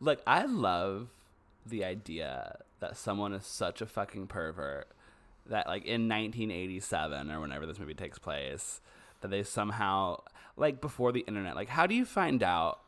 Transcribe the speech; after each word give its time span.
Look, 0.00 0.20
I 0.26 0.44
love 0.44 1.08
the 1.66 1.84
idea 1.84 2.58
that 2.80 2.96
someone 2.96 3.32
is 3.32 3.46
such 3.46 3.80
a 3.80 3.86
fucking 3.86 4.28
pervert 4.28 4.88
that, 5.46 5.66
like, 5.66 5.84
in 5.84 6.08
1987 6.08 7.30
or 7.30 7.40
whenever 7.40 7.66
this 7.66 7.78
movie 7.78 7.94
takes 7.94 8.18
place, 8.18 8.80
that 9.20 9.28
they 9.28 9.42
somehow, 9.42 10.20
like, 10.56 10.80
before 10.80 11.12
the 11.12 11.20
internet, 11.20 11.56
like, 11.56 11.68
how 11.68 11.86
do 11.86 11.94
you 11.94 12.04
find 12.04 12.42
out 12.42 12.80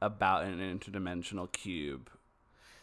about 0.00 0.44
an 0.44 0.58
interdimensional 0.58 1.50
cube 1.50 2.10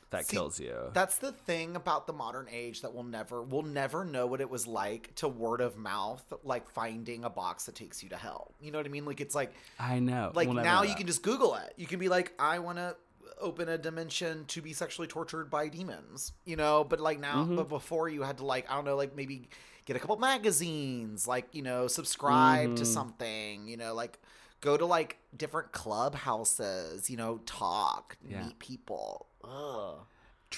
that 0.10 0.26
See, 0.26 0.36
kills 0.36 0.60
you? 0.60 0.76
That's 0.94 1.18
the 1.18 1.32
thing 1.32 1.76
about 1.76 2.08
the 2.08 2.14
modern 2.14 2.48
age 2.52 2.82
that 2.82 2.94
we'll 2.94 3.04
never 3.04 3.42
we'll 3.42 3.64
never 3.64 4.06
know 4.06 4.28
what 4.28 4.42
it 4.42 4.50
was 4.50 4.68
like 4.68 5.14
to 5.16 5.28
word 5.28 5.62
of 5.62 5.78
mouth 5.78 6.24
like 6.44 6.70
finding 6.70 7.24
a 7.24 7.30
box 7.30 7.66
that 7.66 7.76
takes 7.76 8.04
you 8.04 8.10
to 8.10 8.18
hell. 8.18 8.54
You 8.60 8.72
know 8.72 8.80
what 8.80 8.86
I 8.86 8.90
mean? 8.90 9.06
Like 9.06 9.22
it's 9.22 9.36
like 9.36 9.54
I 9.80 10.00
know. 10.00 10.32
like 10.36 10.48
We'll 10.48 10.64
now 10.64 10.84
you 10.84 10.96
can 10.96 11.08
just 11.08 11.24
google 11.24 11.56
it. 11.56 11.74
You 11.78 11.88
can 11.88 12.00
be 12.00 12.10
like 12.10 12.34
I 12.38 12.60
want 12.60 12.78
to 12.78 12.96
open 13.42 13.68
a 13.70 13.78
dimension 13.78 14.46
to 14.46 14.62
be 14.62 14.74
sexually 14.74 15.08
tortured 15.08 15.50
by 15.50 15.68
demons, 15.68 16.34
you 16.46 16.56
know, 16.56 16.84
but 16.84 17.00
like 17.00 17.20
now 17.20 17.44
Mm-hmm. 17.44 17.56
but 17.58 17.70
before 17.70 18.08
you 18.10 18.22
had 18.24 18.38
to 18.38 18.46
like 18.46 18.70
I 18.70 18.76
don't 18.76 18.86
know 18.86 18.96
like 18.96 19.16
maybe 19.16 19.50
get 19.86 19.96
a 19.96 20.00
couple 20.00 20.16
magazines, 20.18 21.28
like, 21.28 21.48
you 21.54 21.64
know, 21.64 21.88
subscribe 21.88 22.76
to 22.76 22.84
Mhm. 22.84 22.94
something, 22.94 23.68
you 23.68 23.78
know, 23.78 23.94
like 23.96 24.20
go 24.62 24.78
to 24.78 24.86
like 24.86 25.18
different 25.36 25.72
clubhouses, 25.72 27.10
you 27.10 27.18
know, 27.18 27.40
talk, 27.46 28.18
Yeah. 28.28 28.44
meet 28.44 28.60
people. 28.60 29.28
Ugh. 29.44 30.06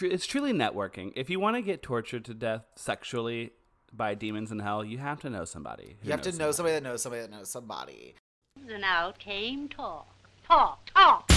It's 0.02 0.26
truly 0.26 0.52
networking. 0.52 1.14
If 1.16 1.30
you 1.30 1.40
want 1.40 1.56
to 1.56 1.62
get 1.62 1.82
tortured 1.84 2.26
to 2.26 2.34
death 2.34 2.64
sexually 2.76 3.52
by 3.94 4.16
demons 4.16 4.52
in 4.52 4.60
hell, 4.60 4.84
you 4.84 4.98
have 4.98 5.22
to 5.22 5.30
know 5.30 5.46
somebody. 5.46 5.98
You 6.04 6.12
have 6.12 6.22
to 6.24 6.30
knows 6.32 6.40
know 6.40 6.52
somebody 6.52 6.74
that 6.76 6.84
knows 6.84 7.02
somebody 7.04 7.22
that 7.22 7.32
knows 7.32 7.50
somebody. 7.50 8.16
And 8.68 8.84
out 8.84 9.20
came 9.20 9.70
talk. 9.70 10.08
Talk, 10.48 10.90
talk. 10.94 11.30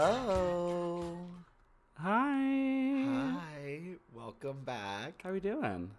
Hello. 0.00 1.16
Hi. 1.94 3.34
Hi. 3.34 3.80
Welcome 4.14 4.58
back. 4.64 5.20
How 5.24 5.30
are 5.30 5.32
we 5.32 5.40
doing? 5.40 5.90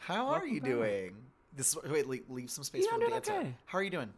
How 0.00 0.26
are 0.26 0.44
you 0.44 0.60
back. 0.60 0.68
doing? 0.70 1.14
This 1.56 1.76
wait, 1.88 2.08
leave, 2.08 2.24
leave 2.28 2.50
some 2.50 2.64
space 2.64 2.84
Yeah, 2.90 2.98
for 2.98 3.04
the 3.04 3.10
dancer. 3.10 3.32
okay. 3.34 3.54
How 3.66 3.78
are 3.78 3.82
you 3.84 3.90
doing? 3.90 4.12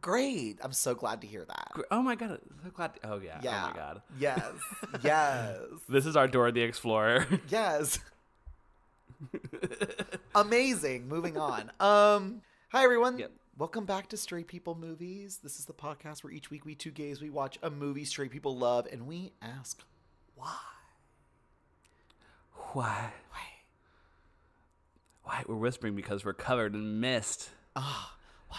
Great. 0.00 0.58
I'm 0.60 0.72
so 0.72 0.96
glad 0.96 1.20
to 1.20 1.28
hear 1.28 1.44
that. 1.44 1.70
Oh 1.92 2.02
my 2.02 2.16
god! 2.16 2.40
So 2.64 2.70
glad. 2.70 2.90
oh 3.04 3.20
yeah. 3.24 3.38
Yeah. 3.44 3.62
Oh 3.66 3.70
my 3.70 3.76
god. 3.76 4.02
Yes. 4.18 4.42
yes. 5.04 5.58
This 5.88 6.04
is 6.04 6.16
our 6.16 6.26
Dora 6.26 6.50
the 6.50 6.62
Explorer. 6.62 7.28
Yes. 7.48 8.00
Amazing. 10.34 11.06
Moving 11.06 11.36
on. 11.38 11.70
Um, 11.78 12.42
hi 12.70 12.82
everyone. 12.82 13.20
Yep. 13.20 13.30
Welcome 13.58 13.86
back 13.86 14.10
to 14.10 14.18
Straight 14.18 14.48
People 14.48 14.74
Movies. 14.74 15.40
This 15.42 15.58
is 15.58 15.64
the 15.64 15.72
podcast 15.72 16.22
where 16.22 16.30
each 16.30 16.50
week 16.50 16.66
we 16.66 16.74
two 16.74 16.90
gays 16.90 17.22
we 17.22 17.30
watch 17.30 17.58
a 17.62 17.70
movie 17.70 18.04
straight 18.04 18.30
people 18.30 18.54
love 18.54 18.86
and 18.92 19.06
we 19.06 19.32
ask 19.40 19.82
why. 20.34 20.58
Why? 22.52 23.12
Why? 23.30 23.40
Why? 25.22 25.42
We're 25.48 25.54
whispering 25.54 25.96
because 25.96 26.22
we're 26.22 26.34
covered 26.34 26.74
in 26.74 27.00
mist. 27.00 27.48
Ah, 27.74 28.14
why? 28.50 28.58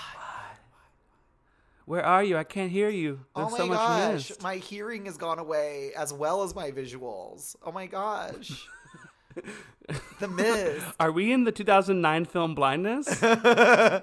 Where 1.85 2.03
are 2.03 2.23
you? 2.23 2.35
I 2.35 2.43
can't 2.43 2.71
hear 2.71 2.89
you. 2.89 3.19
There's 3.35 3.49
oh 3.49 3.51
my 3.51 3.57
so 3.57 3.67
much 3.67 3.77
gosh, 3.77 4.29
mist. 4.29 4.41
my 4.41 4.55
hearing 4.55 5.05
has 5.05 5.15
gone 5.15 5.37
away 5.37 5.91
as 5.95 6.11
well 6.11 6.41
as 6.41 6.55
my 6.55 6.71
visuals. 6.71 7.55
Oh 7.63 7.71
my 7.71 7.85
gosh. 7.85 8.67
the 10.19 10.27
mist. 10.27 10.87
Are 10.99 11.11
we 11.11 11.31
in 11.31 11.43
the 11.43 11.51
2009 11.51 12.25
film 12.25 12.55
Blindness? 12.55 13.23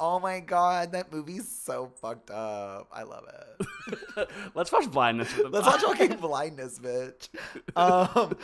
oh 0.00 0.18
my 0.20 0.40
god, 0.40 0.92
that 0.92 1.12
movie's 1.12 1.48
so 1.48 1.90
fucked 2.00 2.30
up. 2.30 2.88
I 2.92 3.02
love 3.02 3.24
it. 3.28 4.28
Let's 4.54 4.70
watch 4.72 4.90
Blindness. 4.90 5.32
Let's 5.50 5.66
watch 5.66 5.82
fucking 5.82 6.16
blindness, 6.18 6.78
bitch. 6.78 7.28
Um, 7.76 8.36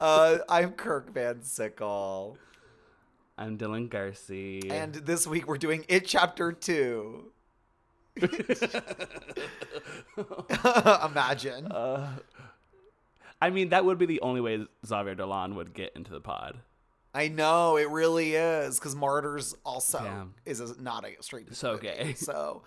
uh, 0.00 0.38
I'm 0.48 0.72
Kirk 0.72 1.12
Van 1.14 1.42
Sickle, 1.42 2.36
I'm 3.38 3.56
Dylan 3.56 3.88
Garcia. 3.88 4.60
and 4.70 4.94
this 4.94 5.26
week 5.26 5.46
we're 5.48 5.56
doing 5.56 5.86
It 5.88 6.04
Chapter 6.06 6.52
Two. 6.52 7.32
Imagine. 11.04 11.72
Uh, 11.72 12.08
I 13.40 13.50
mean, 13.50 13.70
that 13.70 13.84
would 13.86 13.96
be 13.98 14.06
the 14.06 14.20
only 14.20 14.40
way 14.42 14.66
Xavier 14.84 15.14
Dolan 15.14 15.54
would 15.54 15.72
get 15.72 15.92
into 15.96 16.12
the 16.12 16.20
pod. 16.20 16.58
I 17.16 17.28
know 17.28 17.76
it 17.78 17.88
really 17.88 18.34
is 18.34 18.78
because 18.78 18.94
Martyrs 18.94 19.54
also 19.64 19.98
Damn. 20.00 20.34
is 20.44 20.60
a, 20.60 20.80
not 20.80 21.04
a 21.06 21.22
straight 21.22 21.54
So 21.56 21.72
movie. 21.72 21.86
gay. 21.86 22.14
So, 22.14 22.62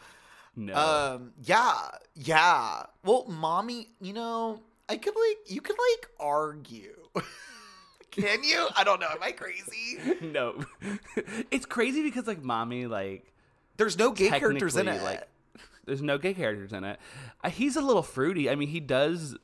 No. 0.56 0.74
um, 0.76 1.32
yeah, 1.44 1.76
yeah. 2.16 2.84
Well, 3.06 3.26
mommy, 3.28 3.90
you 4.02 4.14
know, 4.14 4.62
I 4.90 4.98
could 4.98 5.14
like 5.16 5.52
you 5.52 5.62
could 5.62 5.76
like 5.78 6.10
argue. 6.20 6.96
Can 8.12 8.44
you? 8.44 8.68
I 8.76 8.84
don't 8.84 9.00
know. 9.00 9.08
Am 9.12 9.22
I 9.22 9.32
crazy? 9.32 10.00
no. 10.22 10.66
it's 11.52 11.68
crazy 11.68 12.02
because 12.02 12.26
like 12.26 12.42
mommy 12.42 12.88
like 12.88 13.32
There's 13.78 13.98
no 14.00 14.12
gay 14.12 14.30
characters 14.30 14.76
in 14.76 14.88
it. 14.88 15.04
like, 15.04 15.28
there's 15.86 16.02
no 16.02 16.18
gay 16.18 16.34
characters 16.34 16.74
in 16.74 16.84
it. 16.84 17.00
Uh, 17.44 17.50
he's 17.52 17.76
a 17.76 17.82
little 17.82 18.02
fruity. 18.04 18.50
I 18.50 18.56
mean, 18.56 18.70
he 18.70 18.80
does 18.80 19.38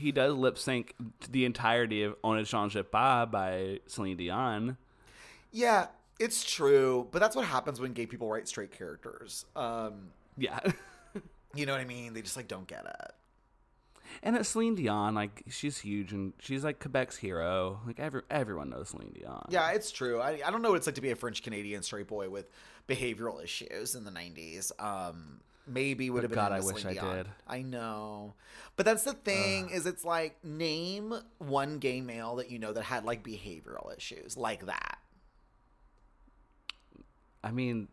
he 0.00 0.12
does 0.12 0.34
lip 0.34 0.58
sync 0.58 0.94
the 1.30 1.44
entirety 1.44 2.02
of 2.02 2.16
On 2.24 2.36
ne 2.36 2.44
change 2.44 2.76
pas 2.90 3.26
by 3.30 3.80
Celine 3.86 4.16
Dion. 4.16 4.76
yeah, 5.52 5.86
it's 6.18 6.44
true, 6.44 7.08
but 7.12 7.18
that's 7.20 7.34
what 7.36 7.46
happens 7.46 7.80
when 7.80 7.92
gay 7.92 8.06
people 8.06 8.28
write 8.28 8.46
straight 8.48 8.70
characters. 8.72 9.44
Um, 9.56 10.10
Yeah. 10.36 10.58
you 11.54 11.66
know 11.66 11.72
what 11.72 11.80
I 11.80 11.84
mean? 11.86 12.12
They 12.14 12.22
just 12.22 12.36
like 12.36 12.46
don't 12.48 12.66
get 12.66 12.84
it. 12.86 13.12
and 14.22 14.36
that 14.36 14.44
Celine 14.44 14.74
Dion, 14.74 15.14
like 15.14 15.42
she's 15.48 15.78
huge 15.78 16.12
and 16.12 16.32
she's 16.40 16.62
like 16.64 16.78
Quebec's 16.80 17.16
hero. 17.16 17.80
Like 17.86 17.98
every 18.00 18.22
everyone 18.30 18.70
knows 18.70 18.90
Celine 18.90 19.12
Dion. 19.12 19.46
Yeah, 19.48 19.70
it's 19.70 19.90
true. 19.90 20.20
I, 20.20 20.40
I 20.44 20.50
don't 20.50 20.62
know 20.62 20.70
what 20.70 20.76
it's 20.76 20.86
like 20.86 20.96
to 20.96 21.00
be 21.00 21.10
a 21.10 21.16
French 21.16 21.42
Canadian 21.42 21.82
straight 21.82 22.06
boy 22.08 22.28
with 22.28 22.50
behavioral 22.88 23.42
issues 23.42 23.94
in 23.94 24.04
the 24.04 24.10
90s. 24.10 24.72
Um, 24.82 25.40
maybe 25.70 26.10
would 26.10 26.22
have 26.22 26.30
been 26.30 26.36
God, 26.36 26.52
I 26.52 26.60
wish 26.60 26.82
Celine 26.82 26.98
I 26.98 27.14
did. 27.16 27.26
I 27.48 27.62
know, 27.62 28.34
but 28.76 28.86
that's 28.86 29.04
the 29.04 29.12
thing 29.14 29.70
is 29.70 29.86
it's 29.86 30.04
like 30.04 30.42
name 30.44 31.14
one 31.38 31.78
gay 31.78 32.00
male 32.00 32.36
that 32.36 32.50
you 32.50 32.58
know 32.58 32.72
that 32.72 32.82
had 32.84 33.04
like 33.04 33.22
behavioral 33.22 33.96
issues 33.96 34.36
like 34.36 34.66
that. 34.66 34.98
I 37.42 37.50
mean, 37.50 37.88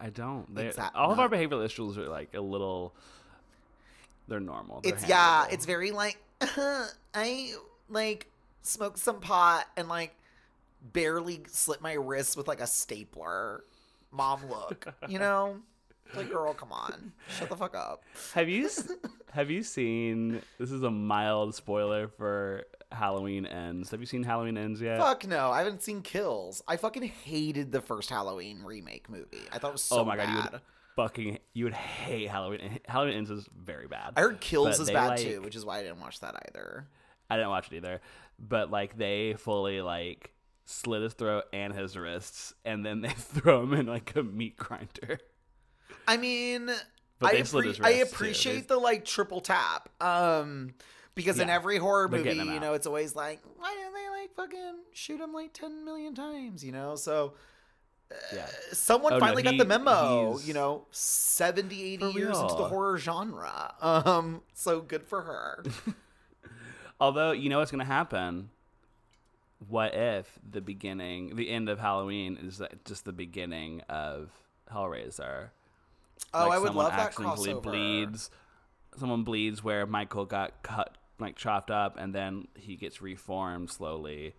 I 0.00 0.10
don't. 0.10 0.52
They're- 0.54 0.72
all 0.94 1.12
of 1.12 1.18
our 1.20 1.28
behavioral 1.28 1.64
issues 1.64 1.98
are 1.98 2.08
like 2.08 2.34
a 2.34 2.40
little. 2.40 2.94
They're 4.28 4.40
normal. 4.40 4.80
They're 4.80 4.94
It's 4.94 5.06
yeah, 5.08 5.46
it's 5.50 5.66
very 5.66 5.90
like 5.90 6.18
I 7.14 7.52
like 7.88 8.28
smoked 8.62 8.98
some 8.98 9.20
pot 9.20 9.66
and 9.76 9.88
like 9.88 10.14
barely 10.92 11.42
slit 11.48 11.80
my 11.80 11.92
wrist 11.94 12.36
with 12.36 12.48
like 12.48 12.60
a 12.60 12.66
stapler. 12.66 13.64
Mom, 14.10 14.40
look, 14.50 14.92
you 15.08 15.18
know, 15.18 15.56
like 16.16 16.30
girl, 16.30 16.52
come 16.54 16.72
on, 16.72 17.12
shut 17.38 17.48
the 17.48 17.56
fuck 17.56 17.74
up. 17.74 18.02
Have 18.34 18.48
you 18.48 18.68
have 19.32 19.50
you 19.50 19.62
seen? 19.62 20.42
This 20.58 20.70
is 20.70 20.82
a 20.82 20.90
mild 20.90 21.54
spoiler 21.54 22.08
for 22.08 22.64
Halloween 22.90 23.46
Ends. 23.46 23.90
Have 23.90 24.00
you 24.00 24.06
seen 24.06 24.22
Halloween 24.22 24.58
Ends 24.58 24.80
yet? 24.80 24.98
Fuck 24.98 25.26
no, 25.26 25.50
I 25.50 25.58
haven't 25.58 25.82
seen 25.82 26.02
Kills. 26.02 26.62
I 26.68 26.76
fucking 26.76 27.02
hated 27.04 27.72
the 27.72 27.80
first 27.80 28.10
Halloween 28.10 28.62
remake 28.64 29.08
movie. 29.08 29.38
I 29.52 29.58
thought 29.58 29.68
it 29.68 29.72
was 29.74 29.82
so 29.82 30.00
oh 30.00 30.04
my 30.04 30.16
god, 30.16 30.28
you 30.28 30.36
would 30.52 30.60
fucking 30.96 31.38
you 31.54 31.64
would 31.64 31.74
hate 31.74 32.28
Halloween. 32.28 32.80
Halloween 32.86 33.14
Ends 33.16 33.30
is 33.30 33.48
very 33.56 33.86
bad. 33.88 34.12
I 34.16 34.20
heard 34.20 34.40
Kills 34.40 34.76
But 34.78 34.82
is 34.82 34.90
bad 34.90 35.08
like- 35.08 35.20
too, 35.20 35.40
which 35.42 35.56
is 35.56 35.64
why 35.64 35.78
I 35.78 35.82
didn't 35.82 36.00
watch 36.00 36.20
that 36.20 36.34
either. 36.48 36.86
I 37.30 37.36
didn't 37.36 37.50
watch 37.50 37.72
it 37.72 37.76
either, 37.76 38.02
but 38.38 38.70
like 38.70 38.98
they 38.98 39.34
fully 39.38 39.80
like 39.80 40.32
slit 40.66 41.00
his 41.02 41.14
throat 41.14 41.44
and 41.54 41.72
his 41.72 41.96
wrists, 41.96 42.52
and 42.64 42.84
then 42.84 43.00
they 43.00 43.08
throw 43.16 43.62
him 43.62 43.72
in 43.72 43.86
like 43.86 44.14
a 44.16 44.22
meat 44.22 44.58
grinder. 44.58 45.18
I 46.06 46.16
mean, 46.16 46.68
I, 47.20 47.34
appre- 47.34 47.84
I 47.84 47.90
appreciate 47.90 48.68
the 48.68 48.76
like 48.78 49.04
triple 49.04 49.40
tap. 49.40 49.88
Um, 50.02 50.74
because 51.14 51.38
in 51.38 51.50
every 51.50 51.76
horror 51.78 52.08
movie, 52.08 52.30
you 52.34 52.60
know, 52.60 52.74
it's 52.74 52.86
always 52.86 53.14
like, 53.14 53.40
why 53.58 53.74
didn't 53.74 53.94
they 53.94 54.20
like 54.20 54.34
fucking 54.34 54.78
shoot 54.92 55.20
him 55.20 55.32
like 55.32 55.52
ten 55.52 55.84
million 55.84 56.14
times? 56.14 56.64
You 56.64 56.72
know, 56.72 56.96
so 56.96 57.34
Yeah. 58.34 58.46
someone 58.72 59.12
Oh, 59.12 59.16
no, 59.18 59.20
finally 59.26 59.42
got 59.42 59.58
the 59.58 59.64
memo. 59.64 60.38
You 60.38 60.54
know, 60.54 60.86
70, 60.90 61.82
80 61.94 62.12
For 62.12 62.18
years 62.18 62.38
into 62.38 62.54
the 62.54 62.64
horror 62.64 62.98
genre. 62.98 63.74
Um, 63.80 64.42
so 64.54 64.80
good 64.80 65.04
for 65.04 65.22
her. 65.22 65.64
Although 67.00 67.32
you 67.32 67.48
know 67.48 67.58
what's 67.58 67.70
gonna 67.70 67.84
happen. 67.84 68.50
What 69.68 69.94
if 69.94 70.38
the 70.50 70.60
beginning, 70.60 71.36
the 71.36 71.48
end 71.48 71.68
of 71.68 71.78
Halloween 71.78 72.36
is 72.42 72.60
just 72.84 73.04
the 73.04 73.12
beginning 73.12 73.80
of 73.88 74.30
Hellraiser, 74.72 75.50
Oh, 76.34 76.50
I 76.50 76.58
would 76.58 76.74
love 76.74 76.92
that 76.92 77.14
crossover. 77.14 77.62
bleeds. 77.62 78.30
Someone 78.98 79.22
bleeds 79.24 79.62
where 79.64 79.86
Michael 79.86 80.24
got 80.26 80.62
cut, 80.62 80.96
like 81.18 81.36
chopped 81.36 81.70
up, 81.70 81.96
and 81.98 82.14
then 82.14 82.48
he 82.58 82.76
gets 82.76 83.00
reformed 83.00 83.70
slowly 83.70 84.34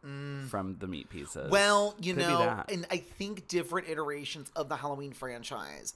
from 0.00 0.76
the 0.78 0.86
meat 0.86 1.08
pieces. 1.08 1.46
Mm. 1.48 1.50
Well, 1.50 1.94
you 2.00 2.14
Could 2.14 2.22
know, 2.22 2.62
and 2.68 2.86
I 2.90 2.98
think 2.98 3.48
different 3.48 3.88
iterations 3.88 4.50
of 4.54 4.68
the 4.68 4.76
Halloween 4.76 5.12
franchise, 5.12 5.94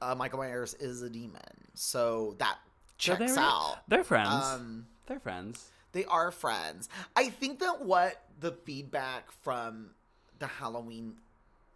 uh, 0.00 0.14
Michael 0.14 0.38
Myers 0.38 0.74
is 0.74 1.02
a 1.02 1.10
demon, 1.10 1.40
so 1.74 2.34
that 2.38 2.56
So 2.98 3.14
checks 3.16 3.34
they're, 3.34 3.44
out. 3.44 3.78
They're 3.88 4.04
friends. 4.04 4.44
Um, 4.44 4.86
they're 5.06 5.20
friends. 5.20 5.68
They 5.92 6.04
are 6.06 6.30
friends. 6.30 6.88
I 7.14 7.28
think 7.28 7.58
that 7.58 7.84
what 7.84 8.22
the 8.40 8.52
feedback 8.52 9.30
from 9.30 9.90
the 10.38 10.46
Halloween 10.46 11.16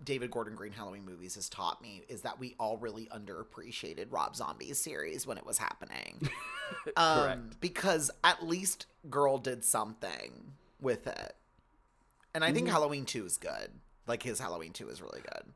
David 0.03 0.31
Gordon 0.31 0.55
Green 0.55 0.73
Halloween 0.73 1.05
movies 1.05 1.35
has 1.37 1.49
taught 1.49 1.81
me 1.81 2.05
is 2.09 2.23
that 2.23 2.39
we 2.39 2.55
all 2.61 2.77
really 2.77 3.07
underappreciated 3.07 4.07
Rob 4.11 4.37
Zombie's 4.37 4.79
series 4.79 5.27
when 5.27 5.39
it 5.39 5.47
was 5.47 5.59
happening. 5.59 6.29
um, 6.97 7.19
Correct. 7.19 7.61
because 7.61 8.11
at 8.23 8.47
least 8.47 8.87
Girl 9.09 9.39
did 9.39 9.65
something 9.65 10.53
with 10.81 11.07
it. 11.07 11.35
And 12.35 12.45
I 12.45 12.53
think 12.53 12.69
Halloween 12.69 13.07
2 13.07 13.25
is 13.25 13.39
good. 13.39 13.71
Like 14.07 14.23
his 14.23 14.39
Halloween 14.39 14.73
2 14.73 14.89
is 14.91 15.01
really 15.01 15.23
good. 15.23 15.53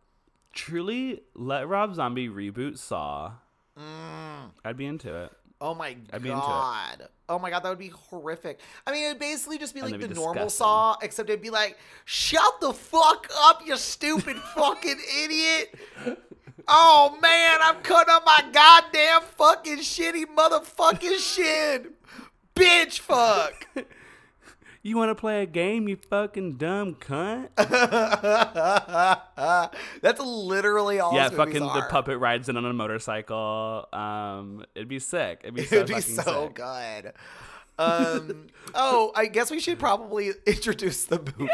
Truly, 0.54 1.20
let 1.34 1.68
Rob 1.68 1.94
Zombie 1.94 2.28
reboot 2.28 2.78
Saw. 2.78 3.32
Mm. 3.78 4.50
I'd 4.64 4.76
be 4.76 4.86
into 4.86 5.14
it. 5.14 5.32
Oh 5.60 5.74
my 5.74 5.96
I'd 6.12 6.22
be 6.22 6.30
into 6.30 6.40
it. 6.40 6.46
god. 6.46 7.08
Oh 7.28 7.38
my 7.38 7.50
god, 7.50 7.60
that 7.60 7.68
would 7.68 7.78
be 7.78 7.92
horrific. 8.10 8.60
I 8.86 8.92
mean, 8.92 9.04
it'd 9.04 9.18
basically 9.18 9.58
just 9.58 9.74
be 9.74 9.80
And 9.80 9.92
like 9.92 10.00
the 10.00 10.08
be 10.08 10.14
normal 10.14 10.48
saw, 10.48 10.96
except 11.02 11.28
it'd 11.28 11.42
be 11.42 11.50
like, 11.50 11.78
shut 12.06 12.60
the 12.60 12.72
fuck 12.72 13.28
up, 13.36 13.62
you 13.66 13.76
stupid 13.76 14.36
fucking 14.54 14.98
idiot. 15.22 15.74
Oh 16.66 17.18
man, 17.20 17.58
I'm 17.62 17.76
cutting 17.82 18.12
up 18.14 18.24
my 18.24 18.44
goddamn 18.52 19.22
fucking 19.36 19.78
shitty 19.78 20.24
motherfucking 20.34 21.18
shit. 21.18 21.92
Bitch 22.54 22.98
fuck. 22.98 23.66
You 24.82 24.96
want 24.96 25.10
to 25.10 25.14
play 25.14 25.42
a 25.42 25.46
game, 25.46 25.88
you 25.88 25.96
fucking 25.96 26.56
dumb 26.56 26.94
cunt? 26.94 27.48
That's 30.02 30.20
literally 30.20 31.00
all 31.00 31.14
yeah, 31.14 31.28
fucking 31.28 31.60
the 31.60 31.86
puppet 31.90 32.18
rides 32.18 32.48
in 32.48 32.56
on 32.56 32.64
a 32.64 32.72
motorcycle. 32.72 33.86
Um, 33.92 34.64
it'd 34.74 34.88
be 34.88 34.98
sick. 34.98 35.40
It'd 35.42 35.54
be 35.54 35.64
so 35.66 35.76
It'd 35.76 35.94
be 35.94 36.00
so 36.00 36.46
sick. 36.46 36.54
good. 36.54 37.12
Um, 37.78 38.46
oh, 38.74 39.12
I 39.14 39.26
guess 39.26 39.50
we 39.50 39.60
should 39.60 39.78
probably 39.78 40.30
introduce 40.46 41.04
the 41.04 41.18
movie. 41.38 41.52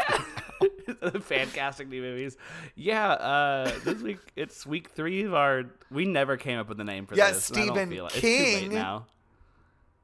the 1.01 1.19
fan 1.19 1.47
casting 1.53 1.89
new 1.89 2.01
movies. 2.01 2.37
Yeah, 2.75 3.09
uh, 3.11 3.71
this 3.83 4.01
week 4.01 4.19
it's 4.35 4.65
week 4.65 4.89
three 4.91 5.23
of 5.23 5.33
our. 5.33 5.63
We 5.91 6.05
never 6.05 6.37
came 6.37 6.59
up 6.59 6.69
with 6.69 6.79
a 6.79 6.83
name 6.85 7.05
for 7.05 7.15
Yeah, 7.15 7.31
this. 7.31 7.49
don't 7.49 7.63
Stephen 7.65 7.89
feel 7.89 8.05
it. 8.07 8.13
It's 8.13 8.21
too 8.21 8.59
King. 8.61 8.73
now. 8.73 9.05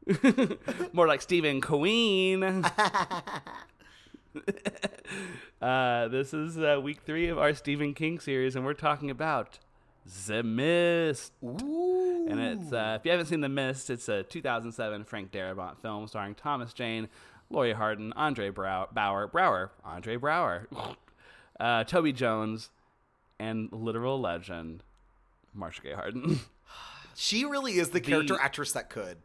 More 0.94 1.08
like 1.08 1.22
Stephen 1.22 1.62
Queen. 1.62 2.44
uh, 5.62 6.08
this 6.10 6.34
is 6.34 6.58
uh, 6.58 6.80
week 6.82 7.02
three 7.06 7.28
of 7.30 7.38
our 7.38 7.54
Stephen 7.54 7.94
King 7.94 8.20
series, 8.20 8.56
and 8.56 8.66
we're 8.66 8.74
talking 8.74 9.10
about 9.10 9.60
The 10.28 10.44
Mist. 10.44 11.34
Ooh. 11.44 12.28
And 12.30 12.40
it's 12.40 12.74
uh, 12.74 12.98
if 13.00 13.06
you 13.06 13.12
haven't 13.12 13.28
seen 13.28 13.42
The 13.42 13.50
Mist, 13.50 13.90
it's 13.90 14.10
a 14.10 14.24
2007 14.24 15.06
Frank 15.06 15.32
Darabont 15.32 15.78
film 15.82 16.08
starring 16.08 16.36
Thomas 16.36 16.74
Jane, 16.74 17.08
Laurie 17.50 17.74
Holden, 17.74 18.14
Andre 18.16 18.50
Brow- 18.50 18.90
Bauer, 18.92 19.28
Brower, 19.28 19.72
Andre 19.86 20.18
Braugher, 20.18 20.68
uh, 21.60 21.84
Toby 21.86 22.12
Jones, 22.12 22.70
and 23.40 23.72
literal 23.72 24.20
legend 24.20 24.84
Marcia 25.54 25.82
Gay 25.82 25.94
Harden. 25.94 26.40
She 27.16 27.46
really 27.46 27.74
is 27.74 27.90
the 27.92 28.02
character 28.02 28.34
The- 28.36 28.44
actress 28.44 28.72
that 28.74 28.90
could. 28.90 29.18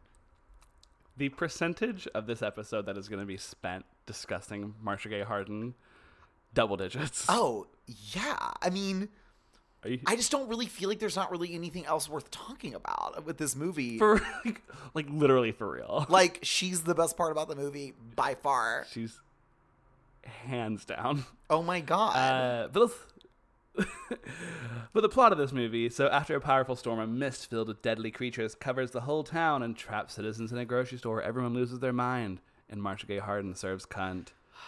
The 1.19 1.27
percentage 1.27 2.07
of 2.15 2.27
this 2.27 2.41
episode 2.41 2.85
that 2.85 2.97
is 2.97 3.09
going 3.09 3.19
to 3.19 3.25
be 3.25 3.35
spent 3.35 3.83
discussing 4.05 4.73
Marcia 4.81 5.09
Gay 5.09 5.21
Harden, 5.21 5.75
double 6.53 6.77
digits. 6.77 7.25
Oh, 7.27 7.67
yeah. 8.15 8.37
I 8.61 8.69
mean, 8.69 9.09
you, 9.83 9.99
I 10.07 10.15
just 10.15 10.31
don't 10.31 10.47
really 10.47 10.65
feel 10.65 10.87
like 10.87 10.99
there's 10.99 11.17
not 11.17 11.29
really 11.29 11.53
anything 11.53 11.85
else 11.85 12.07
worth 12.07 12.31
talking 12.31 12.73
about 12.73 13.25
with 13.25 13.37
this 13.37 13.53
movie. 13.53 13.97
for 13.97 14.21
like, 14.45 14.61
like 14.93 15.07
literally 15.09 15.51
for 15.51 15.69
real. 15.69 16.05
like, 16.09 16.39
she's 16.41 16.83
the 16.83 16.95
best 16.95 17.17
part 17.17 17.33
about 17.33 17.49
the 17.49 17.55
movie 17.57 17.95
by 18.15 18.35
far. 18.35 18.85
She's 18.89 19.19
hands 20.23 20.85
down. 20.85 21.25
Oh 21.49 21.61
my 21.61 21.81
god. 21.81 22.15
Uh, 22.15 22.67
but 22.71 22.79
let's. 22.79 22.93
but 24.93 25.01
the 25.01 25.09
plot 25.09 25.31
of 25.31 25.37
this 25.37 25.51
movie 25.51 25.89
so 25.89 26.07
after 26.09 26.35
a 26.35 26.41
powerful 26.41 26.75
storm 26.75 26.99
a 26.99 27.07
mist 27.07 27.49
filled 27.49 27.67
with 27.67 27.81
deadly 27.81 28.11
creatures 28.11 28.55
covers 28.55 28.91
the 28.91 29.01
whole 29.01 29.23
town 29.23 29.63
and 29.63 29.77
traps 29.77 30.15
citizens 30.15 30.51
in 30.51 30.57
a 30.57 30.65
grocery 30.65 30.97
store 30.97 31.21
everyone 31.21 31.53
loses 31.53 31.79
their 31.79 31.93
mind 31.93 32.41
and 32.69 32.81
Marcia 32.81 33.07
Gay 33.07 33.17
Harden 33.17 33.55
serves 33.55 33.85
cunt. 33.85 34.29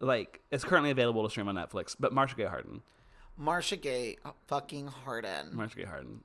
Like, 0.00 0.40
it's 0.50 0.64
currently 0.64 0.90
available 0.90 1.22
to 1.22 1.30
stream 1.30 1.46
on 1.46 1.54
Netflix, 1.54 1.94
but 1.98 2.12
Marcia 2.12 2.34
Gay 2.34 2.46
Harden. 2.46 2.82
Marcia 3.36 3.76
Gay 3.76 4.16
fucking 4.48 4.88
Harden. 4.88 5.54
Marcia 5.54 5.76
Gay 5.76 5.84
Harden. 5.84 6.24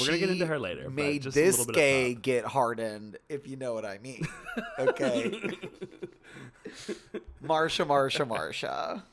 We're 0.00 0.06
gonna 0.06 0.18
get 0.18 0.30
into 0.30 0.46
her 0.46 0.58
later, 0.58 0.84
but 0.84 0.94
Made 0.94 1.22
this 1.22 1.58
little 1.58 1.66
bit 1.66 1.76
gay 1.76 2.14
get 2.14 2.44
hardened, 2.44 3.18
if 3.28 3.46
you 3.46 3.56
know 3.56 3.72
what 3.72 3.84
I 3.84 3.98
mean. 3.98 4.26
Okay. 4.78 5.40
Marcia, 7.40 7.84
Marcia, 7.84 8.26
Marcia. 8.26 9.04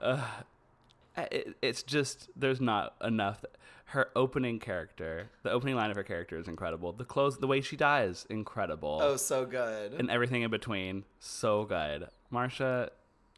Uh, 0.00 0.24
it, 1.16 1.56
it's 1.62 1.82
just, 1.82 2.28
there's 2.36 2.60
not 2.60 2.94
enough. 3.02 3.44
Her 3.86 4.10
opening 4.14 4.58
character, 4.58 5.30
the 5.42 5.50
opening 5.50 5.74
line 5.74 5.90
of 5.90 5.96
her 5.96 6.02
character 6.02 6.38
is 6.38 6.46
incredible. 6.46 6.92
The 6.92 7.04
close, 7.04 7.38
the 7.38 7.46
way 7.46 7.60
she 7.62 7.76
dies, 7.76 8.26
incredible. 8.28 9.00
Oh, 9.02 9.16
so 9.16 9.46
good. 9.46 9.94
and 9.94 10.10
everything 10.10 10.42
in 10.42 10.50
between. 10.50 11.04
So 11.20 11.64
good. 11.64 12.08
Marcia 12.30 12.90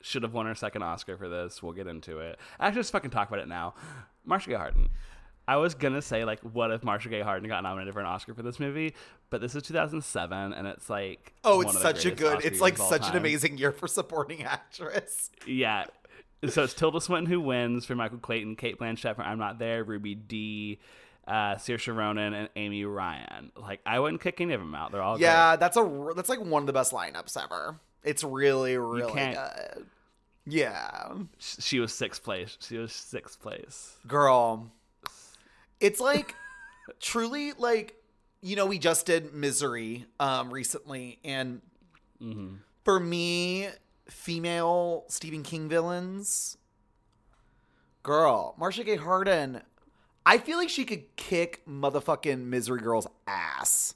should 0.03 0.23
have 0.23 0.33
won 0.33 0.47
her 0.47 0.55
second 0.55 0.83
Oscar 0.83 1.17
for 1.17 1.29
this. 1.29 1.63
We'll 1.63 1.73
get 1.73 1.87
into 1.87 2.19
it. 2.19 2.39
Actually, 2.59 2.81
just 2.81 2.93
fucking 2.93 3.11
talk 3.11 3.29
about 3.29 3.41
it 3.41 3.49
now. 3.49 3.75
Marcia 4.25 4.51
Gay 4.51 4.57
Harden. 4.57 4.89
I 5.47 5.57
was 5.57 5.75
gonna 5.75 6.03
say 6.03 6.25
like, 6.25 6.41
what 6.41 6.71
if 6.71 6.85
Marcia 6.85 7.09
Gay 7.09 7.23
Harden 7.23 7.49
got 7.49 7.63
nominated 7.63 7.93
for 7.95 8.01
an 8.01 8.07
Oscar 8.07 8.35
for 8.35 8.43
this 8.43 8.61
movie? 8.61 8.95
But 9.31 9.41
this 9.41 9.55
is 9.55 9.63
2007, 9.65 10.53
and 10.53 10.67
it's 10.67 10.89
like 10.89 11.33
oh, 11.45 11.61
it's 11.63 11.81
such 11.81 12.07
a 12.07 12.11
good. 12.11 12.37
Oscar 12.37 12.49
It's 12.49 12.61
like 12.61 12.75
years 12.75 12.81
of 12.81 12.85
all 12.85 12.91
such 12.91 13.11
an 13.11 13.17
amazing 13.17 13.59
year 13.59 13.73
for 13.73 13.89
supporting 13.89 14.45
actress. 14.45 15.31
Yeah. 15.47 15.87
So 16.49 16.63
it's 16.65 16.73
Tilda 16.75 17.01
Swinton 17.01 17.31
who 17.31 17.41
wins 17.41 17.85
for 17.85 17.95
Michael 17.95 18.19
Clayton, 18.19 18.57
Cate 18.57 18.79
Blanchett 18.79 19.17
for 19.17 19.23
I'm 19.23 19.39
Not 19.39 19.59
There, 19.59 19.85
Ruby 19.85 20.15
Dee, 20.15 20.79
uh, 21.29 21.57
Saoirse 21.57 21.95
Ronan, 21.95 22.33
and 22.33 22.49
Amy 22.57 22.85
Ryan. 22.85 23.53
Like 23.57 23.81
I 23.85 23.99
wouldn't 24.01 24.23
kick 24.23 24.41
any 24.41 24.55
of 24.55 24.61
them 24.61 24.75
out. 24.75 24.91
They're 24.93 25.03
all 25.03 25.17
great. 25.17 25.25
Yeah, 25.27 25.57
that's 25.57 25.77
a 25.77 26.11
that's 26.17 26.29
like 26.31 26.41
one 26.41 26.63
of 26.63 26.67
the 26.67 26.73
best 26.73 26.93
lineups 26.93 27.37
ever. 27.43 27.77
It's 28.03 28.25
really 28.25 28.79
really 28.79 29.13
good. 29.13 29.87
Yeah, 30.47 31.13
She 31.39 31.79
was 31.79 31.93
sixth 31.93 32.25
place. 32.25 32.57
She 32.61 32.79
was 32.79 32.93
sixth 32.93 33.41
place. 33.41 33.97
girl. 34.07 34.73
It's 35.79 36.01
like 36.01 36.35
truly 37.01 37.53
like 37.53 37.95
you 38.41 38.57
know 38.57 38.65
we 38.67 38.79
just 38.79 39.05
did 39.07 39.35
Misery 39.35 40.07
um 40.19 40.51
recently 40.53 41.19
and 41.25 41.61
Mm-hmm. 42.23 42.57
for 42.85 43.01
me 43.01 43.69
female 44.11 45.05
Stephen 45.09 45.43
King 45.43 45.69
villains 45.69 46.57
girl 48.03 48.55
Marcia 48.59 48.85
Gay 48.85 48.97
Harden 48.97 49.63
I 50.27 50.39
feel 50.39 50.59
like 50.59 50.69
she 50.69 50.85
could 50.85 51.17
kick 51.17 51.65
motherfucking 51.67 52.45
Misery 52.45 52.81
Girl's 52.81 53.07
ass. 53.27 53.95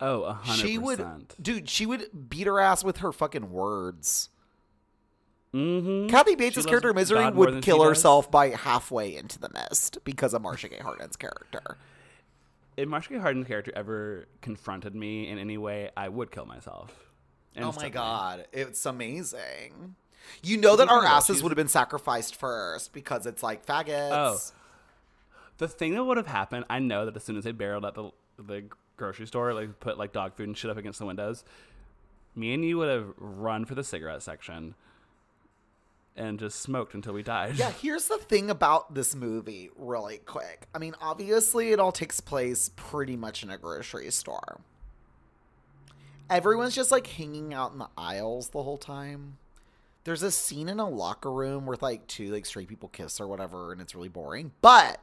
Oh, 0.00 0.22
a 0.22 0.32
hundred 0.32 0.66
She 0.66 0.78
would, 0.78 1.06
dude. 1.40 1.68
She 1.68 1.86
would 1.86 2.28
beat 2.28 2.46
her 2.46 2.60
ass 2.60 2.84
with 2.84 2.98
her 2.98 3.12
fucking 3.12 3.50
words. 3.50 4.28
Mm-hmm. 5.52 6.08
Kathy 6.08 6.34
Bates' 6.34 6.66
character 6.66 6.92
Misery 6.92 7.30
would 7.30 7.62
kill 7.62 7.82
herself 7.82 8.30
by 8.30 8.50
halfway 8.50 9.14
into 9.14 9.38
the 9.38 9.48
mist 9.50 9.98
because 10.04 10.34
of 10.34 10.42
Marcia 10.42 10.68
Gay 10.68 10.78
Harden's 10.78 11.16
character. 11.16 11.78
If 12.76 12.88
Marcia 12.88 13.10
Gay 13.10 13.18
Harden's 13.18 13.46
character 13.46 13.72
ever 13.76 14.26
confronted 14.40 14.96
me 14.96 15.28
in 15.28 15.38
any 15.38 15.56
way, 15.56 15.90
I 15.96 16.08
would 16.08 16.32
kill 16.32 16.44
myself. 16.46 17.03
Oh 17.56 17.72
my 17.76 17.88
god, 17.88 18.46
it's 18.52 18.84
amazing. 18.86 19.96
You 20.42 20.56
know 20.56 20.76
that 20.76 20.88
our 20.88 21.04
asses 21.04 21.42
would 21.42 21.50
have 21.50 21.56
been 21.56 21.68
sacrificed 21.68 22.36
first 22.36 22.92
because 22.92 23.26
it's 23.26 23.42
like 23.42 23.64
faggots. 23.64 24.10
Oh. 24.12 24.38
The 25.58 25.68
thing 25.68 25.94
that 25.94 26.02
would 26.02 26.16
have 26.16 26.26
happened, 26.26 26.64
I 26.68 26.80
know 26.80 27.04
that 27.04 27.14
as 27.14 27.22
soon 27.22 27.36
as 27.36 27.44
they 27.44 27.52
barreled 27.52 27.84
at 27.84 27.94
the 27.94 28.10
the 28.38 28.64
grocery 28.96 29.26
store, 29.26 29.54
like 29.54 29.80
put 29.80 29.98
like 29.98 30.12
dog 30.12 30.34
food 30.36 30.48
and 30.48 30.56
shit 30.56 30.70
up 30.70 30.76
against 30.76 30.98
the 30.98 31.06
windows, 31.06 31.44
me 32.34 32.54
and 32.54 32.64
you 32.64 32.78
would 32.78 32.88
have 32.88 33.12
run 33.18 33.64
for 33.64 33.74
the 33.74 33.84
cigarette 33.84 34.22
section 34.22 34.74
and 36.16 36.38
just 36.38 36.60
smoked 36.60 36.94
until 36.94 37.12
we 37.12 37.22
died. 37.22 37.56
Yeah, 37.56 37.70
here's 37.70 38.06
the 38.06 38.18
thing 38.18 38.50
about 38.50 38.94
this 38.94 39.14
movie, 39.14 39.70
really 39.76 40.18
quick. 40.18 40.68
I 40.74 40.78
mean, 40.78 40.94
obviously, 41.00 41.72
it 41.72 41.80
all 41.80 41.92
takes 41.92 42.20
place 42.20 42.70
pretty 42.76 43.16
much 43.16 43.42
in 43.42 43.50
a 43.50 43.58
grocery 43.58 44.10
store. 44.10 44.60
Everyone's 46.30 46.74
just 46.74 46.90
like 46.90 47.06
hanging 47.06 47.52
out 47.52 47.72
in 47.72 47.78
the 47.78 47.88
aisles 47.96 48.48
the 48.48 48.62
whole 48.62 48.78
time. 48.78 49.38
there's 50.04 50.22
a 50.22 50.30
scene 50.30 50.68
in 50.68 50.78
a 50.78 50.88
locker 50.88 51.32
room 51.32 51.64
where 51.66 51.78
like 51.80 52.06
two 52.06 52.30
like 52.32 52.46
straight 52.46 52.68
people 52.68 52.88
kiss 52.88 53.20
or 53.20 53.26
whatever, 53.26 53.72
and 53.72 53.80
it's 53.80 53.94
really 53.94 54.08
boring. 54.08 54.52
But 54.60 55.00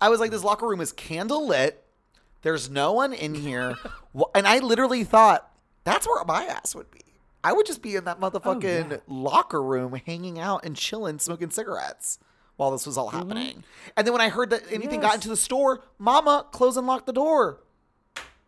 I 0.00 0.08
was 0.08 0.20
like, 0.20 0.30
this 0.30 0.44
locker 0.44 0.66
room 0.66 0.80
is 0.80 0.92
candle 0.92 1.46
lit. 1.46 1.84
There's 2.42 2.68
no 2.68 2.92
one 2.92 3.12
in 3.12 3.34
here, 3.34 3.76
and 4.34 4.46
I 4.46 4.58
literally 4.58 5.04
thought 5.04 5.50
that's 5.84 6.06
where 6.06 6.24
my 6.24 6.44
ass 6.44 6.74
would 6.74 6.90
be. 6.90 7.00
I 7.44 7.52
would 7.52 7.66
just 7.66 7.82
be 7.82 7.96
in 7.96 8.04
that 8.04 8.18
oh, 8.20 8.30
motherfucking 8.30 8.90
yeah. 8.90 8.96
locker 9.08 9.62
room, 9.62 9.94
hanging 10.06 10.38
out 10.38 10.64
and 10.64 10.76
chilling, 10.76 11.18
smoking 11.18 11.50
cigarettes 11.50 12.18
while 12.56 12.70
this 12.70 12.86
was 12.86 12.96
all 12.96 13.08
happening. 13.10 13.64
And 13.96 14.06
then 14.06 14.12
when 14.12 14.20
I 14.20 14.28
heard 14.28 14.50
that 14.50 14.62
anything 14.70 15.00
got 15.00 15.14
into 15.14 15.28
the 15.28 15.36
store, 15.36 15.82
Mama 15.98 16.46
close 16.52 16.76
and 16.76 16.86
lock 16.86 17.06
the 17.06 17.12
door. 17.12 17.60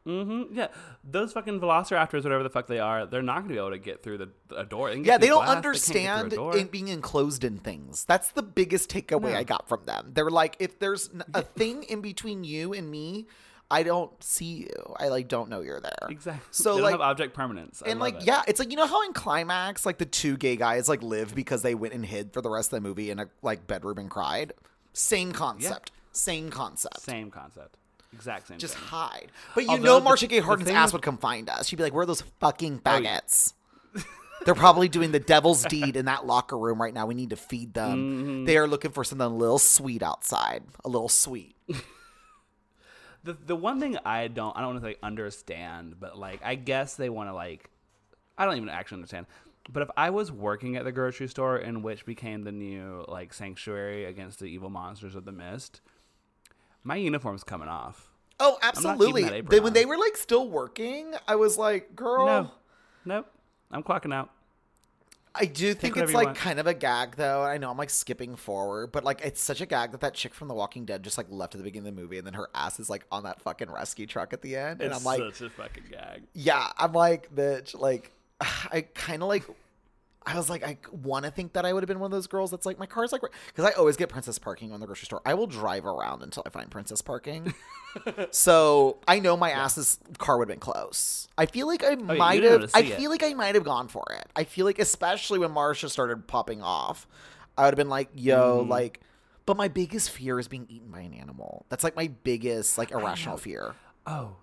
Mm-hmm. 0.07 0.55
Yeah, 0.57 0.69
those 1.03 1.33
fucking 1.33 1.61
velociraptors, 1.61 2.25
whatever 2.25 2.43
the 2.43 2.51
fuck 2.51 2.67
they 2.67 2.79
are, 2.79 3.07
they're 3.07 3.23
not 3.23 3.43
gonna 3.43 3.55
be 3.55 3.59
able 3.59 3.71
to 3.71 3.79
get 3.79 4.03
through 4.03 4.19
the 4.19 4.29
a 4.55 4.65
door. 4.65 4.95
get 4.95 5.07
Yeah, 5.07 5.19
they 5.19 5.29
don't 5.29 5.45
glass, 5.45 5.51
they 5.51 5.57
understand 5.57 6.31
door. 6.33 6.57
in 6.57 6.67
being 6.67 6.89
enclosed 6.89 7.43
in 7.43 7.59
things. 7.59 8.05
That's 8.05 8.31
the 8.33 8.43
biggest 8.43 8.91
takeaway 8.91 9.33
No. 9.33 9.39
I 9.39 9.45
got 9.45 9.67
from 9.69 9.85
them. 9.87 10.11
They're 10.15 10.31
like, 10.31 10.57
if 10.59 10.79
there's 10.79 11.09
a 11.33 11.43
thing 11.43 11.85
in 11.85 12.03
between 12.03 12.45
you 12.45 12.75
and 12.75 12.91
me, 12.91 13.27
I 13.71 13.83
don't 13.83 14.13
see 14.23 14.45
you. 14.69 14.95
I 14.99 15.09
like 15.09 15.27
don't 15.29 15.49
know 15.49 15.61
you're 15.63 15.81
there. 15.81 16.09
exactly. 16.11 16.43
So 16.51 16.75
they 16.75 16.77
don't 16.77 16.83
like, 16.85 16.93
have 16.93 17.01
object 17.01 17.35
permanence. 17.35 17.83
I 17.85 17.89
and 17.89 17.99
like, 17.99 18.17
it. 18.17 18.25
yeah, 18.25 18.43
it's 18.47 18.61
like 18.61 18.71
you 18.71 18.77
know 18.77 18.87
how 18.87 19.03
in 19.05 19.15
climax, 19.15 19.87
like 19.87 19.97
the 19.99 20.05
two 20.05 20.37
gay 20.37 20.57
guys 20.57 20.89
like 20.89 21.03
live 21.03 21.35
because 21.35 21.63
they 21.63 21.75
went 21.75 21.95
and 21.95 22.05
hid 22.05 22.33
for 22.35 22.43
the 22.43 22.51
rest 22.51 22.73
of 22.73 22.83
the 22.83 22.87
movie 22.89 23.11
in 23.11 23.19
a 23.19 23.29
like 23.43 23.67
bedroom 23.67 23.99
and 23.99 24.11
cried. 24.11 24.53
Same 24.93 25.33
concept. 25.33 25.93
Same 26.13 26.51
concept. 26.51 27.01
same 27.01 27.31
concept, 27.31 27.77
exact 28.15 28.49
same. 28.49 28.59
Just 28.59 28.75
thing. 28.77 28.89
hide. 28.89 29.33
But 29.55 29.65
you 29.65 29.71
Although 29.71 29.83
know, 29.85 29.99
the- 29.99 30.05
Marcia 30.05 30.27
Gay 30.27 30.39
the 30.41 30.45
Harden's 30.47 30.69
thing 30.69 30.77
ass 30.77 30.89
with- 30.89 30.95
would 30.95 31.03
come 31.03 31.19
find 31.19 31.49
us. 31.51 31.67
She'd 31.69 31.77
be 31.77 31.83
like, 31.83 31.93
"Where 31.93 32.03
are 32.03 32.07
those 32.07 32.23
fucking 32.41 32.81
Oh, 32.87 32.99
yeah. 32.99 33.21
They're 34.45 34.55
probably 34.55 34.89
doing 34.89 35.11
the 35.13 35.21
devil's 35.21 35.65
deed 35.65 35.97
in 35.97 36.05
that 36.07 36.27
locker 36.27 36.59
room 36.59 36.81
right 36.83 36.93
now. 36.93 37.07
We 37.07 37.15
need 37.15 37.31
to 37.31 37.37
feed 37.37 37.73
them. 37.73 37.99
Mm-hmm. 37.99 38.45
They 38.45 38.59
are 38.59 38.67
looking 38.67 38.91
for 38.91 39.03
something 39.03 39.25
a 39.27 39.29
little 39.31 39.59
sweet 39.59 40.03
outside. 40.03 40.65
A 40.85 40.89
little 40.89 41.09
sweet. 41.09 41.57
The 43.25 43.33
the 43.47 43.57
one 43.57 43.81
thing 43.81 43.97
I 44.05 44.29
don't 44.29 44.55
I 44.55 44.61
don't 44.61 44.75
want 44.75 44.85
to 44.85 44.91
say 44.91 44.97
understand, 45.03 45.97
but 45.99 46.19
like 46.19 46.41
I 46.45 46.57
guess 46.57 46.97
they 46.97 47.09
want 47.09 47.31
to 47.31 47.35
like 47.35 47.71
I 48.37 48.45
don't 48.45 48.57
even 48.57 48.69
actually 48.69 48.97
understand. 48.97 49.25
But 49.73 49.83
if 49.83 49.89
I 49.97 50.11
was 50.11 50.31
working 50.31 50.77
at 50.77 50.85
the 50.85 50.93
grocery 50.93 51.29
store 51.29 51.57
in 51.57 51.83
which 51.83 52.05
became 52.05 52.45
the 52.45 52.53
new 52.53 53.03
like 53.09 53.33
sanctuary 53.33 54.05
against 54.05 54.41
the 54.41 54.45
evil 54.47 54.69
monsters 54.69 55.15
of 55.15 55.25
the 55.25 55.33
mist, 55.33 55.81
my 56.85 56.97
uniform's 56.97 57.43
coming 57.45 57.69
off. 57.69 58.09
Oh, 58.41 58.59
absolutely. 58.63 59.23
that 59.25 59.33
apron 59.33 59.51
They- 59.51 59.61
when 59.61 59.69
on. 59.71 59.75
they 59.75 59.85
were 59.87 59.97
like 59.99 60.17
still 60.17 60.49
working, 60.49 61.15
I 61.27 61.37
was 61.37 61.57
like, 61.59 61.95
"Girl." 61.97 62.27
No, 62.27 62.51
nope, 63.05 63.27
I'm 63.71 63.83
clocking 63.83 64.13
out. 64.15 64.31
I 65.37 65.47
do 65.47 65.75
think 65.75 65.97
it's 65.97 66.13
like 66.13 66.37
kind 66.37 66.61
of 66.61 66.69
a 66.69 66.75
gag, 66.75 67.17
though. 67.17 67.43
I 67.43 67.59
know 67.59 67.69
I'm 67.69 67.77
like 67.77 67.91
skipping 67.91 68.37
forward, 68.37 68.93
but 68.93 69.03
like 69.03 69.21
it's 69.25 69.41
such 69.41 69.61
a 69.61 69.67
gag 69.67 69.91
that 69.91 70.01
that 70.01 70.15
chick 70.15 70.33
from 70.33 70.47
The 70.47 70.55
Walking 70.55 70.85
Dead 70.85 71.03
just 71.03 71.19
like 71.19 71.27
left 71.29 71.55
at 71.57 71.59
the 71.59 71.65
beginning 71.65 71.89
of 71.89 71.97
the 71.97 72.01
movie, 72.03 72.19
and 72.19 72.27
then 72.27 72.35
her 72.35 72.49
ass 72.55 72.79
is 72.79 72.89
like 72.89 73.05
on 73.11 73.25
that 73.25 73.41
fucking 73.43 73.69
rescue 73.71 74.07
truck 74.07 74.33
at 74.33 74.43
the 74.43 74.55
end, 74.57 74.81
and 74.81 74.93
It's 74.93 74.99
I'm 75.01 75.05
like, 75.05 75.19
such 75.35 75.41
a 75.49 75.51
fucking 75.51 75.85
gag. 75.91 76.23
yeah, 76.35 76.71
I'm 76.79 76.93
like, 76.93 77.35
bitch, 77.35 77.77
like, 77.79 78.13
I 78.41 78.83
kind 78.95 79.23
of 79.25 79.29
like, 79.29 79.43
I 80.27 80.37
was 80.37 80.49
like, 80.49 80.65
I 80.65 80.79
want 80.91 81.27
to 81.27 81.31
think 81.31 81.53
that 81.53 81.67
I 81.67 81.73
would 81.73 81.83
have 81.83 81.89
been 81.89 82.01
one 82.01 82.09
of 82.09 82.13
those 82.17 82.27
girls 82.27 82.51
that's 82.51 82.65
like, 82.65 82.79
my 82.79 82.87
car's 82.87 83.13
like, 83.13 83.21
because 83.49 83.65
I 83.71 83.73
always 83.77 83.97
get 83.97 84.09
princess 84.09 84.39
parking 84.39 84.73
on 84.73 84.81
the 84.81 84.87
grocery 84.87 85.05
store. 85.05 85.21
I 85.27 85.35
will 85.35 85.47
drive 85.47 85.85
around 85.85 86.23
until 86.23 86.43
I 86.47 86.49
find 86.49 86.71
princess 86.71 87.03
parking. 87.03 87.53
so 88.31 88.99
I 89.07 89.19
know 89.21 89.37
my 89.37 89.51
ass's 89.51 89.99
car 90.19 90.39
would 90.39 90.49
have 90.49 90.55
been 90.57 90.61
close. 90.61 91.29
I 91.37 91.47
feel 91.47 91.67
like 91.67 91.85
I 91.85 91.93
Oh, 91.93 91.97
might 91.97 92.43
have, 92.43 92.71
I 92.75 92.83
see 92.83 92.93
it. 92.93 92.99
feel 92.99 93.11
like 93.11 93.23
I 93.23 93.35
might 93.35 93.55
have 93.55 93.65
gone 93.65 93.89
for 93.89 94.05
it. 94.19 94.27
I 94.35 94.45
feel 94.45 94.65
like, 94.67 94.79
especially 94.79 95.39
when 95.39 95.51
Marcia 95.51 95.89
started 95.89 96.27
popping 96.27 96.63
off, 96.63 97.07
I 97.59 97.63
would 97.65 97.73
have 97.75 97.77
been 97.77 97.89
like, 97.91 98.09
yo, 98.15 98.61
Mm-hmm. 98.61 98.71
like, 98.71 99.01
but 99.47 99.57
my 99.59 99.69
biggest 99.69 100.11
fear 100.11 100.39
is 100.41 100.49
being 100.49 100.67
eaten 100.71 100.89
by 100.91 101.01
an 101.01 101.13
animal. 101.13 101.67
That's 101.69 101.85
like 101.85 101.97
my 101.97 102.09
biggest, 102.25 102.79
like, 102.79 102.91
irrational 102.93 103.37
fear. 103.37 103.75
Oh, 104.07 104.37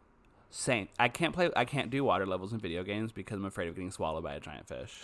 same. 0.51 0.89
I 1.00 1.07
can't 1.09 1.33
play. 1.33 1.50
I 1.55 1.65
can't 1.65 1.89
do 1.89 2.03
water 2.03 2.25
levels 2.27 2.53
in 2.53 2.59
video 2.59 2.83
games 2.83 3.11
because 3.11 3.38
I'm 3.38 3.45
afraid 3.45 3.67
of 3.67 3.75
getting 3.75 3.89
swallowed 3.89 4.23
by 4.23 4.35
a 4.35 4.39
giant 4.39 4.67
fish. 4.67 5.01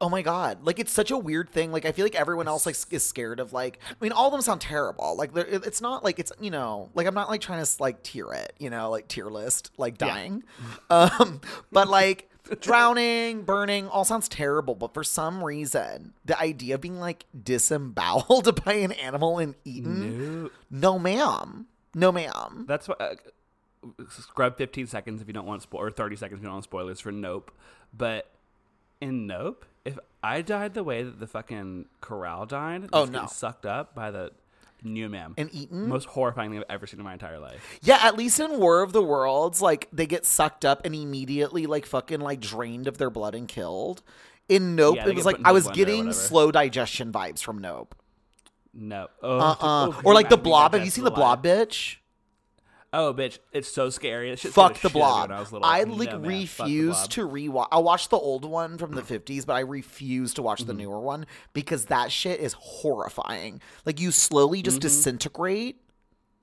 Oh 0.00 0.08
my 0.08 0.22
god! 0.22 0.64
Like 0.64 0.78
it's 0.78 0.92
such 0.92 1.10
a 1.10 1.18
weird 1.18 1.50
thing. 1.50 1.72
Like 1.72 1.84
I 1.84 1.90
feel 1.92 2.04
like 2.04 2.14
everyone 2.14 2.46
else 2.46 2.66
like 2.66 2.76
is 2.92 3.04
scared 3.04 3.40
of 3.40 3.52
like. 3.52 3.80
I 3.90 3.94
mean, 4.00 4.12
all 4.12 4.26
of 4.26 4.32
them 4.32 4.40
sound 4.42 4.60
terrible. 4.60 5.16
Like 5.16 5.30
it's 5.36 5.80
not 5.80 6.04
like 6.04 6.18
it's 6.20 6.30
you 6.40 6.50
know 6.52 6.90
like 6.94 7.06
I'm 7.08 7.14
not 7.14 7.28
like 7.28 7.40
trying 7.40 7.64
to 7.64 7.70
like 7.80 8.02
tier 8.04 8.32
it. 8.32 8.52
You 8.58 8.70
know, 8.70 8.90
like 8.90 9.08
tier 9.08 9.26
list 9.26 9.72
like 9.76 9.98
dying. 9.98 10.44
Um, 10.88 11.40
but 11.72 11.88
like 11.88 12.30
drowning, 12.60 13.42
burning, 13.42 13.88
all 13.88 14.04
sounds 14.04 14.28
terrible. 14.28 14.76
But 14.76 14.94
for 14.94 15.02
some 15.02 15.42
reason, 15.42 16.14
the 16.24 16.38
idea 16.40 16.76
of 16.76 16.80
being 16.80 17.00
like 17.00 17.24
disemboweled 17.42 18.64
by 18.64 18.74
an 18.74 18.92
animal 18.92 19.38
and 19.38 19.56
eaten. 19.64 20.44
No, 20.44 20.50
No, 20.70 20.98
ma'am. 21.00 21.66
No, 21.94 22.12
ma'am. 22.12 22.66
that's 22.68 22.86
what. 22.86 23.00
Uh, 23.00 23.14
scrub 24.10 24.56
15 24.58 24.86
seconds 24.86 25.20
if 25.22 25.26
you 25.28 25.32
don't 25.32 25.46
want 25.46 25.68
spo- 25.68 25.78
or 25.78 25.90
30 25.90 26.16
seconds 26.16 26.38
if 26.38 26.42
you 26.42 26.46
don't 26.46 26.54
want 26.54 26.64
spoilers 26.64 27.00
for 27.00 27.12
Nope. 27.12 27.50
But 27.96 28.30
in 29.00 29.26
Nope, 29.26 29.64
if 29.88 29.98
I 30.22 30.42
died 30.42 30.74
the 30.74 30.84
way 30.84 31.02
that 31.02 31.20
the 31.20 31.26
fucking 31.26 31.86
corral 32.00 32.46
died, 32.46 32.88
Oh, 32.92 33.04
no. 33.04 33.26
sucked 33.26 33.66
up 33.66 33.94
by 33.94 34.10
the 34.10 34.30
new 34.82 35.08
ma'am, 35.08 35.34
And 35.36 35.52
eaten. 35.52 35.88
most 35.88 36.06
horrifying 36.06 36.50
thing 36.50 36.58
I've 36.60 36.64
ever 36.68 36.86
seen 36.86 37.00
in 37.00 37.04
my 37.04 37.12
entire 37.12 37.38
life. 37.38 37.78
Yeah, 37.82 37.98
at 38.00 38.16
least 38.16 38.38
in 38.40 38.58
War 38.60 38.82
of 38.82 38.92
the 38.92 39.02
Worlds, 39.02 39.60
like 39.60 39.88
they 39.92 40.06
get 40.06 40.24
sucked 40.24 40.64
up 40.64 40.84
and 40.84 40.94
immediately 40.94 41.66
like 41.66 41.84
fucking 41.86 42.20
like 42.20 42.40
drained 42.40 42.86
of 42.86 42.98
their 42.98 43.10
blood 43.10 43.34
and 43.34 43.48
killed. 43.48 44.02
In 44.48 44.76
Nope, 44.76 44.96
Yeah, 44.96 45.08
it 45.08 45.14
was 45.14 45.26
like 45.26 45.36
I 45.44 45.52
was 45.52 45.68
getting 45.68 46.12
slow 46.12 46.50
digestion 46.50 47.12
vibes 47.12 47.42
from 47.42 47.58
Nope. 47.58 47.94
No. 48.72 49.08
Oh, 49.22 49.38
Uh 49.38 49.50
uh 49.50 49.56
oh, 49.60 50.00
Or 50.04 50.14
like 50.14 50.28
the 50.28 50.36
Blob. 50.38 50.72
Have 50.74 50.84
you 50.84 50.90
seen 50.90 51.04
the? 51.04 51.10
Blob, 51.10 51.42
bitch? 51.44 51.96
Oh, 52.92 53.12
bitch, 53.12 53.38
it's 53.52 53.68
so 53.68 53.90
scary. 53.90 54.34
Shit 54.36 54.52
Fuck 54.54 54.80
the 54.80 54.88
shit 54.88 55.02
out 55.02 55.30
of 55.30 55.30
me 55.30 55.30
Blob. 55.30 55.30
I, 55.30 55.38
little. 55.42 55.64
I 55.64 55.84
No, 55.84 55.94
like 55.94 56.12
man, 56.12 56.22
refuse 56.22 57.06
to 57.08 57.28
rewatch. 57.28 57.68
I 57.70 57.78
watched 57.78 58.08
the 58.10 58.16
old 58.16 58.44
one 58.46 58.78
from 58.78 58.92
the 58.92 59.02
fifties, 59.12 59.44
but 59.44 59.54
I 59.56 59.60
refuse 59.60 60.32
to 60.34 60.42
watch 60.42 60.60
the 60.64 60.72
Mm-hmm. 60.72 60.80
newer 60.82 61.00
one 61.00 61.26
because 61.52 61.84
that 61.86 62.10
shit 62.10 62.40
is 62.40 62.54
horrifying. 62.54 63.60
Like 63.84 64.00
you 64.00 64.10
slowly 64.10 64.62
just 64.62 64.80
disintegrate 64.80 65.76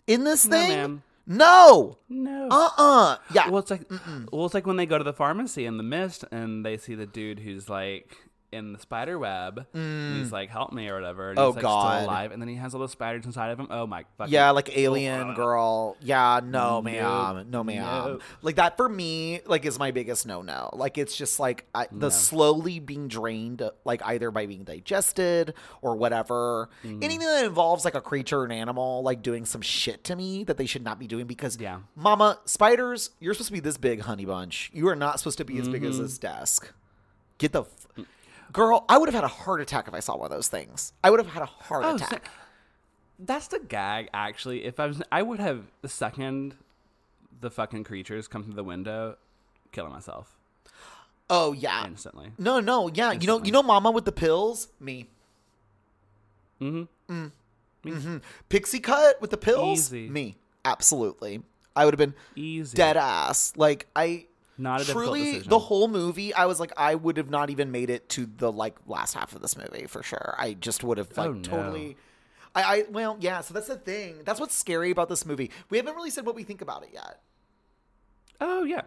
in 0.07 0.23
this 0.23 0.45
Mm-hmm. 0.45 0.51
No, 0.51 0.57
thing. 0.59 0.69
ma'am. 0.69 1.03
No. 1.27 1.97
No. 2.09 2.47
Uh 2.51 2.69
uh 2.77 3.17
Yeah. 3.33 3.49
Well, 3.49 3.57
it's 3.59 3.71
like 3.71 3.89
well, 4.31 4.45
it's 4.45 4.53
like 4.53 4.67
when 4.67 4.75
they 4.77 4.85
go 4.85 4.99
to 4.99 5.03
the 5.03 5.13
pharmacy 5.13 5.65
in 5.65 5.77
the 5.77 5.83
mist 5.83 6.23
and 6.31 6.63
they 6.63 6.77
see 6.77 6.93
the 6.93 7.07
dude 7.07 7.39
who's 7.39 7.67
like 7.67 8.15
in 8.55 8.73
the 8.73 8.79
spider 8.79 9.19
web. 9.19 9.65
And 9.73 10.17
he's 10.17 10.31
like, 10.31 10.49
"Help 10.49 10.73
me" 10.73 10.87
or 10.89 10.95
whatever. 10.95 11.29
And 11.29 11.37
Mm. 11.37 11.41
Oh, 11.41 11.47
he's 11.47 11.55
like 11.57 11.61
God. 11.63 11.95
still 11.99 12.09
alive, 12.09 12.31
and 12.31 12.41
then 12.41 12.49
he 12.49 12.55
has 12.55 12.73
all 12.73 12.79
those 12.79 12.91
spiders 12.91 13.25
inside 13.25 13.49
of 13.51 13.59
him. 13.59 13.67
Oh 13.69 13.85
my 13.85 14.05
fucking 14.17 14.33
Yeah, 14.33 14.49
like 14.51 14.75
Alien 14.77 15.31
uh, 15.31 15.33
Girl. 15.33 15.97
Yeah, 16.01 16.39
no, 16.43 16.75
Nope. 16.81 16.85
ma'am. 16.85 17.47
No, 17.51 17.63
ma'am. 17.63 18.19
Like 18.41 18.55
that 18.55 18.77
for 18.77 18.87
me, 18.89 19.41
like 19.45 19.65
is 19.65 19.77
my 19.77 19.91
biggest 19.91 20.25
no 20.25 20.41
no. 20.41 20.69
Like 20.73 20.97
it's 20.97 21.15
just 21.15 21.39
like 21.39 21.65
I, 21.75 21.87
the 21.91 22.07
No. 22.07 22.09
slowly 22.09 22.79
being 22.79 23.07
drained, 23.07 23.61
like 23.83 24.01
either 24.05 24.31
by 24.31 24.45
being 24.45 24.63
digested 24.63 25.53
or 25.81 25.95
whatever. 25.95 26.69
Mm-hmm. 26.83 27.03
Anything 27.03 27.27
that 27.27 27.45
involves 27.45 27.85
like 27.85 27.95
a 27.95 28.01
creature 28.01 28.39
or 28.39 28.45
an 28.45 28.51
animal, 28.51 29.03
like 29.03 29.21
doing 29.21 29.45
some 29.45 29.61
shit 29.61 30.03
to 30.05 30.15
me 30.15 30.43
that 30.45 30.57
they 30.57 30.65
should 30.65 30.83
not 30.83 30.99
be 30.99 31.07
doing 31.07 31.25
because, 31.27 31.57
Yeah. 31.59 31.79
Mama, 31.95 32.39
spiders, 32.45 33.09
you're 33.19 33.33
supposed 33.33 33.47
to 33.47 33.53
be 33.53 33.59
this 33.59 33.77
big, 33.77 34.01
honey 34.01 34.25
bunch. 34.25 34.71
You 34.73 34.87
are 34.87 34.95
not 34.95 35.19
supposed 35.19 35.37
to 35.39 35.45
be 35.45 35.59
as 35.59 35.67
big 35.67 35.81
Mm-hmm. 35.81 35.91
as 35.91 35.97
this 35.99 36.17
desk. 36.17 36.71
Get 37.37 37.51
the. 37.51 37.63
F- 37.63 37.87
Girl, 38.55 38.85
I 38.87 38.97
would 38.97 39.07
have 39.09 39.15
had 39.15 39.23
a 39.25 39.27
heart 39.27 39.59
attack 39.61 39.87
if 39.87 39.93
I 39.93 39.99
saw 39.99 40.15
one 40.15 40.25
of 40.25 40.31
those 40.31 40.47
things. 40.47 40.93
I 41.03 41.09
would 41.09 41.19
have 41.19 41.27
had 41.27 41.43
a 41.43 41.45
heart 41.45 41.83
Oh, 41.85 41.95
attack. 41.95 42.25
so- 42.25 42.31
That's 43.19 43.47
the 43.47 43.59
gag. 43.59 44.09
Actually, 44.13 44.63
if 44.63 44.79
I 44.79 44.85
was, 44.87 45.01
I 45.11 45.21
would 45.21 45.39
have 45.39 45.65
the 45.81 45.89
second 45.89 46.55
the 47.41 47.51
fucking 47.51 47.83
creatures 47.83 48.27
come 48.29 48.43
through 48.43 48.53
the 48.53 48.63
window, 48.63 49.17
killing 49.71 49.91
myself 49.91 50.35
oh 51.29 51.53
yeah, 51.53 51.85
instantly. 51.85 52.31
No, 52.37 52.59
no, 52.59 52.87
yeah. 52.93 53.11
You 53.11 53.27
know, 53.27 53.43
you 53.43 53.51
know, 53.51 53.63
Mama 53.63 53.91
with 53.91 54.05
the 54.05 54.11
pills. 54.11 54.67
Me. 54.79 55.07
Mm-hmm. 56.61 56.83
mm-hmm 57.83 58.17
Pixie 58.49 58.79
cut 58.79 59.19
with 59.21 59.31
the 59.31 59.37
pills. 59.37 59.79
Easy. 59.93 60.09
Me. 60.09 60.37
Absolutely. 60.63 61.41
I 61.75 61.83
would 61.85 61.93
have 61.93 61.99
been 61.99 62.13
Easy. 62.35 62.75
dead 62.75 62.95
ass. 62.97 63.53
Like 63.57 63.87
I 63.95 64.25
Not 64.57 64.81
a 64.81 64.85
truly 64.85 65.23
decision. 65.25 65.49
the 65.49 65.59
whole 65.59 65.87
movie. 65.87 66.33
I 66.33 66.45
was 66.45 66.59
like, 66.59 66.71
I 66.77 66.95
would 66.95 67.17
have 67.17 67.29
not 67.29 67.49
even 67.49 67.71
made 67.71 67.89
it 67.89 68.07
to 68.09 68.25
the 68.25 68.51
like 68.51 68.75
last 68.87 69.13
half 69.13 69.35
of 69.35 69.41
this 69.41 69.57
movie 69.57 69.85
for 69.87 70.01
sure. 70.03 70.35
I 70.37 70.53
just 70.53 70.83
would 70.83 70.97
have 70.97 71.15
like 71.17 71.29
Oh, 71.29 71.33
no. 71.33 71.41
totally. 71.41 71.97
I, 72.55 72.63
I 72.63 72.83
well 72.89 73.17
yeah. 73.19 73.41
So 73.41 73.53
that's 73.53 73.67
the 73.67 73.75
thing. 73.75 74.21
That's 74.23 74.39
what's 74.39 74.55
scary 74.55 74.91
about 74.91 75.09
this 75.09 75.25
movie. 75.25 75.51
We 75.69 75.77
haven't 75.77 75.95
really 75.95 76.09
said 76.09 76.25
what 76.25 76.35
we 76.35 76.43
think 76.43 76.61
about 76.61 76.83
it 76.83 76.89
yet. 76.93 77.19
Oh 78.39 78.63
yeah, 78.63 78.81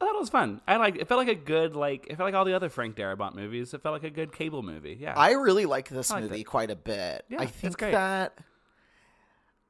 I 0.00 0.04
thought 0.04 0.14
it 0.14 0.18
was 0.20 0.28
fun. 0.30 0.60
I 0.68 0.76
like. 0.76 0.96
It 0.96 1.08
felt 1.08 1.18
like 1.18 1.28
a 1.28 1.34
good 1.34 1.74
like. 1.74 2.06
It 2.08 2.16
felt 2.16 2.26
like 2.28 2.34
all 2.34 2.44
the 2.44 2.54
other 2.54 2.68
Frank 2.68 2.94
Darabont 2.96 3.34
movies. 3.34 3.74
It 3.74 3.82
felt 3.82 3.92
like 3.92 4.04
a 4.04 4.10
good 4.14 4.32
cable 4.32 4.62
movie. 4.62 4.96
Yeah. 5.00 5.14
I 5.16 5.32
really 5.32 5.66
like 5.66 5.88
this 5.88 6.10
I 6.12 6.20
movie 6.20 6.40
it. 6.40 6.44
quite 6.44 6.70
a 6.70 6.76
bit. 6.76 7.24
Yeah, 7.28 7.40
I 7.40 7.46
think 7.46 7.78
that 7.78 8.38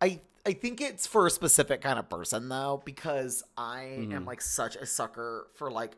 I 0.01 0.21
I 0.49 0.55
think 0.55 0.81
it's 0.81 1.07
for 1.07 1.27
a 1.27 1.31
specific 1.31 1.83
kind 1.83 1.99
of 1.99 2.09
person 2.09 2.49
though, 2.49 2.83
because 2.85 3.45
I 3.57 3.81
Mm-hmm. 4.01 4.13
am 4.13 4.25
like 4.25 4.41
such 4.41 4.77
a 4.77 4.87
sucker 4.87 5.49
for 5.55 5.71
like 5.71 5.97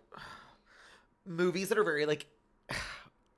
movies 1.25 1.69
that 1.69 1.79
are 1.79 1.85
very 1.85 2.07
like 2.07 2.27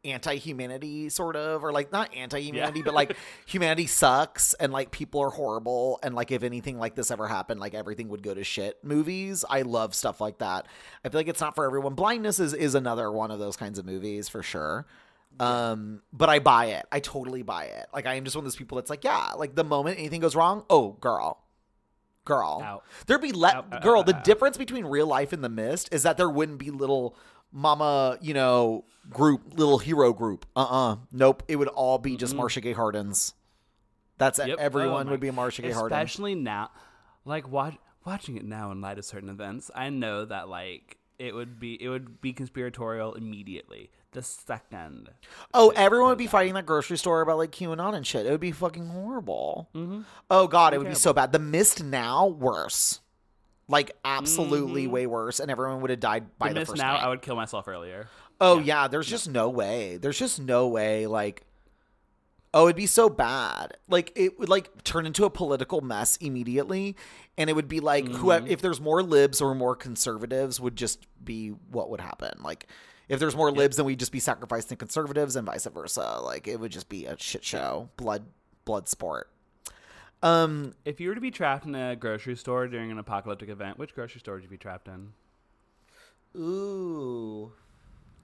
anti-humanity 0.04 1.08
sort 1.08 1.36
of 1.36 1.62
or 1.62 1.70
like 1.70 1.92
not 1.92 2.12
anti-humanity 2.12 2.82
but 2.82 2.92
like 2.92 3.16
humanity 3.46 3.86
sucks 3.86 4.52
and 4.54 4.72
like 4.72 4.90
people 4.90 5.20
are 5.20 5.30
horrible 5.30 6.00
and 6.02 6.12
like 6.16 6.32
if 6.32 6.42
anything 6.42 6.76
like 6.76 6.96
this 6.96 7.12
ever 7.12 7.28
happened 7.28 7.60
like 7.60 7.72
everything 7.72 8.08
would 8.08 8.22
go 8.22 8.34
to 8.34 8.42
shit. 8.42 8.82
Movies 8.82 9.44
i 9.48 9.62
love 9.62 9.94
stuff 9.94 10.20
like 10.20 10.38
that. 10.38 10.66
I 11.04 11.08
feel 11.08 11.20
like 11.20 11.28
it's 11.28 11.40
not 11.40 11.54
for 11.54 11.64
everyone. 11.66 11.94
Blindness 11.94 12.40
is 12.40 12.52
is 12.52 12.74
another 12.74 13.12
one 13.12 13.30
of 13.30 13.38
those 13.38 13.56
kinds 13.56 13.78
of 13.78 13.86
movies 13.86 14.28
for 14.28 14.42
sure 14.42 14.86
um 15.40 16.02
but 16.12 16.28
i 16.28 16.38
buy 16.38 16.66
it. 16.66 16.86
I 16.92 17.00
totally 17.00 17.42
buy 17.42 17.64
it. 17.64 17.86
Like 17.92 18.06
i 18.06 18.14
am 18.14 18.24
just 18.24 18.36
one 18.36 18.44
of 18.44 18.46
those 18.46 18.56
people 18.56 18.76
that's 18.76 18.90
like 18.90 19.04
yeah 19.04 19.32
like 19.36 19.54
the 19.54 19.64
moment 19.64 19.98
anything 19.98 20.20
goes 20.20 20.36
wrong 20.36 20.64
oh 20.70 20.92
girl. 21.00 21.38
Girl. 22.24 22.62
Out. 22.64 22.84
there'd 23.06 23.20
be 23.20 23.32
let 23.32 23.56
Out, 23.56 23.82
girl 23.82 24.00
out, 24.00 24.06
the 24.06 24.12
difference 24.12 24.56
between 24.56 24.84
real 24.86 25.06
life 25.08 25.32
and 25.32 25.42
the 25.42 25.48
mist 25.48 25.88
is 25.92 26.04
that 26.04 26.16
there 26.16 26.30
wouldn't 26.30 26.58
be 26.58 26.70
little 26.70 27.16
mama 27.50 28.16
you 28.20 28.32
know 28.32 28.84
group 29.10 29.58
little 29.58 29.78
hero 29.78 30.12
group. 30.12 30.46
Uh-uh. 30.54 30.96
Nope. 31.10 31.42
It 31.48 31.56
would 31.56 31.68
all 31.68 31.98
be 31.98 32.16
just 32.16 32.34
Marcia 32.36 32.60
Gay 32.60 32.72
Hardens. 32.72 33.34
That's 34.18 34.38
Yep. 34.38 34.58
everyone 34.60 35.08
Oh 35.08 35.10
would 35.10 35.20
be 35.20 35.28
a 35.28 35.32
Marcia 35.32 35.62
Gay 35.62 35.72
Harden 35.72 35.98
Especially 35.98 36.36
now, 36.36 36.70
like 37.24 37.48
watch, 37.50 37.74
watching 38.04 38.36
it 38.36 38.44
now 38.44 38.70
in 38.70 38.80
light 38.80 38.98
of 38.98 39.04
certain 39.04 39.28
events, 39.28 39.70
I 39.74 39.90
know 39.90 40.24
that 40.24 40.48
like 40.48 40.98
it 41.18 41.34
would 41.34 41.58
be 41.60 41.82
it 41.82 41.88
would 41.88 42.20
be 42.20 42.32
conspiratorial 42.32 43.14
immediately 43.14 43.90
the 44.12 44.22
second. 44.22 45.08
oh 45.54 45.72
everyone 45.74 46.08
would 46.10 46.18
be 46.18 46.26
fighting 46.26 46.54
that 46.54 46.66
grocery 46.66 46.98
store 46.98 47.20
about 47.22 47.38
like 47.38 47.50
QAnon 47.50 47.94
and 47.94 48.06
shit 48.06 48.26
it 48.26 48.30
would 48.30 48.40
be 48.40 48.52
fucking 48.52 48.88
horrible 48.88 49.68
Mm-hmm. 49.74 50.00
oh 50.30 50.46
god 50.46 50.74
it 50.74 50.78
would 50.78 50.88
be 50.88 50.94
so 50.94 51.12
bad 51.12 51.32
the 51.32 51.38
mist 51.38 51.82
now 51.82 52.26
worse 52.26 53.00
like 53.68 53.92
absolutely 54.04 54.86
way 54.86 55.06
worse 55.06 55.40
and 55.40 55.50
everyone 55.50 55.80
would 55.80 55.90
have 55.90 56.00
died 56.00 56.26
by 56.38 56.48
The 56.48 56.54
the, 56.54 56.60
miss 56.60 56.68
first 56.70 56.82
now, 56.82 56.94
night. 56.94 57.02
I 57.04 57.08
would 57.08 57.22
kill 57.22 57.36
myself 57.36 57.66
earlier. 57.68 58.08
Oh 58.40 58.58
yeah, 58.58 58.88
there's 58.88 59.06
just 59.06 59.28
no 59.30 59.48
way. 59.48 59.96
There's 59.98 60.18
just 60.18 60.40
no 60.40 60.66
way. 60.66 61.06
Like, 61.06 61.46
oh, 62.54 62.66
it'd 62.66 62.76
be 62.76 62.86
so 62.86 63.08
bad. 63.08 63.76
Like 63.88 64.12
it 64.14 64.38
would 64.38 64.48
like 64.48 64.84
turn 64.84 65.06
into 65.06 65.24
a 65.24 65.30
political 65.30 65.80
mess 65.80 66.16
immediately, 66.18 66.96
and 67.36 67.48
it 67.50 67.54
would 67.54 67.68
be 67.68 67.80
like 67.80 68.08
whoever 68.08 68.46
if 68.46 68.60
there's 68.60 68.80
more 68.80 69.02
libs 69.02 69.40
or 69.40 69.54
more 69.54 69.76
conservatives 69.76 70.60
would 70.60 70.76
just 70.76 71.06
be 71.24 71.48
what 71.48 71.90
would 71.90 72.00
happen. 72.00 72.40
Like. 72.42 72.66
If 73.08 73.18
there's 73.20 73.36
more 73.36 73.50
libs, 73.50 73.76
then 73.76 73.84
we'd 73.84 73.98
just 73.98 74.12
be 74.12 74.20
sacrificing 74.20 74.78
conservatives, 74.78 75.36
and 75.36 75.44
vice 75.44 75.66
versa. 75.66 76.18
Like 76.22 76.48
it 76.48 76.58
would 76.58 76.72
just 76.72 76.88
be 76.88 77.04
a 77.04 77.18
shit 77.18 77.44
show, 77.44 77.90
blood, 77.98 78.24
blood 78.64 78.88
sport. 78.88 79.28
Um, 80.22 80.72
If 80.86 80.98
you 80.98 81.08
were 81.08 81.14
to 81.14 81.20
be 81.20 81.30
trapped 81.30 81.66
in 81.66 81.74
a 81.74 81.94
grocery 81.94 82.36
store 82.36 82.68
during 82.68 82.90
an 82.90 82.98
apocalyptic 82.98 83.50
event, 83.50 83.76
which 83.76 83.94
grocery 83.94 84.20
store 84.20 84.34
would 84.34 84.44
you 84.44 84.48
be 84.48 84.56
trapped 84.56 84.88
in? 84.88 85.12
ooh. 86.36 87.52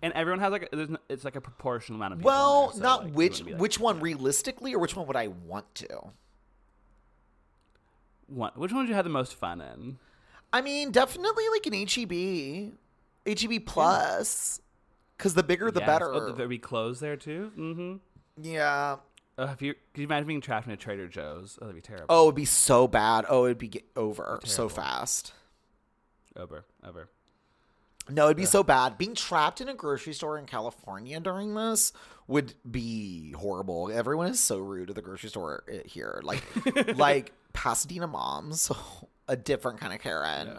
And 0.01 0.13
everyone 0.13 0.39
has 0.41 0.53
like 0.53 0.69
a, 0.73 0.77
there's 0.77 0.91
it's 1.09 1.25
like 1.25 1.35
a 1.37 1.41
proportional 1.41 1.99
amount 1.99 2.13
of 2.15 2.19
people. 2.21 2.29
Well, 2.31 2.67
there, 2.69 2.77
so, 2.77 2.83
not 2.83 3.05
like, 3.07 3.15
which 3.15 3.45
like, 3.45 3.57
which 3.59 3.81
one 3.81 4.01
realistically, 4.01 4.75
or 4.75 4.79
which 4.79 4.95
one 4.95 5.07
would 5.07 5.17
I 5.17 5.29
want 5.29 5.75
to? 5.77 6.11
one. 8.27 8.53
Which 8.55 8.73
one 8.73 8.83
would 8.83 8.89
you 8.89 8.95
have 8.95 9.05
the 9.05 9.11
most 9.11 9.35
fun 9.35 9.61
in? 9.61 9.99
I 10.53 10.61
mean, 10.61 10.91
definitely 10.93 11.45
like 11.51 11.67
an 11.67 11.73
HEB, 11.75 12.73
HEB 13.27 13.67
plus, 13.67 14.61
because 15.17 15.35
the 15.35 15.43
bigger 15.43 15.71
the 15.71 15.81
Yes. 15.81 15.87
better. 15.87 16.13
Oh, 16.13 16.33
there'd 16.33 16.49
be 16.49 16.59
clothes 16.59 17.01
there 17.01 17.17
too. 17.17 17.53
Mm-hmm. 17.57 17.97
yeah. 18.43 18.97
Oh, 19.41 19.45
if 19.53 19.63
you 19.63 19.75
could 19.95 20.01
you 20.01 20.05
imagine 20.05 20.27
being 20.27 20.41
trapped 20.41 20.67
in 20.67 20.73
a 20.73 20.77
Trader 20.77 21.07
Joe's? 21.07 21.59
Oh, 21.61 21.67
that'd 21.67 21.77
be 21.77 21.81
terrible. 21.81 22.07
Oh, 22.09 22.25
it'd 22.25 22.35
be 22.35 22.45
so 22.45 22.89
bad. 22.89 23.25
Oh, 23.29 23.45
it'd 23.45 23.59
be 23.59 23.69
get 23.69 23.85
over 23.95 24.41
so 24.45 24.69
fast. 24.69 25.33
over, 26.37 26.65
over. 26.85 27.09
No, 28.11 28.27
it'd 28.27 28.37
be 28.37 28.45
so 28.47 28.63
bad. 28.63 28.97
Being 28.99 29.15
trapped 29.15 29.61
in 29.61 29.69
a 29.69 29.75
grocery 29.75 30.13
store 30.15 30.39
in 30.39 30.47
California 30.47 31.21
during 31.21 31.55
this 31.55 31.93
would 32.27 32.55
be 32.71 33.33
horrible. 33.33 33.91
Everyone 33.93 34.27
is 34.29 34.41
so 34.41 34.59
rude 34.59 34.91
at 34.91 34.97
the 34.97 35.03
grocery 35.03 35.29
store 35.31 35.65
uh, 35.73 35.79
here. 35.87 36.21
Like, 36.23 36.43
like 36.97 37.33
Pasadena 37.53 38.07
moms, 38.07 38.71
a 39.29 39.37
different 39.37 39.81
kind 39.81 39.93
of 39.93 40.01
Karen. 40.01 40.51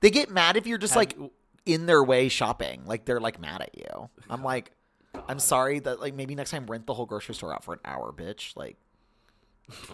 They 0.00 0.10
get 0.10 0.30
mad 0.30 0.56
if 0.56 0.66
you're 0.66 0.78
just 0.78 0.92
Have 0.94 1.00
like 1.00 1.16
you- 1.16 1.30
in 1.66 1.86
their 1.86 2.02
way 2.04 2.28
shopping. 2.28 2.82
Like 2.84 3.04
they're 3.06 3.20
like 3.20 3.40
mad 3.40 3.62
at 3.62 3.76
you. 3.76 4.08
I'm 4.28 4.42
like, 4.42 4.70
I'm 5.28 5.38
sorry 5.38 5.78
that 5.80 6.00
like 6.00 6.14
maybe 6.14 6.34
next 6.34 6.50
time 6.50 6.66
rent 6.66 6.86
the 6.86 6.94
whole 6.94 7.06
grocery 7.06 7.34
store 7.34 7.52
out 7.54 7.64
for 7.64 7.74
an 7.74 7.80
hour, 7.84 8.12
bitch. 8.12 8.56
Like. 8.56 8.76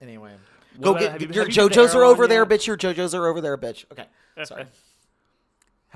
anyway, 0.00 0.32
What 0.76 0.82
go 0.84 0.90
about- 0.92 1.18
get 1.18 1.28
you- 1.28 1.34
your 1.34 1.44
have 1.44 1.52
you 1.56 1.62
been 1.62 1.70
to 1.70 1.78
JoJo's 1.80 1.94
are 1.94 2.04
over 2.04 2.26
there, 2.26 2.42
yet? 2.42 2.48
bitch. 2.48 2.66
Your 2.66 2.76
JoJo's 2.76 3.14
are 3.14 3.26
over 3.26 3.40
there, 3.40 3.56
bitch. 3.58 3.84
Okay, 3.92 4.06
sorry. 4.44 4.66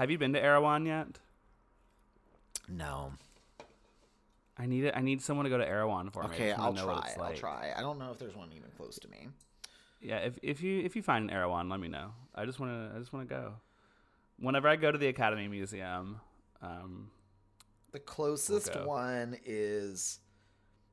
Have 0.00 0.10
you 0.10 0.16
been 0.16 0.32
to 0.32 0.42
Erewhon 0.42 0.86
yet? 0.86 1.18
no. 2.66 3.12
I 4.56 4.64
need 4.64 4.84
it. 4.84 4.94
I 4.96 5.02
need 5.02 5.20
someone 5.20 5.44
to 5.44 5.50
go 5.50 5.58
to 5.58 5.66
Erewhon 5.68 6.08
for 6.10 6.22
me. 6.22 6.34
Okay, 6.34 6.52
I'll 6.52 6.72
try. 6.72 7.02
it's 7.06 7.18
I'll 7.18 7.34
try. 7.34 7.72
I 7.76 7.82
don't 7.82 7.98
know 7.98 8.10
if 8.10 8.18
there's 8.18 8.34
one 8.34 8.48
even 8.56 8.70
close 8.78 8.98
to 9.00 9.08
me. 9.08 9.28
Yeah, 10.00 10.18
if 10.18 10.38
if 10.42 10.62
you 10.62 10.80
if 10.80 10.96
you 10.96 11.02
find 11.02 11.28
an 11.28 11.36
Erewhon, 11.36 11.68
let 11.68 11.80
me 11.80 11.88
know. 11.88 12.12
I 12.34 12.46
just 12.46 12.58
want 12.60 12.72
to 12.72 12.96
I 12.96 12.98
just 12.98 13.12
want 13.12 13.28
to 13.28 13.34
go. 13.34 13.54
Whenever 14.38 14.68
I 14.68 14.76
go 14.76 14.90
to 14.90 14.96
the 14.96 15.08
Academy 15.08 15.48
Museum, 15.48 16.20
um, 16.62 17.10
The 17.92 17.98
closest 18.00 18.72
go. 18.72 18.86
one 18.86 19.36
is 19.44 20.18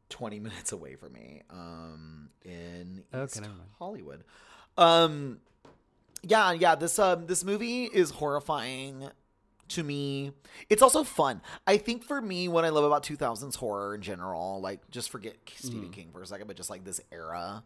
20 0.10 0.40
minutes 0.40 0.74
away 0.74 0.96
from 0.96 1.14
me 1.14 1.44
um 1.50 2.30
in 2.44 3.04
East 3.24 3.42
mind. 3.42 3.54
Hollywood. 3.80 4.26
Um 4.78 5.40
yeah, 6.28 6.52
yeah, 6.52 6.76
this 6.76 7.00
um 7.00 7.28
this 7.28 7.44
movie 7.44 7.86
is 7.86 8.12
horrifying 8.12 9.10
to 9.70 9.84
me. 9.84 10.32
It's 10.70 10.82
also 10.82 11.04
fun. 11.04 11.42
I 11.66 11.78
think 11.78 12.04
for 12.04 12.22
me 12.22 12.48
what 12.48 12.66
I 12.66 12.70
love 12.70 12.84
about 12.84 13.04
2000s 13.04 13.56
horror 13.56 13.96
in 13.96 14.02
general, 14.02 14.62
like 14.62 14.90
just 14.90 15.10
forget 15.10 15.36
Stephen 15.56 15.90
King 15.92 16.10
for 16.12 16.22
a 16.22 16.26
second, 16.28 16.48
but 16.48 16.56
just 16.56 16.70
like 16.70 16.84
this 16.84 17.02
era 17.12 17.64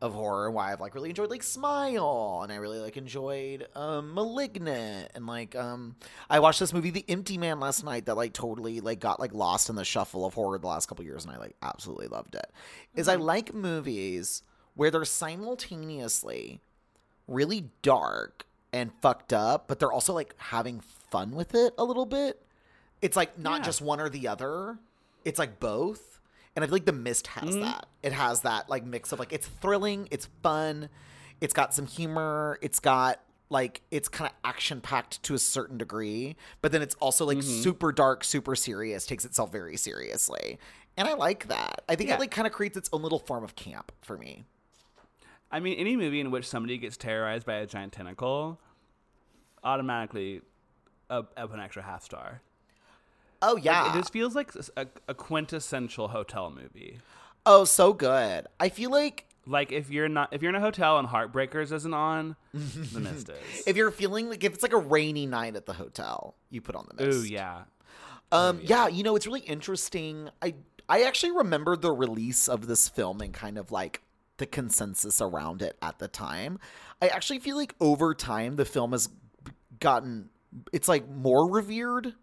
of 0.00 0.14
horror 0.14 0.48
why 0.48 0.72
I've 0.72 0.80
like 0.80 0.94
really 0.94 1.08
enjoyed 1.08 1.28
like 1.28 1.42
Smile 1.42 2.40
and 2.44 2.52
I 2.52 2.56
really 2.56 2.78
like 2.78 2.96
enjoyed 2.96 3.66
um 3.74 4.14
Malignant 4.14 5.10
and 5.14 5.26
like 5.26 5.56
um 5.56 5.96
I 6.30 6.38
watched 6.38 6.60
this 6.60 6.72
movie 6.72 6.90
The 6.90 7.04
Empty 7.08 7.36
Man 7.36 7.58
last 7.58 7.82
night 7.84 8.06
that 8.06 8.16
like 8.16 8.32
totally 8.32 8.80
like 8.80 9.00
got 9.00 9.18
like 9.18 9.34
lost 9.34 9.68
in 9.68 9.74
the 9.74 9.84
shuffle 9.84 10.24
of 10.24 10.34
horror 10.34 10.58
the 10.58 10.68
last 10.68 10.86
couple 10.86 11.04
years 11.04 11.24
and 11.24 11.34
I 11.34 11.38
like 11.38 11.56
absolutely 11.62 12.06
loved 12.06 12.36
it. 12.36 12.46
Is 12.94 13.08
I 13.08 13.16
like 13.16 13.52
movies 13.52 14.42
where 14.74 14.92
they're 14.92 15.04
simultaneously 15.04 16.60
really 17.28 17.70
dark 17.82 18.46
and 18.72 18.90
fucked 19.00 19.32
up 19.32 19.68
but 19.68 19.78
they're 19.78 19.92
also 19.92 20.12
like 20.12 20.34
having 20.38 20.80
fun 20.80 21.30
with 21.32 21.54
it 21.54 21.72
a 21.78 21.84
little 21.84 22.06
bit. 22.06 22.42
It's 23.00 23.16
like 23.16 23.38
not 23.38 23.60
Yeah. 23.60 23.64
just 23.64 23.80
one 23.80 24.00
or 24.00 24.08
the 24.08 24.28
other. 24.28 24.78
It's 25.24 25.38
like 25.38 25.60
both. 25.60 26.20
And 26.56 26.64
I 26.64 26.66
feel 26.66 26.74
like 26.74 26.86
The 26.86 26.92
Mist 26.92 27.28
has 27.28 27.50
mm-hmm. 27.50 27.60
that. 27.60 27.86
It 28.02 28.12
has 28.12 28.40
that 28.42 28.68
like 28.68 28.84
mix 28.84 29.12
of 29.12 29.18
like 29.18 29.32
it's 29.32 29.46
thrilling, 29.46 30.08
it's 30.10 30.28
fun, 30.42 30.88
it's 31.40 31.54
got 31.54 31.72
some 31.72 31.86
humor, 31.86 32.58
it's 32.62 32.80
got 32.80 33.20
like 33.50 33.82
it's 33.90 34.08
kind 34.08 34.28
of 34.28 34.34
action 34.44 34.80
packed 34.80 35.22
to 35.22 35.34
a 35.34 35.38
certain 35.38 35.78
degree, 35.78 36.36
but 36.60 36.72
then 36.72 36.82
it's 36.82 36.94
also 36.96 37.24
like 37.24 37.38
mm-hmm. 37.38 37.62
super 37.62 37.92
dark, 37.92 38.24
super 38.24 38.56
serious, 38.56 39.06
takes 39.06 39.24
itself 39.24 39.52
very 39.52 39.76
seriously. 39.76 40.58
And 40.96 41.06
I 41.06 41.14
like 41.14 41.46
that. 41.48 41.82
I 41.88 41.94
think 41.94 42.08
Yeah. 42.08 42.16
it 42.16 42.20
like 42.20 42.32
kind 42.32 42.46
of 42.46 42.52
creates 42.52 42.76
its 42.76 42.90
own 42.92 43.02
little 43.02 43.20
form 43.20 43.44
of 43.44 43.54
camp 43.54 43.92
for 44.02 44.18
me. 44.18 44.44
I 45.50 45.60
mean, 45.60 45.78
any 45.78 45.96
movie 45.96 46.20
in 46.20 46.30
which 46.30 46.46
somebody 46.46 46.76
gets 46.78 46.96
terrorized 46.96 47.46
by 47.46 47.54
a 47.54 47.66
giant 47.66 47.92
tentacle, 47.94 48.58
automatically 49.64 50.42
up, 51.10 51.32
up 51.36 51.52
an 51.52 51.60
extra 51.60 51.82
half 51.82 52.02
star. 52.02 52.42
Oh 53.40 53.54
Like, 53.54 53.64
yeah. 53.64 53.90
it 53.92 53.98
just 53.98 54.12
feels 54.12 54.34
like 54.34 54.52
a 54.76 55.14
quintessential 55.14 56.08
hotel 56.08 56.50
movie. 56.50 56.98
oh, 57.46 57.64
so 57.64 57.92
good. 57.92 58.46
I 58.60 58.68
feel 58.68 58.90
like 58.90 59.26
Like 59.46 59.70
if 59.72 59.90
you're 59.90 60.08
not 60.08 60.32
if 60.34 60.42
you're 60.42 60.50
in 60.50 60.56
a 60.56 60.60
hotel 60.60 60.98
and 60.98 61.08
Heartbreakers 61.08 61.72
isn't 61.72 61.94
on, 61.94 62.36
The 62.52 63.00
Mist 63.00 63.28
is. 63.30 63.62
if 63.66 63.76
you're 63.76 63.90
feeling 63.90 64.28
like 64.28 64.42
if 64.44 64.54
it's 64.54 64.62
like 64.62 64.72
a 64.72 64.78
rainy 64.78 65.26
night 65.26 65.56
at 65.56 65.66
the 65.66 65.72
hotel, 65.74 66.34
you 66.50 66.60
put 66.60 66.74
on 66.74 66.86
the 66.94 67.02
mist. 67.04 67.18
Ooh 67.18 67.24
yeah, 67.24 67.62
Um, 68.32 68.60
yeah. 68.62 68.88
you 68.88 69.02
know, 69.04 69.14
it's 69.16 69.26
really 69.26 69.40
interesting. 69.40 70.30
I 70.42 70.54
I 70.88 71.02
actually 71.04 71.32
remember 71.32 71.76
the 71.76 71.92
release 71.92 72.48
of 72.48 72.66
this 72.66 72.88
film 72.88 73.20
and 73.20 73.32
kind 73.32 73.56
of 73.56 73.70
like 73.70 74.02
the 74.38 74.46
consensus 74.46 75.20
around 75.20 75.62
it 75.62 75.76
at 75.82 75.98
the 75.98 76.08
time. 76.08 76.58
I 77.02 77.08
actually 77.08 77.38
feel 77.40 77.56
like 77.56 77.74
over 77.80 78.14
time 78.14 78.56
the 78.56 78.64
film 78.64 78.92
has 78.92 79.08
gotten 79.78 80.30
it's 80.72 80.88
like 80.88 81.08
more 81.08 81.48
revered 81.48 82.14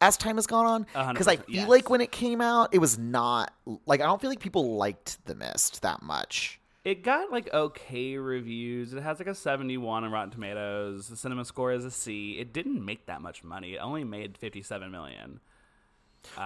as 0.00 0.16
time 0.16 0.36
has 0.36 0.46
gone 0.46 0.86
on 0.94 1.12
because 1.12 1.28
I 1.28 1.36
feel 1.36 1.44
yes. 1.54 1.68
like 1.68 1.90
when 1.90 2.00
it 2.00 2.12
came 2.12 2.40
out 2.40 2.70
it 2.72 2.78
was 2.78 2.98
not 2.98 3.52
like 3.86 4.00
I 4.00 4.04
don't 4.04 4.20
feel 4.20 4.30
like 4.30 4.40
people 4.40 4.76
liked 4.76 5.24
The 5.26 5.34
Mist 5.34 5.82
that 5.82 6.02
much. 6.02 6.60
it 6.84 7.02
got 7.02 7.30
like 7.32 7.52
okay 7.52 8.16
reviews. 8.16 8.92
It 8.92 9.02
has 9.02 9.18
like 9.18 9.28
a 9.28 9.34
71 9.34 10.04
on 10.04 10.12
Rotten 10.12 10.30
Tomatoes. 10.30 11.08
The 11.08 11.16
cinema 11.16 11.44
score 11.44 11.72
is 11.72 11.84
a 11.84 11.90
C. 11.90 12.38
It 12.38 12.52
didn't 12.52 12.84
make 12.84 13.06
that 13.06 13.22
much 13.22 13.42
money. 13.42 13.74
It 13.74 13.78
only 13.78 14.04
made 14.04 14.36
57 14.38 14.90
million. 14.90 15.40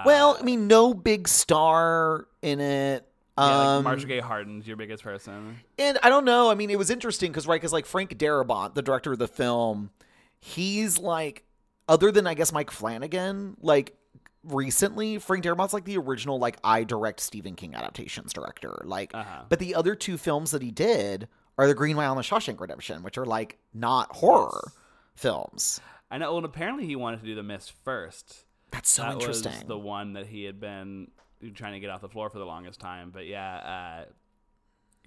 well, 0.05 0.31
uh, 0.31 0.39
I 0.39 0.43
mean, 0.43 0.67
no 0.67 0.93
big 0.93 1.27
star 1.27 2.27
in 2.41 2.59
it. 2.59 3.05
Yeah, 3.39 3.61
Um, 3.61 3.75
like 3.77 3.83
Marcia 3.83 4.07
Gay 4.07 4.19
Harden's 4.19 4.67
your 4.67 4.77
biggest 4.77 5.03
person. 5.03 5.57
And 5.77 5.97
I 6.03 6.09
don't 6.09 6.25
know. 6.25 6.49
I 6.51 6.55
mean, 6.55 6.69
it 6.69 6.77
was 6.77 6.89
interesting 6.89 7.31
because, 7.31 7.47
right, 7.47 7.55
because 7.59 7.73
like 7.73 7.85
Frank 7.85 8.17
Darabont, 8.17 8.73
the 8.75 8.81
director 8.81 9.13
of 9.13 9.19
the 9.19 9.27
film, 9.27 9.89
he's 10.39 10.97
like, 10.97 11.43
other 11.87 12.11
than 12.11 12.27
I 12.27 12.33
guess 12.33 12.51
Mike 12.51 12.71
Flanagan, 12.71 13.57
like 13.61 13.95
recently, 14.43 15.17
Frank 15.17 15.43
Darabont's 15.43 15.73
like 15.73 15.85
the 15.85 15.97
original 15.97 16.39
like 16.39 16.57
I 16.63 16.83
direct 16.83 17.19
Stephen 17.19 17.55
King 17.55 17.75
adaptations 17.75 18.33
director. 18.33 18.81
Like, 18.83 19.13
Uh-huh. 19.13 19.43
but 19.49 19.59
the 19.59 19.75
other 19.75 19.95
two 19.95 20.17
films 20.17 20.51
that 20.51 20.61
he 20.61 20.71
did 20.71 21.27
are 21.57 21.67
The 21.67 21.73
Green 21.75 21.95
Mile 21.95 22.11
and 22.11 22.19
The 22.19 22.23
Shawshank 22.23 22.59
Redemption, 22.59 23.03
which 23.03 23.17
are 23.17 23.25
like 23.25 23.57
not 23.73 24.15
horror 24.17 24.61
Yes. 24.65 24.73
films. 25.15 25.81
I 26.11 26.17
know. 26.17 26.29
Well, 26.29 26.37
and 26.37 26.45
apparently 26.45 26.85
he 26.85 26.95
wanted 26.95 27.19
to 27.21 27.25
do 27.25 27.35
the 27.35 27.43
mist 27.43 27.73
first. 27.83 28.45
That's 28.71 28.89
so 28.89 29.01
that 29.03 29.13
interesting. 29.13 29.51
was 29.51 29.63
the 29.63 29.77
one 29.77 30.13
that 30.13 30.27
he 30.27 30.43
had 30.43 30.59
been 30.59 31.09
trying 31.55 31.73
to 31.73 31.79
get 31.79 31.89
off 31.89 32.01
the 32.01 32.09
floor 32.09 32.29
for 32.29 32.39
the 32.39 32.45
longest 32.45 32.79
time. 32.79 33.11
But 33.11 33.25
yeah, 33.27 33.55
uh, 33.57 34.05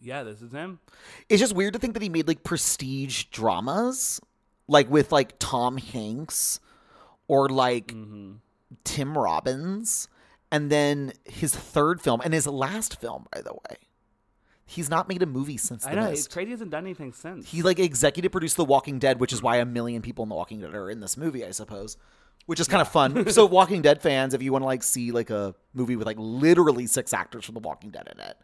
yeah, 0.01 0.23
this 0.23 0.42
is 0.42 0.53
him. 0.53 0.81
it's 1.29 1.40
just 1.40 1.55
weird 1.55 1.73
to 1.75 1.79
think 1.79 1.95
that 1.95 2.03
he 2.03 2.09
made 2.09 2.27
like 2.29 2.42
prestige 2.42 3.25
dramas, 3.25 4.21
like 4.68 4.90
with 4.90 5.12
like 5.12 5.35
Tom 5.38 5.77
Hanks 5.79 6.61
or 7.29 7.49
like 7.49 7.88
Mm-hmm. 7.88 8.33
Tim 8.85 9.16
Robbins, 9.18 10.09
and 10.51 10.71
then 10.71 11.12
his 11.25 11.55
third 11.55 12.01
film 12.01 12.23
and 12.25 12.33
his 12.33 12.47
last 12.47 12.99
film, 13.01 13.27
by 13.33 13.42
the 13.42 13.53
way. 13.53 13.77
He's 14.64 14.88
not 14.88 15.07
made 15.07 15.23
a 15.23 15.27
movie 15.27 15.59
since 15.59 15.87
I 15.87 15.95
know. 15.95 16.09
Mist. 16.09 16.25
It's 16.27 16.35
crazy. 16.35 16.47
He 16.47 16.51
hasn't 16.53 16.71
done 16.71 16.85
anything 16.85 17.12
since. 17.12 17.51
He 17.51 17.61
like 17.61 17.79
executive 17.79 18.33
produced 18.33 18.57
The 18.57 18.64
Walking 18.64 18.99
Dead, 18.99 19.21
which 19.21 19.33
is 19.35 19.42
why 19.42 19.57
a 19.59 19.66
million 19.66 20.01
people 20.01 20.23
in 20.23 20.31
The 20.31 20.35
Walking 20.35 20.61
Dead 20.62 20.75
are 20.75 20.88
in 20.88 21.01
this 21.01 21.18
movie, 21.18 21.45
I 21.45 21.51
suppose. 21.51 21.99
Which 22.46 22.59
is 22.61 22.66
kind 22.68 22.81
of 22.83 22.88
fun. 22.88 23.31
so 23.31 23.46
Walking 23.46 23.83
Dead 23.83 24.02
fans, 24.02 24.35
if 24.35 24.42
you 24.42 24.52
want 24.52 24.62
to 24.62 24.66
like 24.66 24.83
see 24.83 25.12
like 25.12 25.31
a 25.31 25.55
movie 25.74 25.96
with 25.96 26.07
like 26.07 26.16
literally 26.18 26.87
six 26.87 27.12
actors 27.14 27.44
from 27.44 27.55
The 27.55 27.61
Walking 27.61 27.90
Dead 27.90 28.09
in 28.12 28.20
it, 28.20 28.37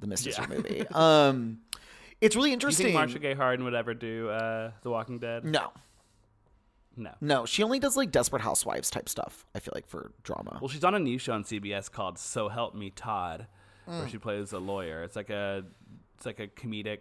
The 0.00 0.12
is 0.12 0.26
Yeah. 0.26 0.46
movie. 0.48 0.86
Um, 0.94 1.58
it's 2.20 2.36
really 2.36 2.50
you 2.50 2.54
interesting. 2.54 2.84
think 2.86 2.94
Marcia 2.94 3.18
Gay 3.18 3.34
Harden 3.34 3.64
would 3.64 3.74
ever 3.74 3.92
do 3.92 4.28
uh, 4.30 4.70
The 4.82 4.90
Walking 4.90 5.18
Dead? 5.18 5.44
no, 5.44 5.72
No. 6.96 7.10
no, 7.20 7.44
she 7.44 7.62
only 7.64 7.78
does 7.80 7.96
like 7.96 8.12
Desperate 8.12 8.40
Housewives 8.42 8.88
type 8.88 9.08
stuff. 9.08 9.44
I 9.54 9.58
feel 9.58 9.72
like 9.74 9.86
for 9.88 10.12
drama. 10.22 10.58
Well, 10.60 10.68
she's 10.68 10.84
on 10.84 10.94
a 10.94 10.98
new 11.00 11.18
show 11.18 11.32
on 11.32 11.42
CBS 11.44 11.90
called 11.90 12.18
So 12.18 12.48
Help 12.48 12.74
Me 12.74 12.90
Todd, 12.90 13.46
Mm. 13.88 13.98
where 13.98 14.08
she 14.08 14.16
plays 14.16 14.52
a 14.52 14.58
lawyer. 14.58 15.02
It's 15.02 15.16
like 15.16 15.28
a 15.28 15.64
it's 16.16 16.24
like 16.24 16.38
a 16.40 16.46
comedic 16.48 17.00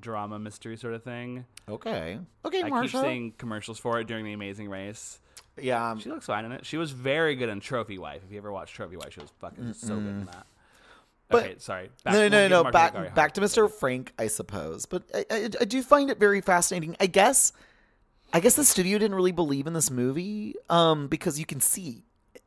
drama 0.00 0.36
mystery 0.38 0.76
sort 0.76 0.94
of 0.94 1.04
thing. 1.04 1.44
Okay, 1.68 2.18
okay, 2.44 2.62
I 2.64 2.82
keep 2.82 2.90
seeing 2.90 3.32
commercials 3.38 3.78
for 3.78 4.00
it 4.00 4.08
during 4.08 4.24
The 4.24 4.32
Amazing 4.32 4.68
Race. 4.70 5.20
Yeah, 5.60 5.90
um, 5.90 5.98
She 6.00 6.08
looks 6.08 6.26
fine 6.26 6.44
in 6.44 6.52
it. 6.52 6.66
She 6.66 6.76
was 6.76 6.90
very 6.90 7.36
good 7.36 7.48
in 7.48 7.60
Trophy 7.60 7.98
Wife. 7.98 8.22
If 8.26 8.32
you 8.32 8.38
ever 8.38 8.52
watched 8.52 8.74
Trophy 8.74 8.96
Wife, 8.96 9.12
she 9.14 9.20
was 9.20 9.30
fucking 9.40 9.74
so 9.74 9.88
good 9.96 10.06
in 10.06 10.24
that. 10.26 10.46
But- 11.28 11.44
okay, 11.44 11.54
sorry. 11.58 11.90
no, 12.04 12.12
no, 12.28 12.28
no, 12.28 12.62
no. 12.62 12.70
Back, 12.70 13.14
back 13.14 13.32
to 13.34 13.40
Mr. 13.40 13.70
Frank, 13.70 14.12
I 14.18 14.26
suppose. 14.26 14.86
But 14.86 15.04
I, 15.14 15.24
I, 15.30 15.44
I 15.60 15.64
do 15.64 15.82
find 15.82 16.10
it 16.10 16.18
very 16.18 16.40
fascinating. 16.40 16.96
I 17.00 17.06
guess, 17.06 17.52
I 18.32 18.40
guess 18.40 18.56
the 18.56 18.64
studio 18.64 18.98
didn't 18.98 19.14
really 19.16 19.32
believe 19.32 19.66
in 19.66 19.72
this 19.72 19.90
movie, 19.90 20.54
um, 20.68 21.08
because 21.08 21.38
you 21.38 21.46
can 21.46 21.60
see 21.60 22.04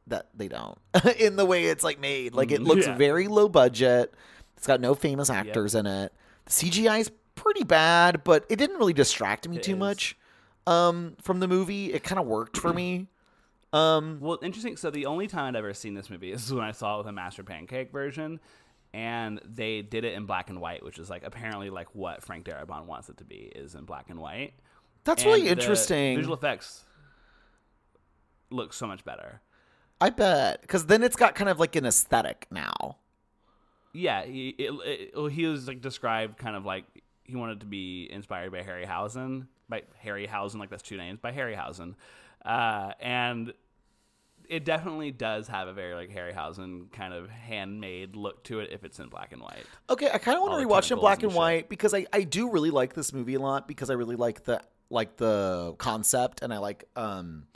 that 0.08 0.28
they 0.36 0.48
don't 0.48 0.78
in 1.20 1.36
the 1.36 1.46
way 1.46 1.66
it's 1.66 1.84
like 1.84 2.00
made. 2.00 2.34
Like 2.34 2.52
it 2.52 2.62
Mhm. 2.62 2.68
looks 2.68 2.86
Yeah. 2.86 2.96
very 2.96 3.28
low 3.28 3.50
budget. 3.50 4.14
It's 4.56 4.68
got 4.68 4.80
no 4.80 4.96
famous 4.96 5.30
actors 5.30 5.76
in 5.76 5.86
it. 5.86 6.14
The 6.46 6.52
CGI 6.52 7.00
is 7.00 7.12
pretty 7.36 7.64
bad, 7.64 8.24
but 8.24 8.46
it 8.50 8.56
didn't 8.58 8.78
really 8.78 8.94
distract 8.94 9.48
me 9.50 9.58
It 9.58 9.64
too 9.64 9.74
is. 9.74 9.78
much, 9.80 10.18
um, 10.68 11.16
from 11.22 11.40
the 11.40 11.48
movie. 11.48 11.92
It 11.94 12.04
kind 12.04 12.20
of 12.20 12.28
worked 12.28 12.58
for 12.58 12.72
me. 12.74 13.08
Um, 13.74 14.20
Well, 14.22 14.38
interesting. 14.42 14.78
So 14.78 14.92
the 14.92 15.08
only 15.08 15.28
time 15.28 15.56
I'd 15.56 15.58
ever 15.58 15.74
seen 15.74 15.94
this 15.96 16.10
movie 16.10 16.32
is 16.32 16.54
when 16.54 16.64
I 16.64 16.72
saw 16.72 16.96
it 16.96 16.98
with 17.00 17.08
a 17.08 17.12
Master 17.12 17.44
Pancake 17.44 17.92
version, 17.92 18.40
and 18.94 19.42
they 19.44 19.82
did 19.82 20.04
it 20.06 20.14
in 20.14 20.26
black 20.26 20.50
and 20.50 20.62
white, 20.62 20.84
which 20.84 21.00
is 21.00 21.10
like 21.10 21.24
apparently 21.24 21.70
like 21.70 21.94
what 21.96 22.24
Frank 22.24 22.46
Darabont 22.46 22.86
wants 22.86 23.10
it 23.10 23.18
to 23.18 23.24
be 23.24 23.52
is 23.56 23.74
in 23.76 23.86
black 23.86 24.10
and 24.10 24.20
white. 24.20 24.54
that's 25.04 25.24
And 25.24 25.32
really 25.32 25.46
the 25.46 25.52
interesting. 25.52 26.16
Visual 26.18 26.36
effects 26.36 26.84
look 28.50 28.74
so 28.74 28.88
much 28.88 29.04
better. 29.04 29.42
I 30.00 30.12
bet 30.12 30.62
because 30.62 30.86
then 30.86 31.02
it's 31.04 31.16
got 31.16 31.34
kind 31.36 31.50
of 31.50 31.60
like 31.60 31.76
an 31.76 31.86
aesthetic 31.86 32.48
now. 32.52 32.98
Yeah, 33.94 34.24
he 34.26 34.50
it, 34.50 34.72
it, 35.16 35.32
he 35.32 35.46
was 35.48 35.68
like 35.68 35.82
described 35.82 36.38
kind 36.38 36.56
of 36.56 36.66
like 36.66 36.86
he 37.24 37.36
wanted 37.36 37.62
to 37.62 37.66
be 37.66 38.08
inspired 38.12 38.52
by 38.52 38.62
Harryhausen, 38.62 39.48
by 39.70 39.84
Harryhausen, 40.04 40.56
like 40.60 40.70
that's 40.70 40.84
two 40.84 40.98
names 40.98 41.20
by 41.22 41.32
Harryhausen, 41.32 41.96
uh, 42.46 42.92
and 43.00 43.54
it 44.50 44.64
definitely 44.64 45.12
does 45.12 45.48
have 45.50 45.68
a 45.68 45.74
very 45.74 45.94
like 45.94 46.10
Harryhausen 46.10 46.90
kind 46.94 47.14
of 47.14 47.30
handmade 47.30 48.16
look 48.16 48.44
to 48.46 48.60
it 48.62 48.70
if 48.72 48.84
it's 48.86 48.98
in 49.00 49.10
black 49.10 49.34
and 49.34 49.42
white. 49.42 49.66
Okay, 49.90 50.10
I 50.14 50.18
kind 50.20 50.38
of 50.38 50.44
want 50.44 50.62
to 50.62 50.66
rewatch 50.66 50.86
it 50.86 50.92
in 50.94 51.00
black 51.00 51.18
and 51.24 51.32
and 51.32 51.36
white 51.36 51.68
because 51.70 51.94
I, 51.94 52.06
I 52.14 52.24
do 52.24 52.50
really 52.50 52.72
like 52.72 52.94
this 52.94 53.12
movie 53.12 53.36
a 53.36 53.40
lot 53.40 53.68
because 53.68 53.90
I 53.90 53.94
really 53.94 54.16
like 54.16 54.44
the 54.46 54.62
like 54.90 55.18
the 55.18 55.76
concept 55.78 56.42
and 56.44 56.54
I 56.54 56.60
like 56.60 56.86
um 56.96 57.48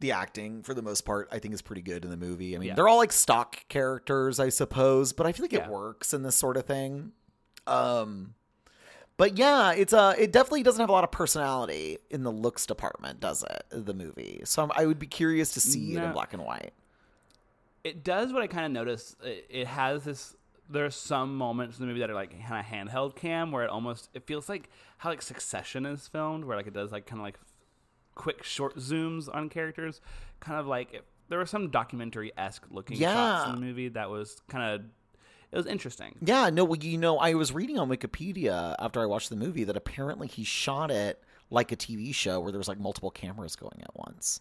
the 0.00 0.12
acting 0.12 0.62
for 0.62 0.72
the 0.72 0.80
most 0.80 1.02
part 1.04 1.28
I 1.30 1.40
think 1.40 1.52
is 1.52 1.60
pretty 1.60 1.82
good 1.82 2.04
in 2.04 2.10
the 2.10 2.16
movie. 2.16 2.56
I 2.56 2.58
mean, 2.58 2.68
Yeah. 2.68 2.74
they're 2.74 2.88
all 2.88 2.96
like 2.96 3.12
stock 3.12 3.68
characters, 3.68 4.40
I 4.40 4.48
suppose, 4.48 5.12
but 5.12 5.26
I 5.26 5.32
feel 5.32 5.44
like 5.44 5.52
it 5.52 5.66
works 5.68 6.14
in 6.14 6.22
this 6.22 6.36
sort 6.36 6.56
of 6.56 6.64
thing. 6.64 7.12
Um 7.66 8.32
but 9.18 9.36
yeah, 9.36 9.72
it's 9.72 9.92
uh 9.92 10.14
it 10.16 10.32
definitely 10.32 10.62
doesn't 10.62 10.80
have 10.80 10.88
a 10.88 10.92
lot 10.92 11.04
of 11.04 11.10
personality 11.10 11.98
in 12.08 12.22
the 12.22 12.32
looks 12.32 12.64
department, 12.64 13.20
does 13.20 13.42
it? 13.42 13.64
The 13.70 13.92
movie. 13.92 14.40
So 14.44 14.62
I'm, 14.62 14.72
I 14.74 14.86
would 14.86 14.98
be 14.98 15.08
curious 15.08 15.52
to 15.54 15.60
see 15.60 15.94
it 15.94 16.02
in 16.02 16.12
black 16.12 16.32
and 16.32 16.42
white. 16.42 16.72
It 17.84 18.04
does 18.04 18.32
what 18.32 18.42
I 18.42 18.46
kind 18.46 18.64
of 18.64 18.72
noticed. 18.72 19.16
It, 19.22 19.46
it 19.50 19.66
has 19.66 20.04
this. 20.04 20.34
There 20.70 20.84
are 20.84 20.90
some 20.90 21.36
moments 21.36 21.78
in 21.78 21.82
the 21.82 21.88
movie 21.88 22.00
that 22.00 22.10
are 22.10 22.14
like 22.14 22.30
kind 22.46 22.60
of 22.60 22.66
handheld 22.72 23.16
cam 23.16 23.50
where 23.52 23.64
it 23.64 23.70
almost 23.70 24.08
it 24.14 24.26
feels 24.26 24.48
like 24.48 24.70
how 24.98 25.10
like 25.10 25.22
Succession 25.22 25.84
is 25.84 26.06
filmed, 26.06 26.44
where 26.44 26.56
like 26.56 26.66
it 26.66 26.74
does 26.74 26.92
like 26.92 27.06
kind 27.06 27.20
of 27.20 27.24
like 27.24 27.40
quick 28.14 28.44
short 28.44 28.76
zooms 28.76 29.28
on 29.34 29.48
characters, 29.48 30.00
kind 30.40 30.60
of 30.60 30.66
like 30.66 30.94
it, 30.94 31.04
there 31.28 31.38
were 31.38 31.46
some 31.46 31.70
documentary 31.70 32.32
esque 32.38 32.64
looking 32.70 32.98
shots 32.98 33.48
in 33.48 33.54
the 33.54 33.60
movie 33.60 33.88
that 33.88 34.10
was 34.10 34.42
kind 34.48 34.74
of 34.74 34.86
it 35.52 35.56
was 35.56 35.66
interesting. 35.66 36.16
Yeah, 36.20 36.50
no, 36.50 36.64
well, 36.64 36.78
you 36.78 36.98
know, 36.98 37.18
I 37.18 37.34
was 37.34 37.52
reading 37.52 37.78
on 37.78 37.88
Wikipedia 37.88 38.74
after 38.78 39.00
I 39.00 39.06
watched 39.06 39.30
the 39.30 39.36
movie 39.36 39.64
that 39.64 39.76
apparently 39.76 40.26
he 40.28 40.44
shot 40.44 40.90
it 40.90 41.22
like 41.50 41.72
a 41.72 41.76
TV 41.76 42.14
show 42.14 42.40
where 42.40 42.52
there 42.52 42.58
was 42.58 42.68
like 42.68 42.78
multiple 42.78 43.10
cameras 43.10 43.56
going 43.56 43.80
at 43.82 43.96
once. 43.96 44.40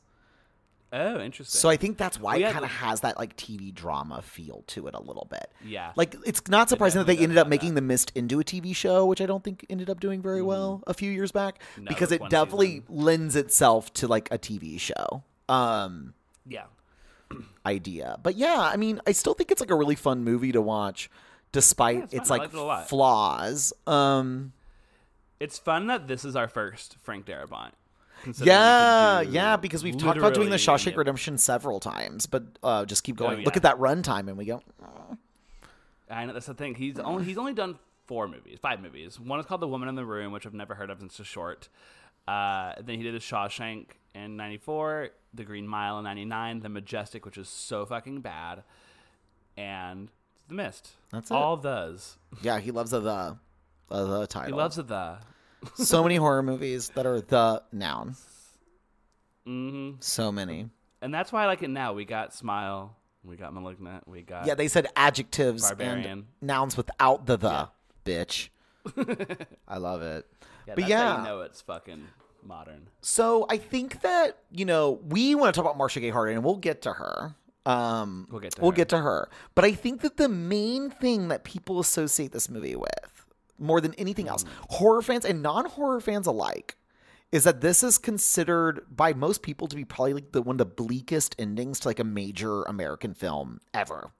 Oh, 0.94 1.20
interesting. 1.20 1.60
So 1.60 1.68
I 1.70 1.76
think 1.76 1.98
that's 1.98 2.18
why 2.18 2.38
Well, 2.38 2.50
it 2.50 2.54
kind 2.54 2.64
of 2.64 2.72
has 2.72 3.02
that 3.02 3.18
like 3.18 3.36
TV 3.36 3.74
drama 3.74 4.22
feel 4.22 4.64
to 4.68 4.88
it 4.88 4.94
a 4.96 5.02
little 5.02 5.28
bit. 5.30 5.52
yeah, 5.66 5.92
Like 5.98 6.16
it's 6.26 6.48
not 6.48 6.70
surprising 6.70 7.00
that 7.00 7.08
they 7.08 7.18
ended 7.22 7.38
up 7.38 7.50
making 7.50 7.74
that. 7.76 7.82
The 7.82 7.88
Mist 7.88 8.14
into 8.16 8.40
a 8.40 8.44
TV 8.44 8.74
show, 8.74 9.06
which 9.06 9.20
I 9.20 9.26
don't 9.26 9.44
think 9.44 9.66
ended 9.70 9.90
up 9.90 10.00
doing 10.00 10.22
very 10.22 10.42
well 10.42 10.84
a 10.88 10.94
few 10.94 11.12
years 11.12 11.34
back 11.34 11.62
No, 11.78 11.90
because 11.90 12.14
it 12.14 12.16
it 12.16 12.22
was 12.22 12.22
one 12.22 12.30
definitely 12.32 12.68
season. 12.82 12.86
lends 12.90 13.36
itself 13.36 13.92
to 13.96 14.08
like 14.08 14.30
a 14.32 14.38
TV 14.38 14.80
show. 14.80 15.24
Um 15.50 16.14
yeah. 16.46 16.64
Idea. 17.68 18.18
But 18.24 18.36
yeah, 18.36 18.60
I 18.60 18.78
mean, 18.78 19.00
I 19.06 19.12
still 19.12 19.34
think 19.34 19.52
it's 19.52 19.62
like 19.62 19.70
a 19.72 19.76
really 19.76 19.96
fun 19.96 20.24
movie 20.24 20.52
to 20.54 20.62
watch 20.62 21.10
despite 21.52 22.00
Yeah, 22.12 22.18
it's 22.20 22.30
fun. 22.30 22.40
Like 22.40 22.54
it 22.54 22.88
flaws. 22.90 23.74
Um 23.86 24.54
It's 25.40 25.60
fun 25.60 25.88
that 25.88 26.08
this 26.08 26.26
is 26.26 26.36
our 26.36 26.48
first 26.48 26.98
Frank 27.04 27.26
Darabont. 27.26 27.72
Yeah, 28.42 29.22
yeah, 29.22 29.58
because 29.58 29.84
we've 29.84 29.98
talked 29.98 30.18
about 30.18 30.34
doing 30.34 30.50
the 30.50 30.58
Shawshank 30.58 30.88
any- 30.88 30.98
Redemption 30.98 31.38
several 31.38 31.80
times, 31.80 32.26
but 32.26 32.44
uh, 32.64 32.84
just 32.86 33.04
keep 33.04 33.16
going. 33.16 33.40
Oh, 33.42 33.44
Look 33.44 33.56
at 33.58 33.62
that 33.64 33.78
runtime, 33.78 34.28
and 34.28 34.38
we 34.38 34.46
go. 34.46 34.62
"Oh." 34.84 35.18
I 36.10 36.26
know 36.26 36.34
that's 36.34 36.48
the 36.48 36.54
thing. 36.56 36.74
He's 36.76 36.98
only 37.00 37.24
he's 37.26 37.38
only 37.38 37.54
done 37.54 37.78
four 38.08 38.28
movies, 38.28 38.58
five 38.62 38.82
movies. 38.82 39.20
One 39.20 39.40
is 39.40 39.46
called 39.46 39.62
The 39.62 39.68
Woman 39.68 39.88
in 39.88 39.96
the 39.96 40.06
Room, 40.06 40.32
which 40.32 40.46
I've 40.48 40.54
never 40.54 40.74
heard 40.74 40.90
of. 40.90 41.02
It's 41.04 41.20
a 41.20 41.24
short. 41.24 41.70
Uh, 42.28 42.74
then 42.82 42.98
he 42.98 43.04
did 43.04 43.14
The 43.14 43.20
Shawshank 43.20 43.88
in 44.24 44.36
'94, 44.38 45.10
The 45.34 45.44
Green 45.44 45.68
Mile 45.68 45.98
in 46.00 46.04
'99, 46.06 46.62
The 46.62 46.70
Majestic, 46.70 47.26
which 47.26 47.38
is 47.38 47.48
so 47.50 47.86
fucking 47.86 48.22
bad, 48.22 48.64
and 49.56 50.10
The 50.48 50.56
Mist. 50.56 50.92
That's 51.12 51.32
it. 51.32 51.34
all 51.34 51.58
those. 51.58 52.18
Yeah, 52.42 52.60
he 52.60 52.72
loves 52.72 52.92
the 52.92 53.00
the, 53.00 53.38
uh, 53.92 54.04
the 54.06 54.22
He 54.22 54.28
title. 54.28 54.58
loves 54.58 54.76
the. 54.78 55.18
so 55.76 56.04
many 56.04 56.16
horror 56.18 56.44
movies 56.44 56.90
that 56.96 57.06
are 57.06 57.20
the 57.22 57.64
noun. 57.72 58.16
hmm 59.46 59.92
So 60.00 60.32
many. 60.32 60.70
And 61.02 61.14
that's 61.14 61.32
why 61.32 61.44
I 61.44 61.46
like 61.48 61.64
it 61.64 61.70
now. 61.70 61.94
We 61.94 62.06
got 62.06 62.34
Smile, 62.34 62.96
we 63.24 63.36
got 63.38 63.54
Malignant, 63.54 64.08
we 64.08 64.22
got 64.24 64.46
Yeah, 64.48 64.56
they 64.56 64.68
said 64.68 64.88
adjectives 64.96 65.64
Barbarian. 65.64 66.06
and 66.10 66.26
nouns 66.42 66.76
without 66.78 67.26
the 67.26 67.38
the 67.38 67.50
Yeah. 67.50 67.66
bitch. 68.06 68.50
I 69.68 69.78
love 69.78 70.02
it. 70.02 70.26
yeah, 70.68 70.76
but 70.76 70.88
yeah. 70.88 71.18
you 71.18 71.24
know 71.24 71.42
it's 71.42 71.62
fucking 71.62 72.08
modern. 72.48 72.90
So 73.02 73.46
I 73.50 73.58
think 73.58 74.02
that 74.02 74.38
you 74.52 74.66
know 74.66 75.00
we 75.08 75.36
want 75.36 75.54
to 75.54 75.58
talk 75.58 75.66
about 75.70 75.78
Marcia 75.78 76.00
Gay 76.00 76.10
Harden, 76.10 76.36
and 76.36 76.44
we'll 76.46 76.56
get 76.56 76.82
to 76.84 76.94
her. 76.94 77.36
Um, 77.66 78.28
We'll 78.32 78.40
get 78.40 78.54
to 78.56 78.62
we'll 78.62 78.72
her. 78.72 78.76
get 78.78 78.90
to 78.90 78.98
her. 79.00 79.30
But 79.54 79.66
I 79.66 79.74
think 79.74 80.02
that 80.02 80.16
the 80.18 80.30
main 80.30 80.90
thing 80.90 81.28
that 81.28 81.44
people 81.44 81.80
associate 81.82 82.32
this 82.32 82.50
movie 82.50 82.78
with, 82.78 83.26
more 83.60 83.82
than 83.82 83.94
anything 83.96 84.30
else, 84.30 84.46
Mm. 84.46 84.48
horror 84.70 85.02
fans 85.02 85.26
and 85.26 85.42
non-horror 85.42 86.00
fans 86.00 86.28
alike, 86.28 86.78
is 87.34 87.44
that 87.44 87.60
this 87.60 87.84
is 87.84 87.98
considered 87.98 88.86
by 88.90 89.12
most 89.12 89.42
people 89.42 89.68
to 89.68 89.76
be 89.76 89.84
probably 89.84 90.14
like 90.14 90.32
the 90.32 90.42
one 90.42 90.54
of 90.54 90.58
the 90.60 90.66
bleakest 90.66 91.36
endings 91.38 91.82
to 91.82 91.90
like 91.90 92.00
a 92.00 92.06
major 92.06 92.64
American 92.64 93.14
film 93.14 93.60
ever. 93.74 94.12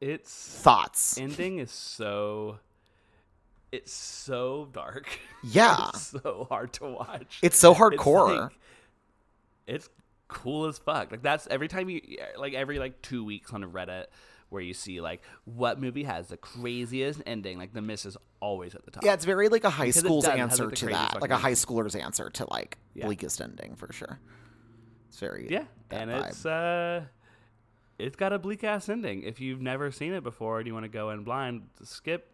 It's 0.00 0.32
Thoughts? 0.32 1.18
ending 1.18 1.58
is 1.58 1.70
so 1.72 2.58
it's 3.74 3.92
so 3.92 4.68
dark 4.72 5.18
Yeah. 5.42 5.88
it's 5.90 6.06
so 6.08 6.46
hard 6.48 6.72
to 6.74 6.84
watch 6.86 7.38
It's 7.42 7.58
so 7.58 7.72
It's 7.72 7.80
hardcore. 7.80 8.40
like- 8.42 8.52
it's 9.66 9.88
cool 10.28 10.66
as 10.66 10.78
fuck. 10.78 11.10
Like 11.10 11.22
that's 11.22 11.46
every 11.48 11.68
time 11.68 11.88
you 11.88 12.00
like 12.36 12.54
every 12.54 12.78
like 12.78 13.00
two 13.02 13.24
weeks 13.24 13.52
on 13.52 13.62
Reddit 13.64 14.06
where 14.50 14.60
you 14.62 14.74
see 14.74 15.00
like 15.00 15.22
what 15.46 15.80
movie 15.80 16.04
has 16.04 16.28
the 16.28 16.36
craziest 16.36 17.22
ending. 17.26 17.58
Like 17.58 17.72
The 17.72 17.80
Mist 17.82 18.04
is 18.06 18.16
always 18.40 18.74
at 18.74 18.84
the 18.84 18.90
top. 18.90 19.04
Yeah, 19.04 19.14
it's 19.14 19.24
very 19.24 19.48
like 19.48 19.64
a 19.64 19.70
high 19.70 19.86
Because 19.86 20.00
school's 20.02 20.24
does, 20.24 20.34
it 20.34 20.38
has, 20.38 20.50
answer 20.52 20.66
like, 20.66 20.74
to 20.76 20.86
that, 20.86 21.20
like 21.22 21.30
a 21.30 21.36
high 21.36 21.52
schooler's 21.52 21.94
answer 21.94 22.28
to 22.30 22.46
like 22.50 22.78
Yeah. 22.94 23.06
bleakest 23.06 23.40
ending 23.40 23.74
for 23.76 23.90
sure. 23.92 24.18
It's 25.08 25.18
very 25.18 25.46
yeah, 25.50 25.64
and 25.90 26.10
vibe. 26.10 26.28
it's 26.28 26.44
uh, 26.44 27.04
it's 27.98 28.16
got 28.16 28.32
a 28.32 28.38
bleak 28.38 28.64
ass 28.64 28.88
ending. 28.88 29.22
If 29.22 29.40
you've 29.40 29.60
never 29.62 29.90
seen 29.92 30.12
it 30.12 30.22
before 30.24 30.58
and 30.58 30.66
you 30.66 30.74
want 30.74 30.84
to 30.84 30.88
go 30.90 31.10
in 31.10 31.22
blind, 31.24 31.68
skip 31.84 32.28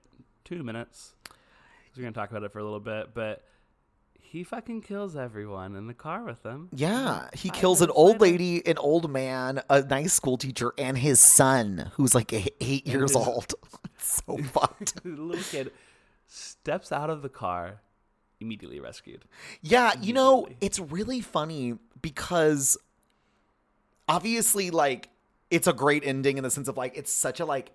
two 0.51 0.63
minutes. 0.65 1.15
We're 1.97 2.03
gonna 2.03 2.13
talk 2.13 2.31
about 2.31 2.43
it 2.43 2.53
for 2.53 2.59
a 2.59 2.65
little 2.65 2.81
bit, 2.81 3.15
but 3.15 3.45
he 4.19 4.43
fucking 4.43 4.83
kills 4.83 5.17
everyone 5.17 5.77
in 5.77 5.87
the 5.87 5.95
car 5.95 6.25
with 6.25 6.45
him. 6.45 6.69
Yeah, 6.75 7.29
he 7.33 7.49
Five 7.51 7.59
kills 7.59 7.81
an 7.81 7.91
old 7.91 8.21
later. 8.21 8.33
lady, 8.33 8.67
an 8.67 8.79
old 8.79 9.11
man, 9.11 9.63
a 9.71 9.83
nice 9.83 10.13
school 10.13 10.37
teacher, 10.37 10.73
and 10.77 10.99
his 10.99 11.21
son, 11.21 11.91
who's 11.95 12.15
like 12.15 12.33
eight, 12.33 12.55
eight 12.61 12.87
years 12.87 13.15
old. 13.15 13.55
So 14.03 14.39
fucked. 14.45 14.95
little 15.05 15.43
kid 15.51 15.73
steps 16.27 16.91
out 16.91 17.11
of 17.11 17.21
the 17.21 17.29
car, 17.29 17.83
immediately 18.41 18.81
rescued. 18.81 19.27
Yeah, 19.61 19.93
you 20.01 20.15
know, 20.15 20.49
it's 20.63 20.79
really 20.81 21.21
funny 21.21 21.77
because 22.01 22.79
obviously, 24.09 24.71
like, 24.71 25.11
it's 25.51 25.67
a 25.67 25.75
great 25.75 26.03
ending 26.05 26.39
in 26.39 26.45
the 26.45 26.51
sense 26.51 26.67
of 26.67 26.79
like 26.79 26.97
it's 26.97 27.13
such 27.13 27.41
a 27.41 27.45
like 27.45 27.73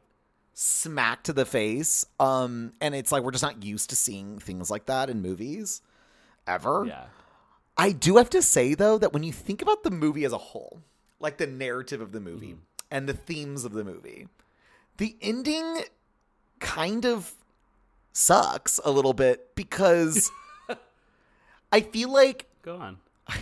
smack 0.58 1.22
to 1.24 1.34
the 1.34 1.46
face. 1.46 2.06
Um, 2.20 2.72
and 2.82 2.96
it's 2.96 3.12
like 3.12 3.22
we're 3.24 3.32
just 3.32 3.44
not 3.44 3.62
used 3.64 3.90
to 3.92 3.96
seeing 3.96 4.40
things 4.40 4.72
like 4.72 4.86
that 4.88 5.10
in 5.10 5.22
movies 5.22 5.82
ever. 6.48 6.86
Yeah. 6.88 7.04
I 7.78 7.92
do 7.92 8.16
have 8.18 8.30
to 8.32 8.42
say 8.42 8.74
though 8.74 8.98
that 8.98 9.12
when 9.14 9.22
you 9.24 9.34
think 9.34 9.62
about 9.62 9.84
the 9.84 9.92
movie 9.92 10.24
as 10.24 10.32
a 10.32 10.38
whole, 10.38 10.82
like 11.20 11.38
the 11.38 11.46
narrative 11.48 12.00
of 12.02 12.12
the 12.14 12.22
movie 12.22 12.52
Mm-hmm. 12.54 12.60
and 12.90 13.08
the 13.10 13.14
themes 13.14 13.66
of 13.66 13.74
the 13.74 13.84
movie, 13.84 14.28
the 14.98 15.16
ending 15.22 15.82
kind 16.60 17.06
of 17.06 17.34
sucks 18.14 18.80
a 18.86 18.92
little 18.92 19.14
bit 19.14 19.54
because 19.56 20.32
I 21.72 21.82
feel 21.82 22.12
like 22.12 22.46
Go 22.62 22.78
on. 22.78 22.98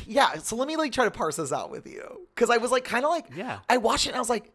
yeah, 0.08 0.34
so 0.40 0.56
let 0.56 0.68
me 0.68 0.78
like 0.78 0.92
try 0.92 1.06
to 1.06 1.12
parse 1.12 1.36
this 1.36 1.52
out 1.54 1.70
with 1.70 1.86
you 1.86 2.22
cuz 2.36 2.50
I 2.50 2.58
was 2.58 2.72
like 2.72 2.86
kind 2.86 3.06
of 3.06 3.12
like 3.12 3.28
Yeah. 3.36 3.60
I 3.70 3.78
watched 3.78 4.06
it 4.06 4.10
and 4.10 4.16
I 4.16 4.20
was 4.20 4.30
like 4.30 4.52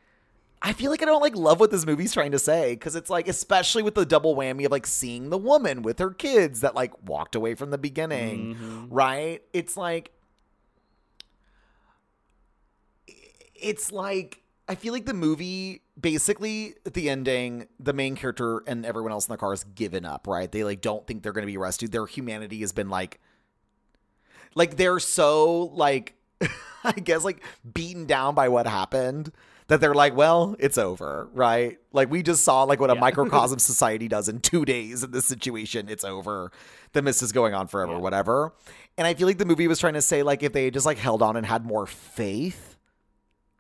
I 0.61 0.73
feel 0.73 0.91
like 0.91 1.03
I 1.03 1.07
don't 1.07 1.21
like 1.23 1.37
love 1.37 1.61
what 1.61 1.71
this 1.71 1.87
movie's 1.87 2.13
trying 2.13 2.33
to 2.33 2.39
say 2.39 2.73
because 2.75 2.97
it's 2.97 3.09
like, 3.11 3.29
especially 3.29 3.83
with 3.83 3.95
the 3.95 4.05
double 4.05 4.35
whammy 4.35 4.65
of 4.67 4.73
like 4.73 4.87
seeing 4.87 5.31
the 5.31 5.39
woman 5.39 5.83
with 5.83 5.99
her 6.01 6.11
kids 6.11 6.63
that 6.63 6.75
like 6.75 6.93
walked 7.09 7.35
away 7.37 7.55
from 7.55 7.71
the 7.71 7.79
beginning, 7.79 8.55
Mm-hmm. 8.57 8.87
right? 8.93 9.43
It's 9.53 9.77
like, 9.77 10.11
it's 13.55 13.91
like, 13.93 14.43
I 14.69 14.75
feel 14.75 14.93
like 14.93 15.07
the 15.07 15.15
movie 15.15 15.83
basically 15.99 16.75
at 16.85 16.95
the 16.95 17.09
ending, 17.09 17.69
the 17.81 17.93
main 17.93 18.17
character 18.17 18.63
and 18.67 18.85
everyone 18.85 19.13
else 19.13 19.27
in 19.27 19.33
the 19.33 19.39
car 19.39 19.53
is 19.53 19.65
given 19.65 20.05
up, 20.05 20.27
right? 20.27 20.51
They 20.51 20.65
like 20.65 20.81
don't 20.81 21.07
think 21.07 21.23
they're 21.23 21.33
going 21.33 21.47
to 21.47 21.51
be 21.51 21.57
rescued. 21.57 21.93
Their 21.93 22.07
humanity 22.07 22.61
has 22.61 22.73
been 22.73 22.89
like, 22.89 23.19
like 24.55 24.77
they're 24.77 24.99
so 25.01 25.67
like, 25.75 26.15
I 26.85 26.93
guess 26.93 27.25
like 27.25 27.43
beaten 27.75 28.07
down 28.07 28.35
by 28.35 28.49
what 28.49 28.67
happened 28.67 29.33
that 29.69 29.81
they're 29.81 29.95
like, 29.95 30.17
well, 30.17 30.57
it's 30.59 30.79
over, 30.79 31.29
right? 31.33 31.79
Like 31.93 32.11
we 32.11 32.23
just 32.23 32.43
saw 32.43 32.63
like 32.65 32.81
what 32.81 32.91
a 32.91 32.95
microcosm 32.95 33.59
society 33.61 34.09
does 34.09 34.29
in 34.29 34.41
two 34.41 34.65
days 34.65 35.03
in 35.05 35.11
this 35.11 35.27
situation. 35.27 35.89
It's 35.89 36.05
over. 36.05 36.51
The 36.93 37.03
mist 37.03 37.23
is 37.23 37.33
going 37.33 37.55
on 37.55 37.67
forever, 37.69 37.93
Yeah. 37.93 37.99
whatever. 37.99 38.55
And 38.97 39.07
I 39.07 39.15
feel 39.15 39.27
like 39.27 39.39
the 39.39 39.45
movie 39.45 39.69
was 39.69 39.79
trying 39.79 39.95
to 39.95 40.03
say 40.03 40.23
like 40.23 40.43
if 40.43 40.53
they 40.53 40.65
had 40.65 40.75
just 40.75 40.87
like 40.87 40.99
held 40.99 41.23
on 41.23 41.37
and 41.37 41.45
had 41.47 41.65
more 41.65 41.87
faith 41.87 42.77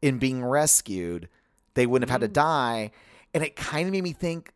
in 0.02 0.18
being 0.18 0.44
rescued, 0.44 1.28
they 1.74 1.86
wouldn't 1.86 2.08
have 2.10 2.20
had 2.22 2.26
to 2.26 2.32
die. 2.32 2.90
And 3.34 3.44
it 3.44 3.54
kind 3.56 3.86
of 3.86 3.92
made 3.92 4.02
me 4.04 4.12
think, 4.12 4.52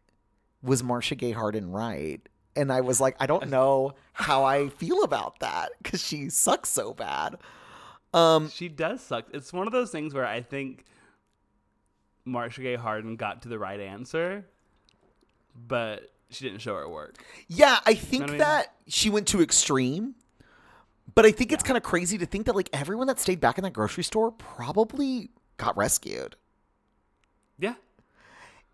was 0.63 0.83
Marcia 0.83 1.15
Gay 1.17 1.33
Harden 1.33 1.71
right? 1.71 2.21
And 2.57 2.73
I 2.73 2.81
was 2.81 3.01
like, 3.01 3.17
I 3.21 3.27
don't 3.27 3.49
know 3.51 3.93
how 4.15 4.45
I 4.45 4.71
feel 4.71 5.03
about 5.05 5.41
that 5.41 5.71
because 5.83 6.03
she 6.03 6.31
sucks 6.31 6.71
so 6.71 6.95
bad. 6.95 7.37
Um, 8.15 8.49
She 8.51 8.69
does 8.69 9.03
suck. 9.03 9.27
It's 9.35 9.53
one 9.53 9.67
of 9.67 9.73
those 9.73 9.91
things 9.91 10.15
where 10.15 10.27
I 10.27 10.41
think 10.41 10.85
Marcia 12.25 12.61
Gay 12.63 12.77
Harden 12.77 13.17
got 13.17 13.43
to 13.43 13.49
the 13.49 13.59
right 13.59 13.81
answer, 13.81 14.47
but 15.69 16.11
she 16.31 16.45
didn't 16.49 16.61
show 16.61 16.75
her 16.77 16.89
work. 16.89 17.25
Yeah, 17.49 17.79
I 17.85 17.95
think 17.95 18.23
what 18.23 18.31
I 18.31 18.33
mean? 18.33 18.39
that 18.39 18.75
she 18.87 19.11
went 19.11 19.27
too 19.29 19.43
extreme. 19.43 20.15
But 21.15 21.27
I 21.27 21.31
think 21.31 21.53
it's 21.53 21.63
kind 21.63 21.77
of 21.77 21.83
crazy 21.83 22.17
to 22.19 22.25
think 22.27 22.47
that 22.47 22.55
like 22.57 22.71
everyone 22.73 23.07
that 23.09 23.21
stayed 23.21 23.39
back 23.41 23.59
in 23.59 23.65
that 23.65 23.73
grocery 23.75 24.05
store 24.05 24.31
probably 24.33 25.29
got 25.59 25.77
rescued. 25.77 26.37
Yeah. 27.59 27.75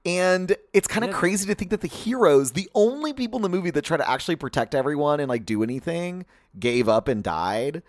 And 0.04 0.54
it's 0.72 0.86
kind 0.86 1.04
of 1.04 1.10
Yeah. 1.10 1.16
crazy 1.16 1.46
to 1.48 1.54
think 1.56 1.70
that 1.72 1.80
the 1.80 1.88
heroes, 1.88 2.52
the 2.52 2.70
only 2.76 3.12
people 3.12 3.38
in 3.38 3.42
the 3.42 3.48
movie 3.48 3.70
that 3.70 3.82
try 3.82 3.96
to 3.96 4.08
actually 4.08 4.36
protect 4.36 4.74
everyone 4.74 5.18
and 5.18 5.28
like 5.28 5.44
do 5.46 5.64
anything, 5.64 6.26
gave 6.60 6.88
up 6.88 7.08
and 7.08 7.24
died. 7.24 7.82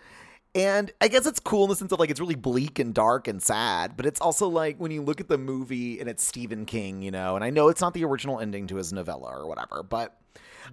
And 0.54 0.90
I 1.00 1.06
guess 1.08 1.26
it's 1.26 1.38
cool 1.38 1.64
in 1.64 1.70
the 1.70 1.76
sense 1.76 1.92
of 1.92 2.00
like 2.00 2.10
it's 2.10 2.18
really 2.18 2.34
bleak 2.34 2.80
and 2.80 2.92
dark 2.92 3.28
and 3.28 3.40
sad, 3.40 3.96
but 3.96 4.04
it's 4.04 4.20
also 4.20 4.48
like 4.48 4.78
when 4.78 4.90
you 4.90 5.00
look 5.00 5.20
at 5.20 5.28
the 5.28 5.38
movie 5.38 6.00
and 6.00 6.08
it's 6.08 6.24
Stephen 6.24 6.66
King, 6.66 7.02
you 7.02 7.12
know, 7.12 7.36
and 7.36 7.44
I 7.44 7.50
know 7.50 7.68
it's 7.68 7.80
not 7.80 7.94
the 7.94 8.04
original 8.04 8.40
ending 8.40 8.66
to 8.68 8.76
his 8.76 8.92
novella 8.92 9.30
or 9.30 9.46
whatever, 9.46 9.84
but 9.84 10.18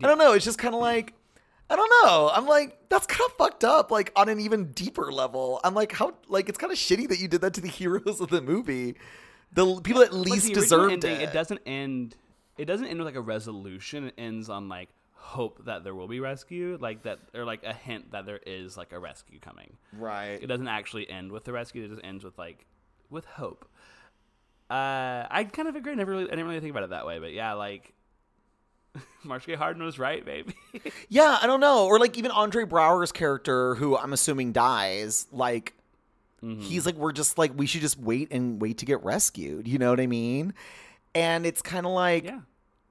I 0.03 0.07
don't 0.07 0.17
know. 0.17 0.33
It's 0.33 0.45
just 0.45 0.57
kind 0.57 0.73
of 0.73 0.81
like, 0.81 1.13
I 1.69 1.75
don't 1.75 1.91
know. 2.03 2.31
I'm 2.33 2.47
like, 2.47 2.89
that's 2.89 3.05
kind 3.05 3.21
of 3.29 3.35
fucked 3.37 3.63
up, 3.63 3.91
like 3.91 4.11
on 4.15 4.29
an 4.29 4.39
even 4.39 4.71
deeper 4.71 5.11
level. 5.11 5.59
I'm 5.63 5.75
like, 5.75 5.91
how, 5.91 6.13
like, 6.27 6.49
it's 6.49 6.57
kind 6.57 6.71
of 6.71 6.79
shitty 6.79 7.09
that 7.09 7.19
you 7.19 7.27
did 7.27 7.41
that 7.41 7.53
to 7.55 7.61
the 7.61 7.67
heroes 7.67 8.19
of 8.19 8.29
the 8.29 8.41
movie. 8.41 8.95
The 9.53 9.79
people 9.81 10.01
that 10.01 10.13
least 10.13 10.53
deserved 10.53 10.93
ending, 10.93 11.21
it. 11.21 11.29
It 11.29 11.33
doesn't 11.33 11.61
end. 11.65 12.15
It 12.57 12.65
doesn't 12.65 12.87
end 12.87 12.99
with 12.99 13.05
like 13.05 13.15
a 13.15 13.21
resolution. 13.21 14.05
It 14.05 14.15
ends 14.17 14.49
on 14.49 14.69
like 14.69 14.89
hope 15.27 15.65
that 15.65 15.83
there 15.83 15.93
will 15.93 16.07
be 16.07 16.19
rescue, 16.19 16.77
like 16.79 17.03
that, 17.03 17.19
or 17.35 17.43
like 17.45 17.63
a 17.63 17.73
hint 17.73 18.11
that 18.11 18.25
there 18.25 18.39
is 18.45 18.77
like 18.77 18.93
a 18.93 18.99
rescue 18.99 19.39
coming. 19.39 19.75
Right. 19.93 20.39
It 20.41 20.47
doesn't 20.47 20.67
actually 20.67 21.09
end 21.09 21.31
with 21.31 21.43
the 21.43 21.51
rescue. 21.51 21.83
It 21.83 21.89
just 21.89 22.01
ends 22.03 22.23
with 22.23 22.37
like 22.37 22.65
with 23.09 23.25
hope. 23.25 23.67
Uh, 24.69 25.27
I 25.29 25.47
kind 25.51 25.67
of 25.67 25.75
agree. 25.75 25.91
I 25.93 25.95
never 25.95 26.11
really, 26.11 26.25
I 26.25 26.31
didn't 26.31 26.47
really 26.47 26.59
think 26.59 26.71
about 26.71 26.83
it 26.83 26.89
that 26.91 27.05
way, 27.05 27.19
but 27.19 27.31
yeah, 27.33 27.53
like 27.53 27.93
Marcia 29.23 29.47
Gay 29.47 29.55
Harden 29.55 29.83
was 29.83 29.97
right, 29.99 30.25
baby. 30.25 30.53
Yeah, 31.09 31.37
I 31.41 31.47
don't 31.47 31.59
know. 31.61 31.85
Or 31.87 31.99
like 31.99 32.17
even 32.17 32.31
Andre 32.31 32.63
Braugher's 32.65 33.11
character, 33.11 33.75
who 33.75 33.97
I'm 33.97 34.13
assuming 34.13 34.51
dies, 34.53 35.27
like 35.31 35.73
Mm-hmm. 36.43 36.61
he's 36.61 36.85
like, 36.85 36.93
we're 36.93 37.13
just 37.13 37.39
like, 37.39 37.51
we 37.57 37.65
should 37.65 37.81
just 37.81 37.97
wait 37.99 38.27
and 38.31 38.61
wait 38.61 38.77
to 38.77 38.85
get 38.85 39.03
rescued. 39.03 39.67
You 39.67 39.79
know 39.79 39.89
what 39.89 39.99
I 39.99 40.05
mean? 40.05 40.53
And 41.15 41.47
it's 41.47 41.63
kind 41.63 41.83
of 41.87 41.93
like, 41.93 42.25
yeah, 42.25 42.41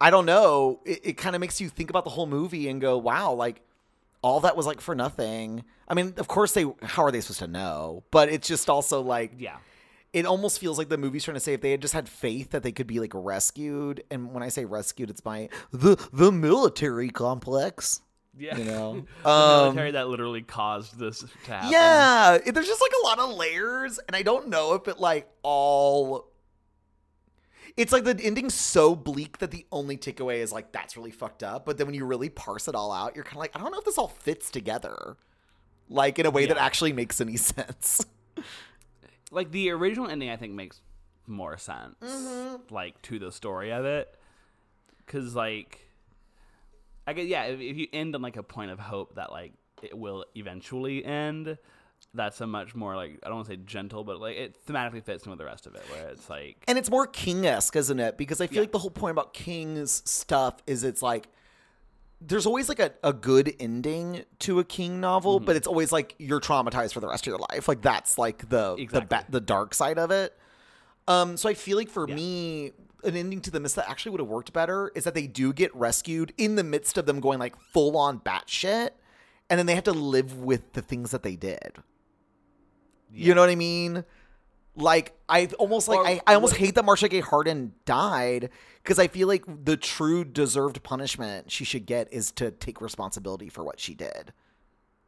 I 0.00 0.10
don't 0.10 0.26
know. 0.26 0.80
It, 0.84 1.00
it 1.04 1.12
kind 1.14 1.34
of 1.34 1.40
makes 1.40 1.60
you 1.60 1.68
think 1.68 1.90
about 1.90 2.04
the 2.04 2.10
whole 2.10 2.26
movie 2.26 2.68
and 2.68 2.80
go, 2.80 2.98
wow, 2.98 3.32
like 3.32 3.62
all 4.22 4.40
that 4.40 4.56
was 4.56 4.66
like 4.66 4.80
for 4.80 4.94
nothing. 4.94 5.64
I 5.88 5.94
mean, 5.94 6.14
of 6.16 6.28
course 6.28 6.52
they, 6.52 6.64
how 6.82 7.04
are 7.04 7.10
they 7.10 7.20
supposed 7.20 7.38
to 7.40 7.46
know? 7.46 8.04
But 8.10 8.28
it's 8.28 8.46
just 8.48 8.68
also 8.68 9.00
like, 9.00 9.32
yeah. 9.38 9.56
it 10.12 10.26
almost 10.26 10.58
feels 10.58 10.78
like 10.78 10.88
the 10.88 10.98
movie's 10.98 11.24
trying 11.24 11.36
to 11.36 11.40
say 11.40 11.54
if 11.54 11.60
they 11.60 11.70
had 11.70 11.80
just 11.80 11.94
had 11.94 12.08
faith 12.08 12.50
that 12.50 12.62
they 12.62 12.72
could 12.72 12.86
be 12.86 13.00
like 13.00 13.12
rescued. 13.14 14.02
And 14.10 14.32
when 14.34 14.42
I 14.42 14.48
say 14.48 14.64
rescued, 14.64 15.10
it's 15.10 15.20
by 15.20 15.48
the, 15.72 15.96
the 16.12 16.30
military 16.32 17.10
complex. 17.10 18.00
Yeah, 18.38 18.58
You 18.58 18.64
know? 18.64 19.06
the 19.22 19.28
Um, 19.30 19.64
military 19.64 19.92
that 19.92 20.08
literally 20.08 20.42
caused 20.42 20.98
this 20.98 21.20
to 21.20 21.50
happen. 21.50 21.70
Yeah, 21.72 22.38
there's 22.44 22.66
just 22.66 22.82
like 22.82 22.92
a 23.02 23.06
lot 23.06 23.18
of 23.18 23.34
layers, 23.34 23.98
and 24.06 24.14
I 24.14 24.20
don't 24.20 24.48
know 24.48 24.74
if 24.74 24.88
it 24.88 24.98
like 25.00 25.26
all. 25.42 26.28
It's 27.76 27.92
like 27.92 28.04
the 28.04 28.18
ending's 28.22 28.54
so 28.54 28.94
bleak 28.96 29.38
that 29.38 29.50
the 29.50 29.66
only 29.70 29.96
takeaway 29.98 30.38
is 30.38 30.50
like 30.52 30.72
that's 30.72 30.96
really 30.96 31.10
fucked 31.10 31.42
up. 31.42 31.66
But 31.66 31.76
then 31.76 31.86
when 31.86 31.94
you 31.94 32.06
really 32.06 32.30
parse 32.30 32.68
it 32.68 32.74
all 32.74 32.90
out, 32.90 33.14
you're 33.14 33.24
kind 33.24 33.36
of 33.36 33.40
like, 33.40 33.54
I 33.54 33.58
don't 33.60 33.70
know 33.70 33.78
if 33.78 33.84
this 33.84 33.98
all 33.98 34.08
fits 34.08 34.50
together, 34.50 35.16
like 35.90 36.18
in 36.18 36.24
a 36.26 36.30
way 36.30 36.46
that 36.46 36.56
actually 36.56 36.92
makes 36.94 37.20
any 37.20 37.36
sense. 37.36 38.04
like 39.30 39.50
the 39.50 39.70
original 39.70 40.08
ending 40.08 40.30
i 40.30 40.36
think 40.36 40.52
makes 40.52 40.80
more 41.26 41.58
sense 41.58 41.96
Mm-hmm. 42.00 42.72
like 42.74 43.00
to 43.02 43.18
the 43.18 43.32
story 43.32 43.72
of 43.72 43.84
it 43.84 44.14
because 45.04 45.34
like 45.34 45.80
i 47.06 47.12
guess 47.12 47.26
yeah 47.26 47.44
if, 47.44 47.58
if 47.60 47.76
you 47.76 47.88
end 47.92 48.14
on 48.14 48.22
like 48.22 48.36
a 48.36 48.42
point 48.44 48.70
of 48.70 48.78
hope 48.78 49.16
that 49.16 49.32
like 49.32 49.52
it 49.82 49.98
will 49.98 50.24
eventually 50.36 51.04
end 51.04 51.58
that's 52.16 52.40
a 52.40 52.46
much 52.46 52.74
more 52.74 52.96
like 52.96 53.18
i 53.22 53.28
don't 53.28 53.36
want 53.36 53.46
to 53.46 53.52
say 53.54 53.60
gentle 53.64 54.02
but 54.04 54.18
like 54.20 54.36
it 54.36 54.56
thematically 54.66 55.02
fits 55.02 55.24
in 55.24 55.30
with 55.30 55.38
the 55.38 55.44
rest 55.44 55.66
of 55.66 55.74
it 55.74 55.82
where 55.90 56.08
it's 56.08 56.28
like 56.28 56.56
And 56.66 56.76
it's 56.78 56.90
more 56.90 57.06
King 57.06 57.46
esque, 57.46 57.76
isn't 57.76 58.00
it? 58.00 58.16
Because 58.16 58.40
I 58.40 58.46
feel 58.46 58.56
Yeah. 58.56 58.60
like 58.62 58.72
the 58.72 58.78
whole 58.78 58.90
point 58.90 59.12
about 59.12 59.32
King's 59.34 60.02
stuff 60.10 60.54
is 60.66 60.82
it's 60.84 61.02
like 61.02 61.28
there's 62.20 62.46
always 62.46 62.68
like 62.70 62.78
a, 62.80 62.92
a 63.04 63.12
good 63.12 63.54
ending 63.60 64.24
to 64.40 64.58
a 64.58 64.64
King 64.64 65.00
novel, 65.00 65.36
Mm-hmm. 65.36 65.44
but 65.46 65.56
it's 65.56 65.66
always 65.66 65.92
like 65.92 66.14
you're 66.18 66.40
traumatized 66.40 66.94
for 66.94 67.00
the 67.00 67.08
rest 67.08 67.24
of 67.24 67.30
your 67.30 67.38
life. 67.50 67.68
Like 67.68 67.82
that's 67.82 68.16
like 68.16 68.48
the 68.48 68.74
the 68.90 69.02
ba- 69.02 69.26
the 69.28 69.40
dark 69.40 69.74
side 69.74 69.98
of 69.98 70.10
it. 70.10 70.36
Um, 71.06 71.36
so 71.36 71.48
I 71.48 71.54
feel 71.54 71.76
like 71.76 71.90
for 71.90 72.08
Yeah. 72.08 72.14
me, 72.14 72.72
an 73.04 73.14
ending 73.16 73.40
to 73.42 73.50
the 73.50 73.60
mist 73.60 73.76
that 73.76 73.88
actually 73.88 74.12
would 74.12 74.20
have 74.20 74.28
worked 74.28 74.52
better 74.54 74.90
is 74.94 75.04
that 75.04 75.14
they 75.14 75.26
do 75.26 75.52
get 75.52 75.74
rescued 75.76 76.32
in 76.38 76.56
the 76.56 76.64
midst 76.64 76.96
of 76.98 77.04
them 77.06 77.20
going 77.20 77.38
like 77.38 77.54
full 77.60 77.96
on 77.98 78.18
batshit, 78.20 78.90
and 79.50 79.58
then 79.58 79.66
they 79.66 79.74
have 79.74 79.84
to 79.84 79.92
live 79.92 80.38
with 80.38 80.72
the 80.72 80.80
things 80.82 81.10
that 81.10 81.22
they 81.22 81.36
did. 81.36 81.74
You 83.12 83.34
know 83.34 83.40
what 83.40 83.50
I 83.50 83.54
mean? 83.54 84.04
Like 84.74 85.14
I 85.28 85.46
almost 85.58 85.88
like 85.88 85.98
Or 85.98 86.06
I, 86.06 86.20
I 86.26 86.34
almost 86.34 86.54
what- 86.54 86.60
hate 86.60 86.74
that 86.74 86.84
Marcia 86.84 87.08
Gay 87.08 87.20
Harden 87.20 87.72
died 87.86 88.50
because 88.82 88.98
I 88.98 89.08
feel 89.08 89.26
like 89.26 89.44
the 89.64 89.76
true 89.76 90.24
deserved 90.24 90.82
punishment 90.82 91.50
she 91.50 91.64
should 91.64 91.86
get 91.86 92.12
is 92.12 92.30
to 92.32 92.50
take 92.50 92.80
responsibility 92.80 93.48
for 93.48 93.64
what 93.64 93.80
she 93.80 93.94
did. 93.94 94.32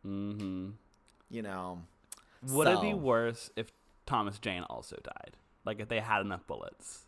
Mm-hmm. 0.07 0.71
You 1.31 1.43
know. 1.43 1.83
Would 2.49 2.69
it 2.69 2.81
be 2.81 2.95
worse 2.95 3.51
if 3.57 3.71
Thomas 4.07 4.39
Jane 4.39 4.63
also 4.71 4.97
died? 5.03 5.37
Like 5.65 5.81
if 5.81 5.89
they 5.89 6.01
had 6.01 6.21
enough 6.23 6.47
bullets? 6.47 7.03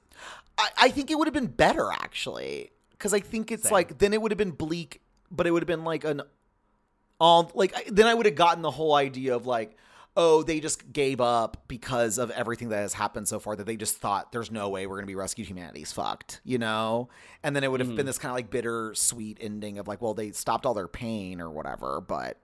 I, 0.58 0.68
I 0.82 0.88
think 0.90 1.10
it 1.10 1.16
would 1.16 1.28
have 1.28 1.34
been 1.34 1.46
better 1.46 1.90
actually 1.92 2.70
because 2.90 3.14
I 3.14 3.20
think 3.20 3.50
it's 3.50 3.62
Same. 3.64 3.72
like 3.72 3.98
then 3.98 4.12
it 4.12 4.20
would 4.20 4.32
have 4.32 4.38
been 4.38 4.50
bleak, 4.50 5.00
but 5.30 5.46
it 5.46 5.52
would 5.52 5.62
have 5.62 5.68
been 5.68 5.84
like 5.84 6.04
an 6.04 6.20
all 7.18 7.50
like 7.54 7.86
then 7.86 8.06
I 8.06 8.12
would 8.14 8.26
have 8.26 8.34
gotten 8.34 8.60
the 8.62 8.70
whole 8.70 8.94
idea 8.94 9.34
of 9.34 9.46
like 9.46 9.76
oh 10.16 10.42
they 10.42 10.58
just 10.60 10.92
gave 10.92 11.20
up 11.20 11.64
because 11.68 12.18
of 12.18 12.30
everything 12.32 12.68
that 12.70 12.78
has 12.78 12.94
happened 12.94 13.28
so 13.28 13.38
far 13.38 13.54
that 13.56 13.64
they 13.64 13.76
just 13.76 13.96
thought 13.96 14.32
there's 14.32 14.50
no 14.50 14.68
way 14.68 14.86
we're 14.86 14.96
gonna 14.96 15.06
be 15.06 15.14
rescued 15.14 15.46
humanity's 15.46 15.92
fucked 15.92 16.40
you 16.44 16.58
know 16.58 17.08
and 17.42 17.54
then 17.54 17.62
it 17.64 17.70
would 17.70 17.80
have 17.80 17.94
been 17.94 18.06
this 18.06 18.18
kind 18.18 18.30
of 18.30 18.36
like 18.36 18.50
bitter 18.50 18.92
sweet 18.94 19.38
ending 19.40 19.78
of 19.78 19.86
like 19.86 20.02
well 20.02 20.14
they 20.14 20.32
stopped 20.32 20.66
all 20.66 20.74
their 20.74 20.88
pain 20.88 21.40
or 21.40 21.48
whatever 21.50 22.00
but 22.00 22.36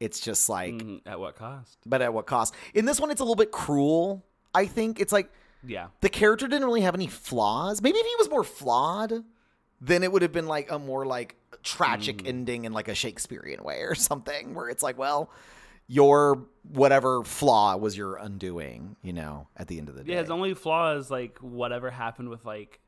it's 0.00 0.20
just 0.20 0.48
like 0.48 0.74
Mhm. 0.74 1.00
At 1.06 1.18
what 1.18 1.36
cost? 1.36 1.78
but 1.86 2.00
at 2.02 2.12
what 2.14 2.26
cost 2.26 2.54
in 2.74 2.84
this 2.84 3.00
one 3.00 3.10
it's 3.10 3.20
a 3.20 3.24
little 3.24 3.36
bit 3.36 3.50
cruel 3.50 4.24
I 4.54 4.66
think 4.66 5.00
it's 5.00 5.12
like 5.12 5.30
Yeah. 5.64 5.88
the 6.00 6.08
character 6.08 6.46
didn't 6.46 6.64
really 6.66 6.82
have 6.82 6.94
any 6.94 7.08
flaws. 7.08 7.82
Maybe 7.82 7.98
if 7.98 8.06
he 8.06 8.14
was 8.18 8.30
more 8.30 8.44
flawed, 8.44 9.24
then 9.80 10.04
it 10.04 10.12
would 10.12 10.22
have 10.22 10.30
been 10.30 10.46
like 10.46 10.70
a 10.70 10.78
more 10.78 11.04
like 11.04 11.34
tragic 11.64 12.20
Hmm. 12.20 12.26
ending 12.28 12.64
in 12.66 12.72
like 12.72 12.86
a 12.86 12.94
Shakespearean 12.94 13.64
way 13.64 13.80
or 13.80 13.94
something, 13.96 14.54
where 14.54 14.68
it's 14.68 14.82
like, 14.82 14.96
well, 14.96 15.28
your 15.86 16.46
whatever 16.72 17.22
flaw 17.24 17.76
was 17.76 17.96
your 17.96 18.16
undoing, 18.16 18.96
you 19.02 19.12
know, 19.12 19.48
at 19.56 19.68
the 19.68 19.78
end 19.78 19.88
of 19.88 19.94
the 19.94 20.02
day. 20.04 20.14
Yeah, 20.14 20.20
his 20.20 20.30
only 20.30 20.54
flaw 20.54 20.94
is 20.94 21.10
like 21.10 21.38
whatever 21.38 21.90
happened 21.90 22.28
with 22.30 22.44
like 22.44 22.80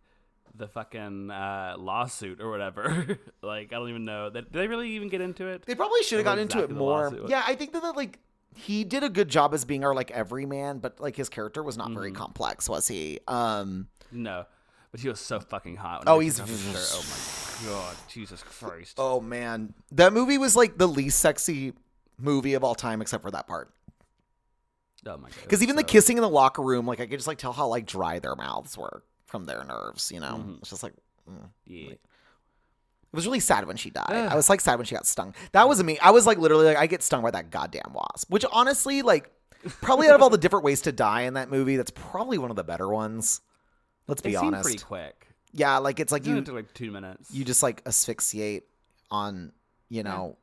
the 0.55 0.67
fucking 0.69 1.31
uh, 1.31 1.75
lawsuit 1.79 2.41
or 2.41 2.51
whatever. 2.51 3.19
like 3.43 3.73
I 3.73 3.77
don't 3.77 3.91
even 3.91 4.05
know. 4.07 4.31
Did 4.31 4.53
they 4.53 4.67
really 4.69 4.91
even 4.93 5.09
get 5.09 5.21
into 5.21 5.47
it? 5.47 5.65
they 5.67 5.75
probably 5.75 6.03
should 6.03 6.19
have 6.19 6.25
gotten 6.25 6.43
into 6.43 6.61
it 6.63 6.71
more. 6.71 7.13
Yeah, 7.29 7.43
I 7.47 7.55
think 7.55 7.73
that, 7.75 7.83
that 7.83 7.97
like 7.97 8.19
he 8.55 8.85
did 8.85 9.03
a 9.05 9.11
good 9.11 9.29
job 9.29 9.53
as 9.53 9.67
being 9.67 9.85
our 9.85 9.95
like 9.95 10.11
everyman, 10.11 10.79
but 10.79 10.99
like 10.99 11.17
his 11.17 11.29
character 11.29 11.63
was 11.63 11.77
not 11.77 11.89
Mm-hmm. 11.89 11.95
very 11.99 12.13
complex, 12.13 12.69
was 12.71 12.89
he? 12.89 13.21
Um 13.29 13.89
No, 14.11 14.47
but 14.91 15.01
he 15.01 15.09
was 15.11 15.21
so 15.21 15.39
fucking 15.41 15.77
hot. 15.77 16.07
When 16.07 16.15
Oh, 16.15 16.19
he's- 16.21 16.37
took 16.37 16.45
off 16.45 16.49
his 16.51 16.63
shirt. 16.63 16.91
Oh 16.95 17.65
my 17.67 17.71
god, 17.71 17.97
Jesus 18.09 18.43
Christ! 18.43 18.95
Oh 18.97 19.21
man, 19.21 19.75
that 19.93 20.15
movie 20.15 20.39
was 20.39 20.57
like 20.57 20.79
the 20.79 20.89
least 20.89 21.19
sexy 21.19 21.75
movie 22.18 22.55
of 22.55 22.64
all 22.64 22.74
time, 22.74 23.00
except 23.02 23.22
for 23.22 23.31
that 23.31 23.46
part. 23.46 23.72
Oh 25.07 25.16
my 25.18 25.29
god. 25.29 25.38
Because 25.42 25.62
even 25.62 25.76
the 25.76 25.85
kissing 25.85 26.16
in 26.16 26.22
the 26.22 26.29
locker 26.29 26.62
room, 26.62 26.87
like 26.87 27.00
I 27.00 27.07
could 27.07 27.18
just 27.18 27.29
like 27.29 27.38
tell 27.38 27.52
how 27.52 27.68
like 27.68 27.87
dry 27.87 28.18
their 28.18 28.35
mouths 28.35 28.76
were 28.76 29.02
from 29.26 29.44
their 29.44 29.62
nerves. 29.64 30.11
You 30.11 30.20
know, 30.20 30.42
Mhm. 30.44 30.59
it's 30.59 30.70
just 30.70 30.83
like 30.83 30.94
mm. 31.31 31.48
Yeah. 31.64 31.90
it 31.92 32.00
was 33.12 33.24
really 33.26 33.40
sad 33.40 33.66
when 33.66 33.76
she 33.76 33.90
died. 33.90 34.07
Ugh. 34.11 34.33
I 34.33 34.35
was 34.35 34.48
like 34.50 34.61
sad 34.61 34.76
when 34.79 34.87
she 34.87 34.94
got 34.94 35.07
stung. 35.07 35.35
That 35.52 35.68
was 35.68 35.83
me. 35.85 35.98
I 36.00 36.11
was 36.11 36.26
like 36.26 36.38
literally 36.38 36.64
like 36.66 36.76
I 36.76 36.87
get 36.87 37.02
stung 37.02 37.22
by 37.22 37.31
that 37.31 37.50
goddamn 37.50 37.92
wasp. 37.92 38.31
Which 38.31 38.44
honestly, 38.52 39.02
like 39.02 39.31
probably 39.81 40.09
out 40.09 40.14
of 40.16 40.22
all 40.22 40.31
the 40.31 40.38
different 40.38 40.64
ways 40.64 40.81
to 40.83 40.92
die 40.92 41.22
in 41.22 41.35
that 41.35 41.50
movie, 41.50 41.76
that's 41.76 41.90
probably 41.92 42.38
one 42.38 42.50
of 42.50 42.57
the 42.57 42.64
better 42.64 42.88
ones. 42.88 43.40
Let's 44.09 44.22
be 44.22 44.33
seemed 44.33 44.44
honest. 44.46 44.62
pretty 44.64 44.79
quick. 44.83 45.29
Yeah, 45.52 45.79
like 45.79 46.00
it's 46.00 46.11
like 46.12 46.26
It 46.26 46.31
you 46.31 46.40
took 46.40 46.55
like 46.55 46.74
two 46.74 46.90
minutes. 46.90 47.31
you 47.33 47.44
just 47.44 47.62
like 47.62 47.83
asphyxiate 47.87 48.64
on 49.11 49.52
you 49.88 50.02
know 50.02 50.37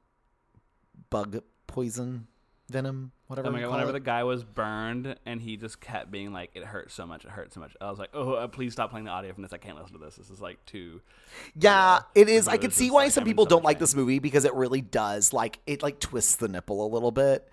bug 1.10 1.42
poison 1.74 2.28
venom 2.70 3.12
whatever. 3.28 3.48
Oh 3.48 3.52
my 3.52 3.62
god! 3.62 3.72
Whenever 3.72 3.90
it. 3.90 3.94
the 3.94 4.00
guy 4.00 4.24
was 4.24 4.44
burned 4.44 5.16
and 5.26 5.42
he 5.42 5.58
just 5.58 5.82
kept 5.82 6.12
being 6.12 6.32
like, 6.32 6.52
"It 6.54 6.64
hurts 6.64 6.94
so 6.94 7.06
much, 7.06 7.26
it 7.26 7.32
hurts 7.32 7.56
so 7.56 7.60
much," 7.60 7.76
I 7.82 7.90
was 7.90 8.00
like, 8.00 8.12
"Oh, 8.14 8.34
uh, 8.34 8.48
please 8.48 8.74
stop 8.74 8.92
playing 8.92 9.06
the 9.06 9.12
audio 9.12 9.34
from 9.34 9.44
this. 9.44 9.54
I 9.54 9.58
can't 9.58 9.78
listen 9.78 9.94
to 9.94 10.04
this. 10.04 10.16
This 10.16 10.30
is 10.30 10.40
like 10.40 10.64
too." 10.66 11.02
Yeah, 11.56 12.02
it 12.16 12.30
is. 12.30 12.48
I 12.48 12.58
can 12.58 12.72
see 12.72 12.92
why 12.92 13.06
like, 13.06 13.12
some 13.12 13.26
people 13.26 13.46
so 13.46 13.50
don't 13.50 13.64
like 13.64 13.78
pain. 13.78 13.84
this 13.84 13.96
movie 13.96 14.20
because 14.20 14.46
it 14.46 14.54
really 14.54 14.82
does 14.82 15.34
like 15.34 15.60
it 15.68 15.82
like 15.84 16.00
twists 16.00 16.36
the 16.36 16.48
nipple 16.48 16.86
a 16.86 16.90
little 16.90 17.12
bit. 17.12 17.50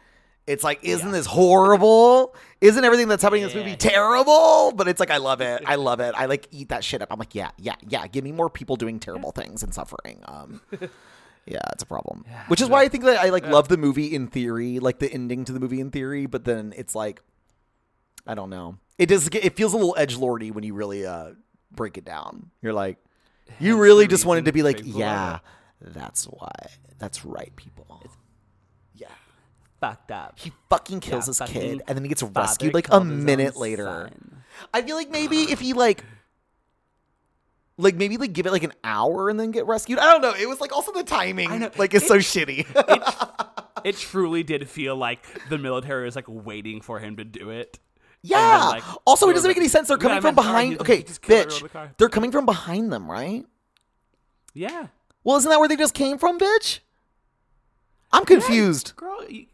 It's 0.46 0.64
like, 0.64 0.80
isn't 0.82 1.06
Yeah. 1.06 1.12
this 1.12 1.26
horrible? 1.26 2.34
Isn't 2.60 2.82
everything 2.84 3.08
that's 3.08 3.22
happening 3.22 3.42
in 3.42 3.48
this 3.48 3.54
movie 3.56 3.76
terrible? 3.76 4.72
But 4.72 4.88
it's 4.88 4.98
like 4.98 5.10
I 5.10 5.18
love 5.18 5.40
it. 5.40 5.62
I 5.66 5.76
love 5.76 6.00
it. 6.00 6.14
I 6.16 6.26
like 6.26 6.48
eat 6.50 6.70
that 6.70 6.82
shit 6.82 7.02
up. 7.02 7.08
I'm 7.12 7.18
like, 7.18 7.34
yeah, 7.34 7.50
yeah, 7.56 7.76
yeah. 7.88 8.06
Give 8.06 8.24
me 8.24 8.32
more 8.32 8.50
people 8.50 8.76
doing 8.76 8.98
terrible 8.98 9.32
things 9.32 9.62
and 9.62 9.72
suffering. 9.72 10.20
Um, 10.24 10.60
yeah, 11.46 11.58
it's 11.72 11.82
a 11.82 11.86
problem. 11.86 12.24
Which 12.48 12.60
is 12.60 12.68
why 12.68 12.82
I 12.82 12.88
think 12.88 13.04
that 13.04 13.18
I 13.20 13.30
like 13.30 13.46
love 13.46 13.68
the 13.68 13.76
movie 13.76 14.14
in 14.14 14.26
theory, 14.28 14.78
like 14.78 14.98
the 14.98 15.12
ending 15.12 15.44
to 15.46 15.52
the 15.52 15.60
movie 15.60 15.80
in 15.80 15.90
theory. 15.90 16.26
But 16.26 16.44
then 16.44 16.72
it's 16.76 16.94
like, 16.94 17.22
I 18.26 18.34
don't 18.34 18.50
know. 18.50 18.76
It 18.98 19.06
does. 19.06 19.28
Get, 19.28 19.44
it 19.44 19.56
feels 19.56 19.72
a 19.72 19.76
little 19.76 19.94
edge 19.98 20.16
lordy 20.16 20.50
when 20.50 20.64
you 20.64 20.74
really 20.74 21.06
uh 21.06 21.30
break 21.72 21.96
it 21.98 22.04
down. 22.04 22.50
You're 22.62 22.72
like, 22.72 22.98
you 23.58 23.78
really 23.78 24.06
just 24.06 24.24
wanted 24.26 24.44
to 24.44 24.52
be 24.52 24.62
like, 24.62 24.80
yeah, 24.84 25.38
that's 25.80 26.24
why. 26.24 26.52
That's 26.98 27.24
right, 27.24 27.54
people. 27.56 28.02
Yeah. 28.94 29.08
Fucked 29.80 30.10
up. 30.12 30.38
He 30.38 30.52
fucking 30.68 31.00
kills 31.00 31.26
Yeah, 31.26 31.46
his 31.46 31.52
kid 31.52 31.82
and 31.88 31.96
then 31.96 32.04
he 32.04 32.08
gets 32.08 32.22
rescued 32.22 32.74
like 32.74 32.88
a 32.88 32.90
killed 32.90 33.06
his 33.06 33.12
own 33.12 33.24
minute 33.24 33.56
later. 33.56 33.84
son. 33.84 34.42
I 34.74 34.82
feel 34.82 34.96
like 34.96 35.10
maybe 35.10 35.44
if 35.44 35.60
he 35.60 35.72
like 35.72 36.04
like 37.80 37.96
maybe 37.96 38.16
like 38.16 38.32
give 38.32 38.46
it 38.46 38.52
like 38.52 38.62
an 38.62 38.72
hour 38.84 39.28
and 39.28 39.38
then 39.38 39.50
get 39.50 39.66
rescued. 39.66 39.98
I 39.98 40.10
don't 40.10 40.22
know. 40.22 40.34
It 40.34 40.48
was 40.48 40.60
like 40.60 40.72
also 40.72 40.92
the 40.92 41.04
timing 41.04 41.70
like 41.76 41.94
it's 41.94 42.06
so 42.06 42.18
shitty. 42.18 42.66
It 43.84 43.96
truly 43.96 44.42
did 44.42 44.68
feel 44.68 44.96
like 44.96 45.24
the 45.48 45.58
military 45.58 46.04
was 46.04 46.16
like 46.16 46.26
waiting 46.28 46.80
for 46.80 46.98
him 46.98 47.16
to 47.16 47.24
do 47.24 47.48
it. 47.50 47.78
yeah. 48.22 48.68
like, 48.68 48.82
also, 49.06 49.28
it 49.30 49.34
doesn't 49.34 49.48
make 49.48 49.56
any 49.56 49.68
sense. 49.68 49.88
They're 49.88 49.96
coming 49.96 50.18
him 50.18 50.22
from 50.22 50.30
in 50.30 50.34
car." 50.34 50.44
behind. 50.44 50.80
Okay, 50.80 50.96
he 50.98 51.02
just 51.02 51.22
killed 51.22 51.46
everyone 51.46 51.68
bitch. 51.70 51.72
the. 51.72 51.94
They're 51.96 52.08
coming 52.08 52.30
from 52.30 52.44
behind 52.46 52.92
them, 52.92 53.10
right? 53.10 53.46
Yeah, 54.52 54.88
Well, 55.22 55.36
isn't 55.36 55.48
that 55.48 55.60
where 55.60 55.68
they 55.68 55.76
just 55.76 55.94
came 55.94 56.18
from, 56.18 56.38
bitch? 56.38 56.80
I'm 58.12 58.24
confused. 58.24 58.96
girl. 58.96 59.24
You, 59.28 59.46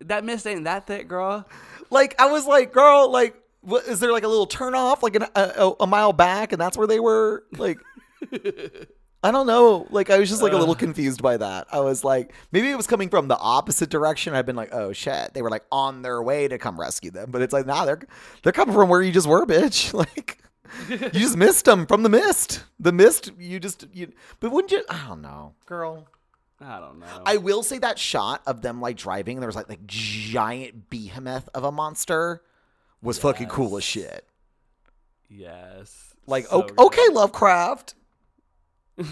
that 0.00 0.24
mist 0.24 0.46
ain't 0.46 0.64
that 0.64 0.86
thick, 0.86 1.08
girl. 1.08 1.46
Like 1.90 2.18
I 2.18 2.26
was 2.26 2.46
like, 2.46 2.72
girl, 2.72 3.10
like, 3.10 3.36
what, 3.62 3.86
is 3.86 4.00
there 4.00 4.12
like 4.12 4.24
a 4.24 4.28
little 4.28 4.46
turn 4.46 4.74
off, 4.74 5.02
like 5.02 5.16
an, 5.16 5.26
a, 5.34 5.72
a, 5.80 5.86
mile 5.86 6.12
back, 6.12 6.52
and 6.52 6.60
that's 6.60 6.76
where 6.76 6.86
they 6.86 7.00
were? 7.00 7.44
Like, 7.56 7.78
I 9.22 9.30
don't 9.30 9.46
know. 9.46 9.86
Like 9.90 10.08
I 10.08 10.18
was 10.18 10.30
just 10.30 10.42
like 10.42 10.52
a 10.52 10.56
little 10.56 10.74
uh. 10.74 10.78
confused 10.78 11.22
by 11.22 11.36
that. 11.36 11.66
I 11.70 11.80
was 11.80 12.04
like, 12.04 12.32
maybe 12.52 12.70
it 12.70 12.76
was 12.76 12.86
coming 12.86 13.10
from 13.10 13.28
the 13.28 13.38
opposite 13.38 13.90
direction. 13.90 14.34
I've 14.34 14.46
been 14.46 14.56
like, 14.56 14.72
oh 14.72 14.92
shit, 14.92 15.34
they 15.34 15.42
were 15.42 15.50
like 15.50 15.64
on 15.70 16.02
their 16.02 16.22
way 16.22 16.48
to 16.48 16.58
come 16.58 16.80
rescue 16.80 17.10
them, 17.10 17.30
but 17.30 17.42
it's 17.42 17.52
like, 17.52 17.66
nah, 17.66 17.84
they're 17.84 18.00
they're 18.42 18.52
coming 18.52 18.74
from 18.74 18.88
where 18.88 19.02
you 19.02 19.12
just 19.12 19.26
were, 19.26 19.46
bitch. 19.46 19.92
Like. 20.00 20.38
you 20.88 21.10
just 21.10 21.36
missed 21.36 21.64
them 21.64 21.84
from 21.84 22.04
the 22.04 22.08
mist. 22.08 22.64
The 22.78 22.92
mist, 22.92 23.32
you 23.38 23.58
just 23.58 23.86
you. 23.92 24.12
But 24.38 24.52
wouldn't 24.52 24.70
you? 24.70 24.84
I 24.88 25.08
don't 25.08 25.20
know, 25.20 25.54
girl. 25.66 26.06
I 26.60 26.78
don't 26.78 27.00
know. 27.00 27.22
I 27.26 27.38
will 27.38 27.62
say 27.62 27.78
that 27.78 27.98
shot 27.98 28.42
of 28.46 28.62
them 28.62 28.80
like 28.80 28.96
driving, 28.96 29.36
and 29.36 29.42
there 29.42 29.48
was 29.48 29.56
like 29.56 29.68
like 29.68 29.84
giant 29.86 30.88
behemoth 30.88 31.48
of 31.54 31.64
a 31.64 31.72
monster, 31.72 32.42
was 33.02 33.18
fucking 33.18 33.48
cool 33.48 33.76
as 33.76 33.84
shit. 33.84 34.26
yes. 35.28 36.14
Like, 36.26 36.46
So 36.46 36.66
o- 36.78 36.86
okay. 36.86 37.08
Lovecraft. 37.10 37.94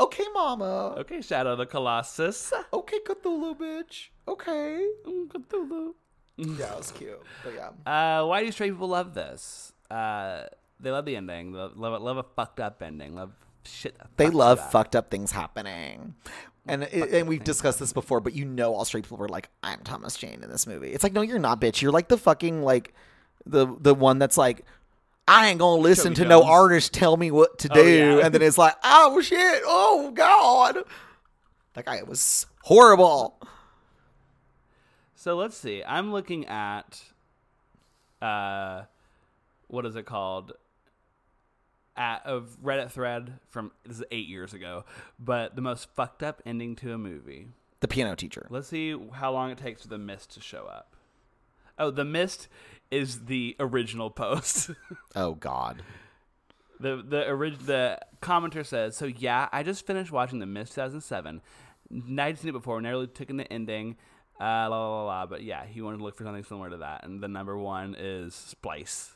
Okay, 0.00 0.24
Mama. 0.32 0.94
okay, 0.98 1.20
Shadow 1.20 1.52
of 1.52 1.58
the 1.58 1.66
Colossus. 1.66 2.52
Okay, 2.72 2.98
Cthulhu, 3.06 3.56
bitch. 3.58 4.08
Okay. 4.26 4.86
Mm, 5.06 5.28
Cthulhu. 5.28 5.94
Yeah, 6.36 6.72
it 6.72 6.78
was 6.78 6.90
cute. 6.90 7.22
But 7.44 7.52
yeah. 7.54 7.68
Uh, 7.86 8.26
why 8.26 8.42
do 8.42 8.50
straight 8.50 8.70
people 8.72 8.88
love 8.88 9.14
this? 9.14 9.72
Uh, 9.88 10.46
they 10.80 10.90
love 10.90 11.04
the 11.04 11.14
ending. 11.14 11.52
They 11.52 11.58
love, 11.58 11.76
love, 11.76 12.02
love 12.02 12.16
a 12.16 12.24
fucked 12.24 12.58
up 12.58 12.82
ending. 12.82 13.14
Love 13.14 13.30
shit. 13.64 13.96
They 14.16 14.30
love 14.30 14.58
up. 14.58 14.72
fucked 14.72 14.96
up 14.96 15.10
things 15.12 15.30
happening. 15.30 16.14
And 16.66 16.84
it, 16.84 17.12
and 17.12 17.28
we've 17.28 17.44
discussed 17.44 17.78
this 17.78 17.92
before, 17.92 18.20
but 18.20 18.32
you 18.34 18.44
know 18.46 18.74
all 18.74 18.84
straight 18.86 19.04
people 19.04 19.18
were 19.18 19.28
like, 19.28 19.50
I'm 19.62 19.80
Thomas 19.80 20.16
Jane 20.16 20.42
in 20.42 20.48
this 20.48 20.66
movie. 20.66 20.92
It's 20.92 21.02
like, 21.04 21.12
no, 21.12 21.20
you're 21.20 21.38
not, 21.38 21.60
bitch. 21.60 21.82
You're 21.82 21.92
like 21.92 22.08
the 22.08 22.16
fucking 22.16 22.62
like 22.62 22.94
the 23.44 23.66
the 23.80 23.94
one 23.94 24.18
that's 24.18 24.38
like, 24.38 24.64
I 25.28 25.48
ain't 25.50 25.58
gonna 25.58 25.82
listen 25.82 26.14
Toby 26.14 26.24
to 26.24 26.28
no 26.28 26.42
artist 26.42 26.94
tell 26.94 27.16
me 27.18 27.30
what 27.30 27.58
to 27.60 27.68
Oh, 27.70 27.74
do. 27.74 27.88
yeah. 28.16 28.24
And 28.24 28.34
then 28.34 28.40
it's 28.40 28.56
like, 28.56 28.74
oh 28.82 29.20
shit, 29.20 29.62
oh 29.66 30.10
god. 30.14 30.78
That 31.74 31.84
guy 31.84 32.02
was 32.02 32.46
horrible. 32.62 33.38
So 35.14 35.36
let's 35.36 35.56
see. 35.56 35.82
I'm 35.86 36.12
looking 36.12 36.46
at, 36.46 37.02
uh, 38.22 38.82
what 39.68 39.84
is 39.86 39.96
it 39.96 40.06
called? 40.06 40.52
At 41.96 42.22
a 42.24 42.40
Reddit 42.40 42.90
thread 42.90 43.34
from 43.50 43.70
this 43.86 43.98
is 43.98 44.04
eight 44.10 44.26
years 44.26 44.52
ago, 44.52 44.84
but 45.18 45.54
the 45.54 45.62
most 45.62 45.88
fucked 45.94 46.22
up 46.24 46.42
ending 46.44 46.74
to 46.76 46.92
a 46.92 46.98
movie. 46.98 47.48
The 47.80 47.86
piano 47.88 48.16
teacher. 48.16 48.46
Let's 48.50 48.66
see 48.68 48.96
how 49.12 49.30
long 49.32 49.50
it 49.50 49.58
takes 49.58 49.82
for 49.82 49.88
the 49.88 49.98
mist 49.98 50.32
to 50.34 50.40
show 50.40 50.64
up. 50.64 50.96
Oh, 51.78 51.90
the 51.92 52.04
mist 52.04 52.48
is 52.90 53.26
the 53.26 53.54
original 53.60 54.10
post. 54.10 54.70
Oh 55.16 55.34
god. 55.34 55.82
the 56.80 56.96
the 57.06 57.28
orig- 57.28 57.60
the 57.66 58.00
commenter 58.20 58.66
says, 58.66 58.96
"So 58.96 59.04
yeah, 59.06 59.48
I 59.52 59.62
just 59.62 59.86
finished 59.86 60.10
watching 60.10 60.40
The 60.40 60.46
Mist 60.46 60.74
2007. 60.74 61.40
I'd 62.18 62.38
seen 62.38 62.48
it 62.48 62.52
before, 62.52 62.80
really 62.80 63.06
took 63.06 63.30
in 63.30 63.36
the 63.36 63.52
ending. 63.52 63.96
Uh, 64.40 64.66
la 64.68 64.68
la 64.68 64.88
la 65.02 65.04
la. 65.04 65.26
But 65.26 65.44
yeah, 65.44 65.64
he 65.64 65.80
wanted 65.80 65.98
to 65.98 66.02
look 66.02 66.16
for 66.16 66.24
something 66.24 66.42
similar 66.42 66.70
to 66.70 66.78
that, 66.78 67.04
and 67.04 67.20
the 67.20 67.28
number 67.28 67.56
one 67.56 67.94
is 67.96 68.34
Splice. 68.34 69.12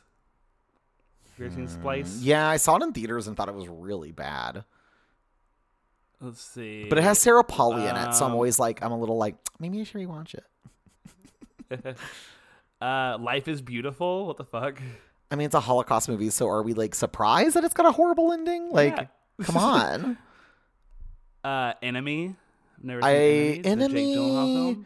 Ever 1.39 1.49
seen 1.51 1.67
Splice? 1.67 2.19
Yeah, 2.21 2.47
I 2.47 2.57
saw 2.57 2.75
it 2.77 2.83
in 2.83 2.91
theaters 2.93 3.27
and 3.27 3.37
thought 3.37 3.47
it 3.49 3.55
was 3.55 3.67
really 3.67 4.11
bad. 4.11 4.63
Let's 6.19 6.41
see. 6.41 6.85
But 6.89 6.97
it 6.97 7.03
has 7.03 7.17
Sarah 7.19 7.43
Polley 7.45 7.85
in 7.87 7.95
it, 7.95 8.13
so 8.13 8.25
I'm 8.25 8.31
Um, 8.31 8.35
always 8.35 8.59
like, 8.59 8.83
I'm 8.83 8.91
a 8.91 8.99
little 8.99 9.17
like, 9.17 9.35
maybe 9.59 9.79
I 9.79 9.83
should 9.85 10.01
rewatch 10.01 10.35
it. 10.35 10.45
uh, 12.81 13.17
Life 13.21 13.47
is 13.47 13.61
Beautiful. 13.61 14.25
What 14.27 14.35
the 14.37 14.43
fuck? 14.43 14.81
I 15.31 15.35
mean, 15.35 15.45
it's 15.45 15.55
a 15.55 15.59
Holocaust 15.61 16.09
movie, 16.09 16.29
so 16.29 16.49
are 16.49 16.61
we 16.63 16.73
like 16.73 16.93
surprised 16.95 17.55
that 17.55 17.63
it's 17.63 17.73
got 17.73 17.85
a 17.85 17.91
horrible 17.91 18.33
ending? 18.33 18.69
Like, 18.71 18.97
Yeah. 18.97 19.45
come 19.45 19.57
on. 19.57 20.17
Uh, 21.43 21.73
Enemy. 21.81 22.35
Never 22.83 23.01
seen 23.01 23.09
I 23.09 23.13
Enemy. 23.63 24.13
Enemy. 24.13 24.85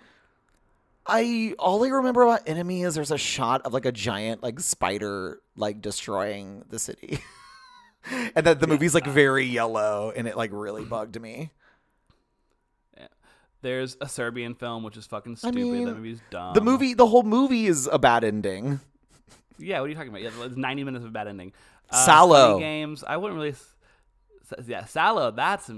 I 1.05 1.53
all 1.59 1.83
I 1.83 1.89
remember 1.89 2.21
about 2.23 2.47
Enemy 2.47 2.83
is 2.83 2.95
there's 2.95 3.11
a 3.11 3.17
shot 3.17 3.63
of 3.63 3.73
like 3.73 3.85
a 3.85 3.91
giant 3.91 4.41
like 4.41 4.59
spider 4.59 5.41
like 5.55 5.81
destroying 5.81 6.63
the 6.69 6.79
city. 6.79 7.19
and 8.35 8.45
that 8.45 8.59
the 8.59 8.67
movie's 8.67 8.93
like 8.93 9.05
very 9.05 9.45
yellow 9.45 10.13
and 10.15 10.27
it 10.27 10.37
like 10.37 10.51
really 10.53 10.85
bugged 10.85 11.19
me. 11.19 11.51
There's 13.61 13.95
a 14.01 14.09
Serbian 14.09 14.55
film 14.55 14.83
which 14.83 14.97
is 14.97 15.05
fucking 15.05 15.33
I 15.33 15.35
stupid. 15.35 15.55
mean, 15.55 15.85
that 15.85 15.95
movie's 15.95 16.19
dumb. 16.29 16.53
the 16.53 16.61
movie 16.61 16.93
the 16.93 17.07
whole 17.07 17.23
movie 17.23 17.65
is 17.65 17.87
a 17.91 17.97
bad 17.97 18.23
ending. 18.25 18.81
Yeah, 19.57 19.79
what 19.79 19.85
are 19.85 19.89
you 19.89 19.95
talking 19.95 20.09
about? 20.09 20.21
Yeah, 20.21 20.31
it's 20.41 20.57
90 20.57 20.83
minutes 20.83 21.03
of 21.03 21.09
a 21.09 21.13
bad 21.13 21.27
ending. 21.29 21.53
Uh, 21.89 22.05
Salò. 22.05 22.59
Games. 22.59 23.03
I 23.07 23.17
wouldn't 23.17 23.37
really. 23.39 23.55
Yeah, 24.67 24.83
Salò. 24.83 25.33
That's 25.33 25.71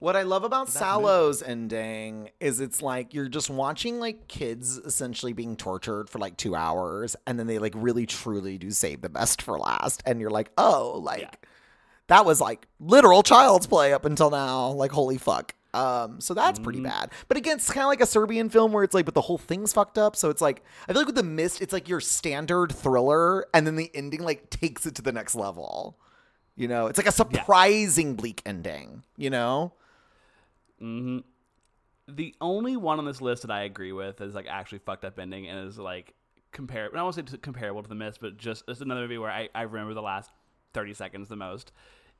What 0.00 0.14
I 0.14 0.22
love 0.22 0.44
about 0.44 0.68
Salò's 0.68 1.42
ending 1.42 2.30
is 2.38 2.60
it's 2.60 2.80
like 2.82 3.14
you're 3.14 3.28
just 3.28 3.50
watching 3.50 3.98
like 3.98 4.28
kids 4.28 4.76
essentially 4.78 5.32
being 5.32 5.56
tortured 5.56 6.08
for 6.08 6.18
like 6.20 6.36
two 6.36 6.54
hours, 6.54 7.16
and 7.26 7.38
then 7.38 7.48
they 7.48 7.58
like 7.58 7.72
really 7.76 8.06
truly 8.06 8.58
do 8.58 8.70
save 8.70 9.00
the 9.00 9.08
best 9.08 9.42
for 9.42 9.58
last, 9.58 10.02
and 10.06 10.20
you're 10.20 10.30
like, 10.30 10.50
oh, 10.56 11.00
like 11.02 11.22
Yeah. 11.22 11.30
that 12.06 12.24
was 12.24 12.40
like 12.40 12.68
literal 12.78 13.24
child's 13.24 13.66
play 13.66 13.92
up 13.92 14.04
until 14.04 14.30
now. 14.30 14.68
Like 14.70 14.92
holy 14.92 15.18
fuck. 15.18 15.54
Um, 15.74 16.20
so 16.20 16.32
that's 16.32 16.58
pretty 16.58 16.80
bad. 16.80 17.10
But 17.28 17.36
again, 17.36 17.56
it's 17.58 17.70
kind 17.70 17.82
of 17.84 17.88
like 17.88 18.00
a 18.00 18.06
Serbian 18.06 18.48
film 18.48 18.72
where 18.72 18.84
it's 18.84 18.94
like, 18.94 19.04
but 19.04 19.14
the 19.14 19.20
whole 19.20 19.36
thing's 19.36 19.72
fucked 19.72 19.98
up. 19.98 20.16
So 20.16 20.30
it's 20.30 20.40
like 20.40 20.62
I 20.88 20.92
feel 20.92 21.00
like 21.02 21.06
with 21.06 21.16
the 21.16 21.22
mist, 21.24 21.60
it's 21.60 21.72
like 21.72 21.88
your 21.88 22.00
standard 22.00 22.72
thriller, 22.72 23.46
and 23.52 23.66
then 23.66 23.74
the 23.74 23.90
ending 23.94 24.22
like 24.22 24.48
takes 24.48 24.86
it 24.86 24.94
to 24.94 25.02
the 25.02 25.12
next 25.12 25.34
level. 25.34 25.98
You 26.56 26.68
know, 26.68 26.86
it's 26.86 26.98
like 26.98 27.06
a 27.08 27.12
surprising 27.12 28.14
bleak 28.14 28.42
ending. 28.46 29.02
You 29.16 29.30
know. 29.30 29.72
Hmm 30.78 31.18
The 32.06 32.34
only 32.40 32.76
one 32.76 32.98
on 32.98 33.04
this 33.04 33.20
list 33.20 33.42
that 33.42 33.50
I 33.50 33.62
agree 33.62 33.92
with 33.92 34.20
is 34.20 34.34
like 34.34 34.46
actually 34.48 34.78
fucked 34.78 35.04
up 35.04 35.18
ending 35.18 35.48
and 35.48 35.66
is 35.66 35.78
like 35.78 36.14
compare. 36.52 36.90
I 36.94 37.02
won't 37.02 37.14
say 37.14 37.22
comparable 37.40 37.82
to 37.82 37.88
the 37.88 37.94
Mist, 37.94 38.20
but 38.20 38.36
just 38.36 38.64
it's 38.68 38.80
another 38.80 39.02
movie 39.02 39.18
where 39.18 39.30
I, 39.30 39.48
I 39.54 39.62
remember 39.62 39.94
the 39.94 40.02
last 40.02 40.30
thirty 40.72 40.94
seconds 40.94 41.28
the 41.28 41.36
most. 41.36 41.72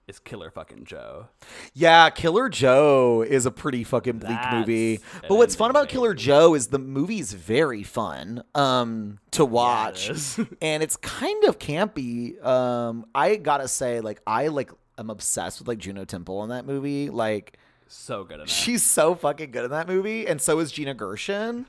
Is 0.07 0.19
Killer 0.19 0.51
fucking 0.51 0.85
Joe? 0.85 1.27
Yeah, 1.75 2.09
Killer 2.09 2.49
Joe 2.49 3.21
is 3.21 3.45
a 3.45 3.51
pretty 3.51 3.85
fucking 3.85 4.21
bleak 4.21 4.31
That's 4.31 4.55
movie. 4.55 5.01
But 5.29 5.35
what's 5.35 5.55
fun 5.55 5.69
about 5.69 5.91
Killer. 5.91 6.15
Joe 6.15 6.55
is 6.55 6.69
the 6.69 6.79
movie's 6.79 7.35
very 7.35 7.83
fun 7.83 8.43
um 8.55 9.19
to 9.33 9.45
watch. 9.45 10.09
is. 10.09 10.41
and 10.63 10.83
it's 10.83 10.97
kind 10.97 11.45
of 11.45 11.59
campy. 11.59 12.43
Um 12.43 13.05
I 13.15 13.37
got 13.37 13.59
to 13.59 13.69
say 13.69 14.01
like 14.01 14.23
I 14.27 14.49
like 14.49 14.71
I'm 14.97 15.11
obsessed 15.11 15.59
with 15.59 15.69
like 15.69 15.77
Juno 15.79 16.07
Temple 16.07 16.43
in 16.43 16.49
that 16.49 16.65
movie. 16.65 17.11
Like 17.11 17.59
So 17.89 18.24
good 18.24 18.34
in 18.34 18.41
that. 18.41 18.49
she's 18.51 18.82
so 18.82 19.14
fucking 19.14 19.51
good 19.51 19.64
in 19.64 19.70
that 19.70 19.89
movie 19.89 20.26
and 20.26 20.41
so 20.41 20.59
is 20.59 20.70
Gina 20.70 20.95
Gershon. 20.95 21.66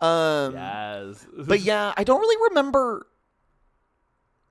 Um 0.00 0.54
yes. 0.54 1.26
but 1.36 1.60
yeah, 1.62 1.92
I 1.96 2.04
don't 2.04 2.20
really 2.20 2.48
remember. 2.50 3.06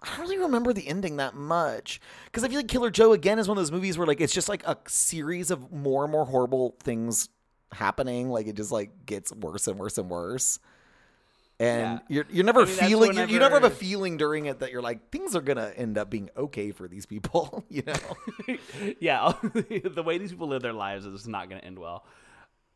I 0.02 0.08
don't 0.12 0.22
really 0.22 0.38
remember 0.38 0.72
the 0.72 0.88
ending 0.88 1.18
that 1.18 1.36
much 1.36 2.00
because 2.26 2.44
I 2.44 2.48
feel 2.48 2.58
like 2.60 2.70
Killer 2.70 2.90
Joe 2.90 3.12
again 3.12 3.38
is 3.38 3.50
one 3.50 3.58
of 3.58 3.62
those 3.62 3.72
movies 3.72 3.98
where 3.98 4.08
like 4.08 4.22
it's 4.22 4.34
just 4.34 4.48
like 4.48 4.66
a 4.66 4.78
series 4.88 5.52
of 5.52 5.72
more 5.74 6.04
and 6.04 6.12
more 6.12 6.26
horrible 6.26 6.76
things 6.82 7.28
happening. 7.74 8.30
Like 8.30 8.48
it 8.48 8.56
just 8.56 8.72
like 8.72 9.06
gets 9.06 9.34
worse 9.34 9.68
and 9.68 9.78
worse 9.78 9.98
and 9.98 10.10
worse. 10.10 10.60
And 11.62 12.00
Yeah. 12.10 12.16
you're 12.16 12.26
you're 12.30 12.46
never 12.46 12.62
I 12.62 12.66
mean, 12.66 12.76
feeling 12.76 13.14
you 13.16 13.26
you 13.26 13.40
never 13.40 13.56
have 13.56 13.66
a 13.66 13.70
feeling 13.70 14.16
during 14.16 14.46
it 14.46 14.60
that 14.60 14.72
you're 14.72 14.82
like 14.82 15.10
things 15.12 15.36
are 15.36 15.42
gonna 15.42 15.74
end 15.76 15.98
up 15.98 16.10
being 16.10 16.30
okay 16.38 16.72
for 16.72 16.88
these 16.88 17.06
people, 17.06 17.66
you 17.70 17.84
know. 17.86 18.58
yeah, 19.02 19.34
the 19.44 20.04
way 20.06 20.18
these 20.18 20.32
people 20.32 20.48
live 20.48 20.62
their 20.62 20.72
lives 20.74 21.06
is 21.06 21.28
not 21.28 21.50
going 21.50 21.60
to 21.60 21.68
end 21.68 21.78
well. 21.78 22.06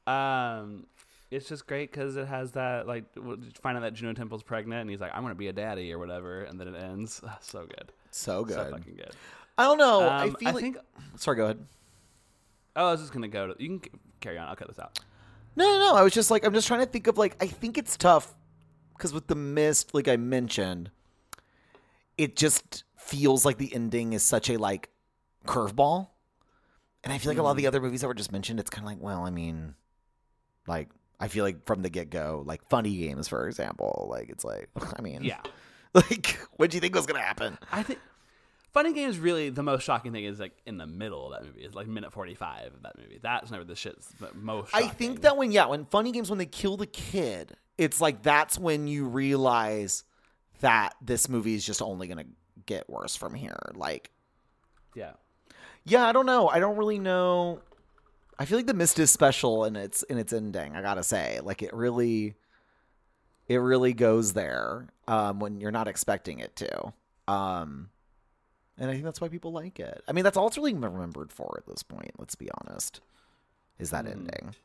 Um, 0.06 0.86
it's 1.32 1.48
just 1.48 1.66
great 1.66 1.92
because 1.92 2.16
it 2.18 2.28
has 2.28 2.52
that 2.52 2.86
like 2.88 3.14
w- 3.16 3.42
find 3.62 3.78
out 3.78 3.82
that 3.82 3.94
Juno 3.94 4.14
Temple's 4.14 4.44
pregnant 4.44 4.82
and 4.82 4.90
he's 4.90 5.00
like, 5.02 5.12
I'm 5.14 5.22
going 5.22 5.32
to 5.34 5.38
be 5.40 5.48
a 5.48 5.54
daddy 5.54 5.92
or 5.94 5.98
whatever, 6.00 6.44
and 6.44 6.60
then 6.60 6.68
it 6.68 6.76
ends. 6.76 7.22
So 7.42 7.62
good, 7.66 7.92
So 8.12 8.42
so 8.42 8.44
good. 8.44 8.72
fucking 8.72 8.96
good. 8.96 9.12
I 9.58 9.64
don't 9.64 9.78
know. 9.78 10.02
I 10.02 10.24
Um, 10.24 10.36
feel 10.36 10.54
like. 10.54 10.62
think. 10.62 10.78
Sorry, 11.16 11.38
go 11.38 11.46
ahead. 11.46 11.66
Oh, 12.76 12.88
I 12.90 12.92
was 12.92 13.00
just 13.02 13.14
gonna 13.14 13.28
go 13.30 13.54
to. 13.54 13.64
You 13.64 13.80
can 13.80 14.00
carry 14.20 14.38
on. 14.38 14.48
I'll 14.48 14.56
cut 14.56 14.68
this 14.68 14.80
out. 14.80 15.00
No, 15.56 15.64
no, 15.66 15.80
no. 15.80 15.96
I 15.96 16.02
was 16.04 16.14
just 16.14 16.30
like, 16.32 16.44
I'm 16.46 16.54
just 16.54 16.68
trying 16.68 16.80
to 16.82 16.86
think 16.88 17.08
of 17.08 17.18
like, 17.18 17.36
I 17.42 17.48
think 17.48 17.78
it's 17.78 17.96
tough 17.96 18.34
because 19.04 19.14
with 19.14 19.28
the 19.28 19.36
mist, 19.36 19.94
like 19.94 20.08
I 20.08 20.16
mentioned, 20.16 20.90
it 22.18 22.38
just 22.38 22.86
feels 22.96 23.44
like 23.44 23.58
the 23.58 23.76
ending 23.76 24.14
is 24.14 24.24
such 24.24 24.50
a 24.50 24.56
like 24.56 24.92
curveball, 25.46 26.08
and 27.04 27.12
I 27.12 27.18
feel 27.18 27.30
like 27.30 27.38
a 27.38 27.44
lot 27.44 27.52
of 27.52 27.58
the 27.58 27.66
mm. 27.66 27.68
other 27.68 27.82
movies 27.82 28.00
that 28.00 28.08
were 28.08 28.14
just 28.14 28.32
mentioned, 28.32 28.62
it's 28.62 28.70
kind 28.70 28.88
of 28.88 28.90
like, 28.90 29.02
well, 29.02 29.26
I 29.26 29.30
mean, 29.30 29.76
like 30.68 30.88
I 31.20 31.28
feel 31.28 31.44
like 31.44 31.66
from 31.66 31.82
the 31.82 31.90
get 31.90 32.12
go, 32.12 32.44
like 32.46 32.62
Funny 32.70 32.96
Games, 32.96 33.28
for 33.28 33.46
example, 33.46 34.08
like 34.10 34.30
it's 34.30 34.46
like, 34.46 34.70
I 34.98 35.02
mean, 35.02 35.22
Yeah, 35.22 35.42
like 35.94 36.40
what 36.56 36.72
do 36.72 36.78
you 36.78 36.82
think 36.82 36.96
was 36.96 37.06
gonna 37.06 37.20
happen? 37.20 37.58
I 37.74 37.84
think. 37.84 38.00
Funny 38.74 38.94
Games 38.94 39.20
really 39.20 39.50
the 39.50 39.62
most 39.64 39.84
shocking 39.84 40.12
thing 40.12 40.24
is 40.24 40.40
like 40.40 40.54
in 40.66 40.78
the 40.78 40.88
middle 40.88 41.28
of 41.32 41.34
that 41.34 41.48
movie. 41.48 41.62
It's 41.64 41.76
like 41.76 41.88
minute 41.88 42.12
forty 42.12 42.34
five 42.34 42.74
of 42.74 42.82
that 42.84 42.98
movie. 42.98 43.20
That's 43.22 43.52
never 43.52 43.64
the 43.64 43.76
shit's 43.76 44.08
the 44.20 44.32
most. 44.34 44.74
I 44.74 44.88
think 44.88 45.22
that 45.22 45.38
when 45.38 45.52
yeah, 45.52 45.68
when 45.68 45.86
Funny 45.86 46.12
Games 46.12 46.30
when 46.30 46.40
they 46.40 46.46
kill 46.48 46.76
the 46.78 46.88
kid, 46.88 47.56
it's 47.78 48.02
like 48.02 48.24
that's 48.24 48.58
when 48.58 48.88
you 48.88 49.06
realize 49.06 50.04
that 50.62 50.96
this 51.02 51.30
movie 51.30 51.54
is 51.56 51.64
just 51.66 51.82
only 51.82 52.08
gonna 52.08 52.26
get 52.66 52.90
worse 52.90 53.16
from 53.16 53.34
here. 53.36 53.58
Like, 53.76 54.10
Yeah. 54.96 55.14
yeah, 55.84 56.06
I 56.08 56.12
don't 56.12 56.26
know. 56.26 56.48
I 56.48 56.60
don't 56.60 56.78
really 56.78 57.00
know. 57.00 57.60
I 58.40 58.46
feel 58.46 58.58
like 58.58 58.68
the 58.68 58.74
mist 58.74 58.98
is 58.98 59.12
special 59.12 59.66
in 59.66 59.76
its 59.76 60.02
in 60.04 60.18
its 60.18 60.34
ending. 60.34 60.76
I 60.76 60.82
gotta 60.82 61.04
say, 61.04 61.40
like 61.44 61.62
it 61.62 61.74
really, 61.74 62.34
it 63.48 63.58
really 63.58 63.94
goes 63.94 64.34
there 64.34 64.88
um, 65.08 65.40
when 65.40 65.62
you're 65.62 65.72
not 65.72 65.88
expecting 65.88 66.40
it 66.40 66.56
to. 66.56 66.94
Um, 67.28 67.90
and 68.84 68.92
I 68.92 68.94
think 68.96 69.06
that's 69.06 69.22
why 69.22 69.30
people 69.30 69.52
like 69.54 69.80
it. 69.80 70.04
I 70.08 70.12
mean, 70.12 70.24
that's 70.26 70.36
all 70.38 70.48
it's 70.48 70.58
really 70.58 70.74
remembered 70.74 71.32
for 71.32 71.56
at 71.58 71.66
this 71.66 71.82
point. 71.84 72.12
Let's 72.20 72.36
be 72.36 72.50
honest. 72.62 73.00
Is 73.80 73.90
that 73.92 74.06
Mm. 74.06 74.12
ending? 74.12 74.56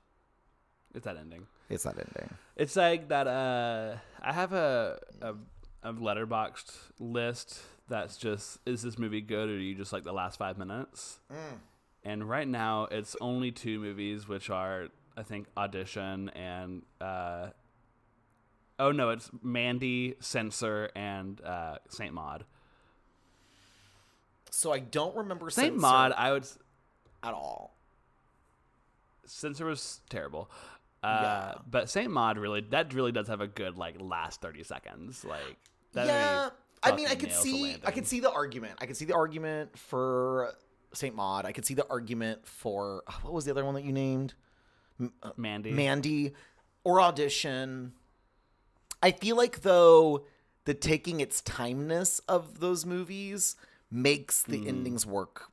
It's 0.95 1.05
that 1.05 1.17
ending. 1.17 1.47
It's 1.71 1.85
that 1.85 1.97
ending. 1.99 2.35
It's 2.57 2.75
like 2.77 3.09
that. 3.09 3.27
Uh, 3.29 3.97
I 4.21 4.33
have 4.33 4.53
a 4.53 4.99
a, 5.21 5.35
a 5.85 5.93
Letterboxd 5.93 6.75
list 6.99 7.61
that's 7.89 8.17
just 8.17 8.59
is 8.67 8.83
this 8.83 8.99
movie 8.99 9.21
good 9.21 9.49
or 9.49 9.57
do 9.57 9.63
you 9.63 9.75
just 9.75 9.93
like 9.93 10.05
the 10.05 10.13
last 10.13 10.39
five 10.39 10.59
minutes? 10.59 11.21
And 12.05 12.29
right 12.29 12.49
now 12.49 12.85
it's 12.91 13.17
only 13.21 13.53
two 13.53 13.79
movies, 13.79 14.27
which 14.27 14.51
are 14.51 14.89
I 15.17 15.23
think 15.23 15.47
Audition 15.57 16.31
and 16.31 16.83
uh, 17.01 17.51
oh 18.79 18.93
no, 18.93 19.11
it's 19.11 19.31
Mandy, 19.43 20.15
Censor, 20.21 20.91
and 20.97 21.41
uh, 21.43 21.79
Saint 21.89 22.15
Maud. 22.15 22.45
So 24.59 24.73
I 24.73 24.81
don't 24.81 25.15
remember 25.15 25.51
Censor 25.51 25.79
Maud, 25.79 26.13
I 26.17 26.33
would. 26.33 26.45
at 27.23 27.33
all. 27.33 27.77
Censor 29.25 29.67
was 29.67 30.01
terrible. 30.11 30.51
Uh, 31.01 31.21
Yeah. 31.23 31.55
But 31.71 31.89
Saint 31.89 32.11
Maud 32.11 32.39
really 32.39 32.63
that 32.71 32.93
really 32.93 33.13
does 33.13 33.29
have 33.29 33.41
a 33.41 33.47
good 33.47 33.77
like 33.79 34.01
last 34.01 34.41
thirty 34.41 34.65
seconds. 34.65 35.25
Like 35.25 35.57
that 35.93 36.09
yeah, 36.09 36.51
I 36.83 36.97
mean, 36.97 37.07
I 37.07 37.15
could 37.15 37.31
see, 37.31 37.77
I 37.85 37.93
could 37.93 38.05
see 38.05 38.19
the 38.19 38.33
argument. 38.33 38.73
I 38.81 38.87
could 38.87 38.97
see 38.97 39.05
the 39.05 39.15
argument 39.15 39.79
for 39.79 40.53
Saint 40.93 41.15
Maud. 41.15 41.45
I 41.45 41.53
could 41.53 41.65
see 41.65 41.75
the 41.75 41.87
argument 41.89 42.45
for 42.45 43.05
what 43.23 43.33
was 43.33 43.45
the 43.45 43.53
other 43.53 43.65
one 43.65 43.75
that 43.75 43.85
you 43.85 43.93
named? 43.93 44.35
M- 44.99 45.13
uh, 45.23 45.31
Mandy. 45.37 45.71
Mandy 45.71 46.35
or 46.83 47.01
audition. 47.01 47.93
I 49.01 49.13
feel 49.13 49.37
like 49.37 49.61
though 49.63 50.25
the 50.65 50.75
taking 50.75 51.21
its 51.21 51.41
timeness 51.43 52.21
of 52.27 52.59
those 52.59 52.85
movies 52.85 53.55
makes 53.91 54.43
the 54.43 54.67
endings 54.69 55.07
work 55.07 55.45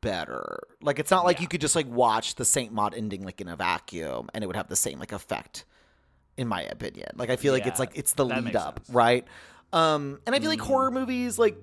better. 0.00 0.60
Like 0.82 0.98
it's 0.98 1.10
not 1.10 1.24
like 1.24 1.36
Yeah. 1.38 1.42
you 1.42 1.48
could 1.48 1.60
just 1.60 1.74
like 1.76 1.88
watch 1.88 2.34
the 2.34 2.44
Saint 2.44 2.72
Maud 2.72 2.94
ending 2.94 3.22
like 3.24 3.40
in 3.40 3.48
a 3.48 3.56
vacuum 3.56 4.28
and 4.34 4.44
it 4.44 4.46
would 4.46 4.56
have 4.56 4.68
the 4.68 4.76
same 4.76 4.98
like 4.98 5.12
effect 5.12 5.64
in 6.36 6.48
my 6.48 6.62
opinion. 6.62 7.08
Like 7.16 7.30
I 7.30 7.36
feel 7.36 7.52
like 7.52 7.66
it's 7.66 7.78
like 7.78 7.92
it's 7.94 8.12
the 8.12 8.24
lead 8.26 8.56
up, 8.56 8.80
sense. 8.80 8.90
Mm. 8.90 8.94
right? 8.94 9.24
Um 9.72 10.20
and 10.26 10.34
I 10.34 10.40
feel 10.40 10.50
like 10.50 10.60
horror 10.60 10.90
movies 10.90 11.38
like 11.38 11.56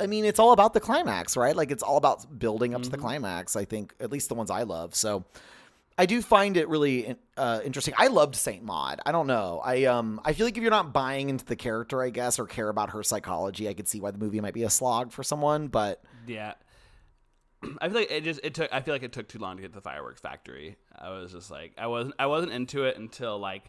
I 0.00 0.06
mean, 0.06 0.24
it's 0.24 0.38
all 0.38 0.52
about 0.52 0.74
the 0.74 0.80
climax, 0.80 1.36
right? 1.36 1.56
Like 1.56 1.70
it's 1.72 1.82
all 1.82 1.96
about 1.96 2.38
building 2.38 2.74
up 2.74 2.82
to 2.82 2.88
Mm-hmm. 2.88 2.92
the 2.92 2.98
climax. 3.02 3.56
I 3.56 3.64
think 3.64 3.94
at 4.00 4.10
least 4.12 4.28
the 4.28 4.34
ones 4.36 4.50
I 4.50 4.62
love. 4.62 4.94
So 4.94 5.24
I 6.00 6.06
do 6.06 6.22
find 6.22 6.56
it 6.56 6.68
really 6.68 7.16
uh, 7.36 7.60
interesting. 7.64 7.92
I 7.98 8.06
loved 8.06 8.36
Saint 8.36 8.62
Maud. 8.62 9.00
I 9.04 9.10
don't 9.10 9.26
know. 9.26 9.60
I 9.64 9.84
um 9.86 10.20
I 10.24 10.32
feel 10.32 10.46
like 10.46 10.56
if 10.56 10.62
you're 10.62 10.70
not 10.70 10.92
buying 10.92 11.28
into 11.28 11.44
the 11.44 11.56
character, 11.56 12.00
I 12.02 12.10
guess, 12.10 12.38
or 12.38 12.46
care 12.46 12.68
about 12.68 12.90
her 12.90 13.02
psychology, 13.02 13.68
I 13.68 13.74
could 13.74 13.88
see 13.88 14.00
why 14.00 14.12
the 14.12 14.18
movie 14.18 14.40
might 14.40 14.54
be 14.54 14.62
a 14.62 14.70
slog 14.70 15.10
for 15.10 15.24
someone. 15.24 15.66
But 15.66 16.02
Yeah. 16.26 16.54
I 17.80 17.88
feel 17.88 17.98
like 17.98 18.10
it 18.12 18.22
just 18.22 18.40
it 18.44 18.54
took 18.54 18.72
I 18.72 18.80
feel 18.80 18.94
like 18.94 19.02
it 19.02 19.12
took 19.12 19.28
too 19.28 19.40
long 19.40 19.56
to 19.56 19.62
get 19.62 19.72
to 19.72 19.74
the 19.74 19.80
fireworks 19.82 20.20
factory. 20.20 20.76
I 20.96 21.10
was 21.10 21.32
just 21.32 21.50
like 21.50 21.72
I 21.76 21.88
wasn't 21.88 22.14
I 22.18 22.26
wasn't 22.26 22.52
into 22.52 22.84
it 22.84 22.96
until 22.96 23.38
like 23.38 23.64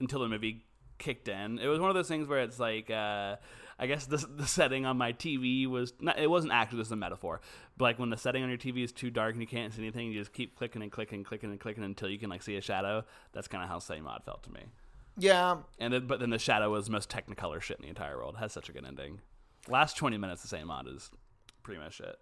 until 0.00 0.20
the 0.20 0.28
movie 0.28 0.64
kicked 0.98 1.28
in. 1.28 1.58
It 1.58 1.66
was 1.66 1.78
one 1.78 1.90
of 1.90 1.94
those 1.94 2.08
things 2.08 2.26
where 2.26 2.40
it's 2.40 2.58
like 2.58 2.90
uh 2.90 3.36
I 3.80 3.86
guess 3.86 4.04
the 4.06 4.18
the 4.18 4.46
setting 4.46 4.84
on 4.84 4.98
my 4.98 5.12
TV 5.14 5.66
was 5.66 5.94
not 6.00 6.18
it 6.18 6.28
wasn't 6.28 6.52
actually 6.52 6.78
just 6.80 6.92
a 6.92 6.96
metaphor. 6.96 7.40
But 7.78 7.84
like 7.84 7.98
when 7.98 8.10
the 8.10 8.16
setting 8.16 8.42
on 8.42 8.48
your 8.50 8.58
TV 8.58 8.84
is 8.84 8.92
too 8.92 9.10
dark 9.10 9.32
and 9.32 9.40
you 9.40 9.48
can't 9.48 9.72
see 9.72 9.80
anything, 9.80 10.12
you 10.12 10.18
just 10.20 10.32
keep 10.34 10.54
clicking 10.56 10.82
and 10.82 10.92
clicking 10.92 11.16
and 11.16 11.26
clicking 11.26 11.50
and 11.50 11.58
clicking 11.58 11.82
until 11.82 12.10
you 12.10 12.18
can 12.18 12.28
like 12.28 12.42
see 12.42 12.56
a 12.56 12.60
shadow. 12.60 13.04
That's 13.32 13.48
kind 13.48 13.64
of 13.64 13.70
how 13.70 13.78
Saint 13.78 14.04
Maud 14.04 14.22
felt 14.24 14.42
to 14.44 14.52
me. 14.52 14.60
yeah, 15.16 15.56
And 15.78 15.92
then, 15.94 16.06
but 16.06 16.20
then 16.20 16.30
the 16.30 16.38
shadow 16.38 16.70
was 16.70 16.86
the 16.86 16.92
most 16.92 17.08
technicolor 17.10 17.60
shit 17.60 17.78
in 17.78 17.82
the 17.82 17.88
entire 17.88 18.16
world. 18.16 18.34
It 18.36 18.40
has 18.40 18.52
such 18.52 18.68
a 18.68 18.72
good 18.72 18.84
ending. 18.84 19.20
Last 19.66 19.96
twenty 19.96 20.18
minutes, 20.18 20.42
the 20.42 20.48
Saint 20.48 20.66
Maud 20.66 20.86
is 20.86 21.10
pretty 21.62 21.80
much 21.80 22.00
it. 22.00 22.16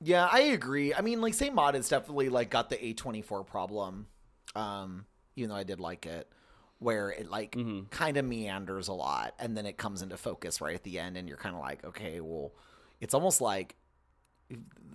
Yeah, 0.00 0.28
I 0.30 0.40
agree. 0.40 0.92
I 0.92 1.00
mean, 1.00 1.20
like, 1.20 1.34
Saint 1.34 1.54
Maud 1.54 1.76
is 1.76 1.88
definitely 1.88 2.28
like 2.28 2.50
got 2.50 2.68
the 2.68 2.76
A24 2.76 3.46
problem. 3.46 4.06
Um, 4.54 5.06
even 5.36 5.50
though 5.50 5.56
I 5.56 5.62
did 5.64 5.80
like 5.80 6.04
it, 6.06 6.30
where 6.78 7.10
it 7.10 7.30
like 7.30 7.52
Mm-hmm. 7.52 7.86
kind 7.90 8.16
of 8.16 8.24
meanders 8.24 8.88
a 8.88 8.92
lot 8.92 9.34
and 9.38 9.56
then 9.56 9.64
it 9.66 9.76
comes 9.78 10.02
into 10.02 10.16
focus 10.16 10.60
right 10.60 10.74
at 10.74 10.82
the 10.82 10.98
end, 10.98 11.16
and 11.16 11.28
you're 11.28 11.36
kind 11.38 11.54
of 11.54 11.60
like, 11.60 11.84
okay, 11.84 12.20
well, 12.20 12.52
it's 13.00 13.14
almost 13.14 13.40
like 13.40 13.76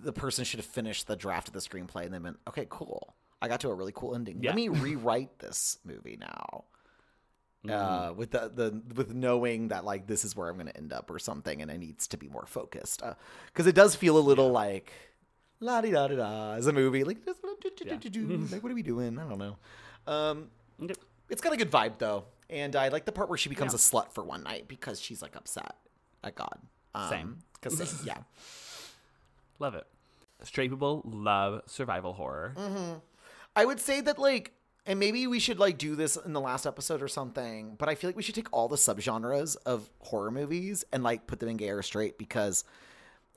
the 0.02 0.12
person 0.12 0.44
should 0.44 0.60
have 0.60 0.66
finished 0.66 1.06
the 1.06 1.16
draft 1.16 1.48
of 1.48 1.54
the 1.54 1.60
screenplay 1.60 2.04
and 2.04 2.14
then 2.14 2.22
been, 2.22 2.36
okay, 2.48 2.66
cool. 2.70 3.14
I 3.42 3.48
got 3.48 3.60
to 3.60 3.68
a 3.70 3.74
really 3.74 3.92
cool 3.94 4.14
ending. 4.14 4.38
Yeah. 4.42 4.50
Let 4.50 4.56
me 4.56 4.68
rewrite 4.86 5.38
this 5.38 5.78
movie 5.84 6.16
now. 6.20 6.64
Mm-hmm. 7.66 7.70
Uh, 8.10 8.12
with 8.14 8.30
the, 8.30 8.50
the 8.54 8.82
with 8.94 9.12
knowing 9.14 9.68
that 9.68 9.84
like 9.84 10.06
this 10.06 10.24
is 10.24 10.34
where 10.34 10.48
I'm 10.48 10.54
going 10.56 10.68
to 10.68 10.76
end 10.76 10.92
up 10.94 11.10
or 11.10 11.18
something, 11.18 11.60
and 11.60 11.70
it 11.70 11.76
needs 11.78 12.06
to 12.08 12.16
be 12.16 12.26
more 12.28 12.46
focused 12.46 13.02
because 13.46 13.66
it 13.66 13.74
does 13.74 13.94
feel 13.94 14.16
a 14.16 14.20
little 14.20 14.50
like 14.50 14.92
la 15.60 15.82
di 15.82 15.90
da 15.90 16.08
da 16.08 16.14
da 16.16 16.52
as 16.54 16.66
a 16.68 16.72
movie. 16.72 17.04
Like, 17.04 17.18
Yeah. 17.84 17.98
like 18.50 18.62
what 18.62 18.72
are 18.72 18.74
we 18.74 18.82
doing? 18.82 19.18
I 19.18 19.28
don't 19.28 19.38
know. 19.38 19.56
Um. 20.06 20.48
It's 21.30 21.40
got 21.40 21.52
a 21.52 21.56
good 21.56 21.70
vibe 21.70 21.98
though, 21.98 22.24
and 22.48 22.74
I 22.76 22.88
like 22.88 23.04
the 23.04 23.12
part 23.12 23.28
where 23.28 23.38
she 23.38 23.48
becomes 23.48 23.72
Yeah. 23.72 23.76
a 23.76 23.78
slut 24.02 24.12
for 24.12 24.22
one 24.24 24.42
night 24.42 24.68
because 24.68 25.00
she's 25.00 25.22
like 25.22 25.36
upset 25.36 25.76
at 26.24 26.34
God. 26.34 26.58
Um, 26.94 27.08
Same. 27.08 27.38
'cause 27.60 27.78
same, 27.78 28.00
yeah. 28.06 28.18
Love 29.58 29.74
it. 29.74 29.86
Straight 30.42 30.70
people 30.70 31.02
love 31.04 31.62
survival 31.66 32.14
horror. 32.14 32.54
I 33.54 33.64
would 33.64 33.78
say 33.80 34.00
that 34.00 34.18
like, 34.18 34.52
and 34.86 34.98
maybe 34.98 35.26
we 35.26 35.38
should 35.38 35.58
like 35.58 35.76
do 35.76 35.94
this 35.94 36.16
in 36.16 36.32
the 36.32 36.40
last 36.40 36.66
episode 36.66 37.02
or 37.02 37.08
something. 37.08 37.74
But 37.78 37.88
I 37.88 37.94
feel 37.94 38.08
like 38.08 38.16
we 38.16 38.22
should 38.22 38.34
take 38.34 38.48
all 38.52 38.66
the 38.68 38.76
subgenres 38.76 39.56
of 39.66 39.90
horror 40.00 40.30
movies 40.30 40.84
and 40.92 41.02
like 41.02 41.26
put 41.26 41.40
them 41.40 41.48
in 41.50 41.56
gay 41.58 41.68
or 41.70 41.82
straight 41.82 42.16
because 42.16 42.64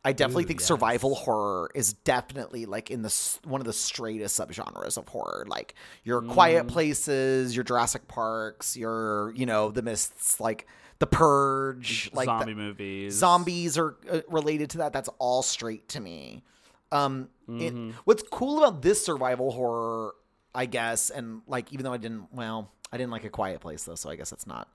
I 0.06 0.12
definitely 0.12 0.44
Ooh, 0.44 0.48
think 0.48 0.60
yes. 0.60 0.68
survival 0.68 1.16
horror 1.16 1.72
is 1.74 1.94
definitely 1.94 2.66
like 2.66 2.92
in 2.92 3.02
the 3.04 3.38
one 3.46 3.62
of 3.62 3.66
the 3.66 3.72
straightest 3.74 4.38
subgenres 4.40 4.98
of 4.98 5.08
horror. 5.08 5.46
Like 5.48 5.76
your 6.04 6.22
Quiet 6.22 6.68
Places, 6.68 7.56
your 7.56 7.64
Jurassic 7.64 8.08
Parks, 8.08 8.76
your 8.76 9.32
you 9.36 9.46
know 9.46 9.72
the 9.72 9.82
Mists, 9.82 10.40
like 10.42 10.68
the 11.00 11.08
Purge, 11.08 12.10
like 12.14 12.28
the- 12.28 12.38
Zombie 12.40 12.54
movies. 12.54 13.16
zombies 13.16 13.78
are 13.78 13.96
uh, 14.12 14.20
related 14.30 14.70
to 14.72 14.78
that. 14.80 14.92
That's 14.94 15.10
all 15.20 15.42
straight 15.42 15.88
to 15.90 16.00
me. 16.00 16.44
Um, 16.92 17.30
Mm-hmm. 17.50 17.92
what's 18.06 18.24
cool 18.32 18.60
about 18.64 18.82
this 18.82 19.04
survival 19.06 19.52
horror, 19.52 20.16
I 20.56 20.66
guess, 20.66 21.10
and 21.10 21.42
like 21.46 21.74
even 21.74 21.84
though 21.84 21.92
I 21.92 21.98
didn't, 21.98 22.32
well, 22.34 22.72
I 22.90 22.96
didn't 22.98 23.12
like 23.12 23.26
a 23.26 23.30
Quiet 23.30 23.60
Place 23.60 23.84
though, 23.84 23.96
so 23.96 24.10
I 24.10 24.16
guess 24.16 24.32
it's 24.32 24.48
not. 24.48 24.70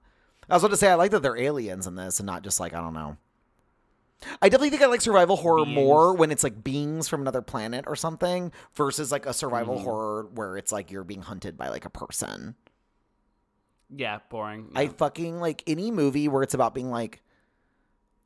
I 0.50 0.54
was 0.54 0.62
about 0.64 0.72
to 0.72 0.76
say 0.76 0.88
I 0.90 0.94
like 0.94 1.10
that 1.12 1.22
they're 1.22 1.36
aliens 1.38 1.86
in 1.86 1.94
this 1.94 2.18
and 2.20 2.26
not 2.26 2.42
just 2.42 2.60
like 2.60 2.74
I 2.74 2.80
don't 2.80 2.92
know. 2.92 3.16
I 4.42 4.48
definitely 4.48 4.70
think 4.70 4.82
I 4.82 4.86
like 4.86 5.00
survival 5.00 5.36
horror 5.36 5.64
Beings. 5.64 5.74
more 5.76 6.14
when 6.14 6.30
it's 6.32 6.42
like 6.42 6.64
beings 6.64 7.08
from 7.08 7.20
another 7.20 7.42
planet 7.42 7.84
or 7.86 7.94
something 7.96 8.52
versus 8.74 9.12
like 9.12 9.26
a 9.26 9.32
survival 9.32 9.76
Mm-hmm. 9.76 9.84
horror 9.84 10.28
where 10.34 10.56
it's 10.56 10.72
like 10.72 10.90
you're 10.90 11.04
being 11.04 11.22
hunted 11.22 11.56
by 11.56 11.68
like 11.68 11.84
a 11.84 11.90
person. 11.90 12.56
Yeah, 13.94 14.18
boring. 14.28 14.72
I 14.74 14.88
fucking 14.88 15.40
like 15.40 15.62
any 15.66 15.90
movie 15.90 16.28
where 16.28 16.42
it's 16.42 16.54
about 16.54 16.74
being 16.74 16.90
like, 16.90 17.22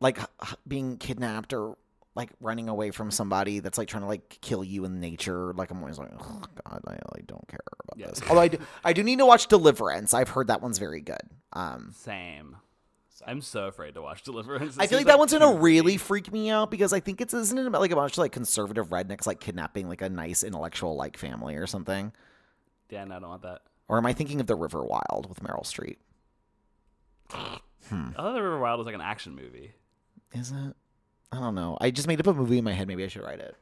like 0.00 0.18
being 0.66 0.96
kidnapped 0.96 1.52
or 1.52 1.76
like 2.14 2.30
running 2.40 2.68
away 2.68 2.90
from 2.90 3.10
somebody 3.10 3.60
that's 3.60 3.78
like 3.78 3.88
trying 3.88 4.02
to 4.02 4.08
like 4.08 4.38
kill 4.40 4.64
you 4.64 4.84
in 4.84 4.98
nature. 4.98 5.52
Like 5.54 5.70
I'm 5.70 5.78
always 5.80 5.98
like, 5.98 6.10
oh 6.18 6.42
god, 6.66 6.80
I 6.86 6.98
like 7.14 7.26
don't 7.26 7.46
care 7.48 7.60
about 7.84 7.98
Yeah. 7.98 8.08
this. 8.08 8.20
Although 8.28 8.40
I 8.40 8.48
do, 8.48 8.58
I 8.84 8.92
do 8.92 9.02
need 9.02 9.18
to 9.20 9.26
watch 9.26 9.46
Deliverance. 9.46 10.12
I've 10.14 10.30
heard 10.30 10.48
that 10.48 10.60
one's 10.62 10.78
very 10.78 11.00
good. 11.00 11.22
Um, 11.52 11.92
Same. 11.96 12.56
I'm 13.26 13.40
so 13.40 13.66
afraid 13.66 13.94
to 13.94 14.02
watch 14.02 14.22
Deliverance. 14.24 14.76
I 14.78 14.86
feel 14.86 14.98
like 14.98 15.06
that 15.06 15.18
one's 15.18 15.32
gonna 15.32 15.54
really 15.60 15.96
freak 15.96 16.32
me 16.32 16.50
out 16.50 16.70
because 16.70 16.92
I 16.92 17.00
think 17.00 17.20
it's 17.20 17.34
isn't 17.34 17.56
it 17.58 17.66
about 17.66 17.80
like 17.80 17.90
a 17.90 17.96
bunch 17.96 18.12
of 18.12 18.18
like 18.18 18.32
conservative 18.32 18.88
rednecks 18.90 19.26
like 19.26 19.40
kidnapping 19.40 19.88
like 19.88 20.02
a 20.02 20.08
nice 20.08 20.42
intellectual 20.42 20.96
like 20.96 21.16
family 21.16 21.56
or 21.56 21.66
something. 21.66 22.12
Yeah, 22.90 23.04
no, 23.04 23.16
I 23.16 23.18
don't 23.20 23.28
want 23.28 23.42
that. 23.42 23.62
Or 23.88 23.98
am 23.98 24.06
I 24.06 24.12
thinking 24.12 24.40
of 24.40 24.46
The 24.46 24.54
River 24.54 24.82
Wild 24.84 25.28
with 25.28 25.40
Meryl 25.42 25.64
Streep? 25.64 25.96
Hmm. 27.88 28.08
I 28.10 28.22
thought 28.22 28.34
The 28.34 28.42
River 28.42 28.58
Wild 28.58 28.78
was 28.78 28.86
like 28.86 28.94
an 28.94 29.00
action 29.00 29.34
movie. 29.34 29.72
Is 30.32 30.50
it? 30.50 30.74
I 31.32 31.40
don't 31.40 31.54
know. 31.54 31.78
I 31.80 31.90
just 31.90 32.06
made 32.06 32.20
up 32.20 32.26
a 32.26 32.34
movie 32.34 32.58
in 32.58 32.64
my 32.64 32.72
head. 32.72 32.88
Maybe 32.88 33.04
I 33.04 33.08
should 33.08 33.22
write 33.22 33.40
it. 33.40 33.56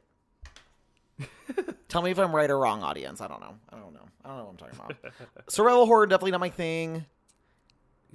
Tell 1.89 2.01
me 2.01 2.11
if 2.11 2.19
I'm 2.19 2.35
right 2.35 2.49
or 2.49 2.59
wrong, 2.59 2.83
audience. 2.83 3.21
I 3.21 3.27
don't 3.27 3.41
know. 3.41 3.55
I 3.69 3.77
don't 3.77 3.93
know. 3.93 4.05
I 4.23 4.27
don't 4.29 4.37
know 4.37 4.43
what 4.45 4.51
I'm 4.51 4.57
talking 4.57 4.79
about. 4.79 5.13
Survival 5.49 5.85
horror 5.85 6.05
definitely 6.05 6.31
not 6.31 6.39
my 6.39 6.49
thing. 6.49 7.05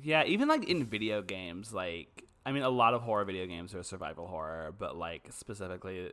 Yeah, 0.03 0.25
even 0.25 0.49
like 0.49 0.69
in 0.69 0.85
video 0.85 1.23
games, 1.23 1.73
like 1.73 2.25
I 2.45 2.53
mean, 2.53 2.63
a 2.63 2.71
lot 2.71 2.95
of 2.95 3.03
horror 3.03 3.25
video 3.25 3.47
games 3.47 3.75
are 3.75 3.83
survival 3.83 4.27
horror, 4.27 4.73
but 4.79 4.97
like 4.97 5.29
specifically, 5.33 6.13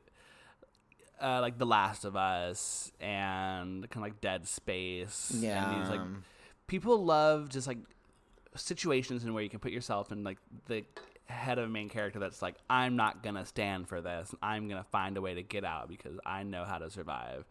uh, 1.21 1.41
like 1.41 1.59
The 1.59 1.65
Last 1.65 2.05
of 2.05 2.15
Us 2.15 2.91
and 2.99 3.88
kind 3.89 3.97
of 3.97 4.01
like 4.01 4.21
Dead 4.21 4.47
Space. 4.47 5.29
and 5.31 5.43
Yeah. 5.43 5.69
these, 5.69 5.89
like 5.89 6.01
people 6.67 7.03
love 7.03 7.49
just 7.49 7.67
like 7.67 7.77
situations 8.55 9.23
in 9.23 9.34
where 9.34 9.43
you 9.43 9.49
can 9.49 9.59
put 9.59 9.71
yourself 9.71 10.11
in 10.11 10.23
like 10.23 10.38
the 10.67 10.84
head 11.25 11.57
of 11.59 11.65
a 11.65 11.69
main 11.69 11.89
character 11.89 12.19
that's 12.19 12.41
like, 12.41 12.55
I'm 12.69 12.95
not 12.95 13.21
gonna 13.21 13.45
stand 13.45 13.88
for 13.88 14.01
this. 14.01 14.34
I'm 14.41 14.67
gonna 14.67 14.86
find 14.91 15.17
a 15.17 15.21
way 15.21 15.36
to 15.36 15.43
get 15.43 15.63
out 15.63 15.88
because 15.88 16.17
I 16.25 16.43
know 16.43 16.63
how 16.65 16.79
to 16.79 16.89
survive. 16.89 17.45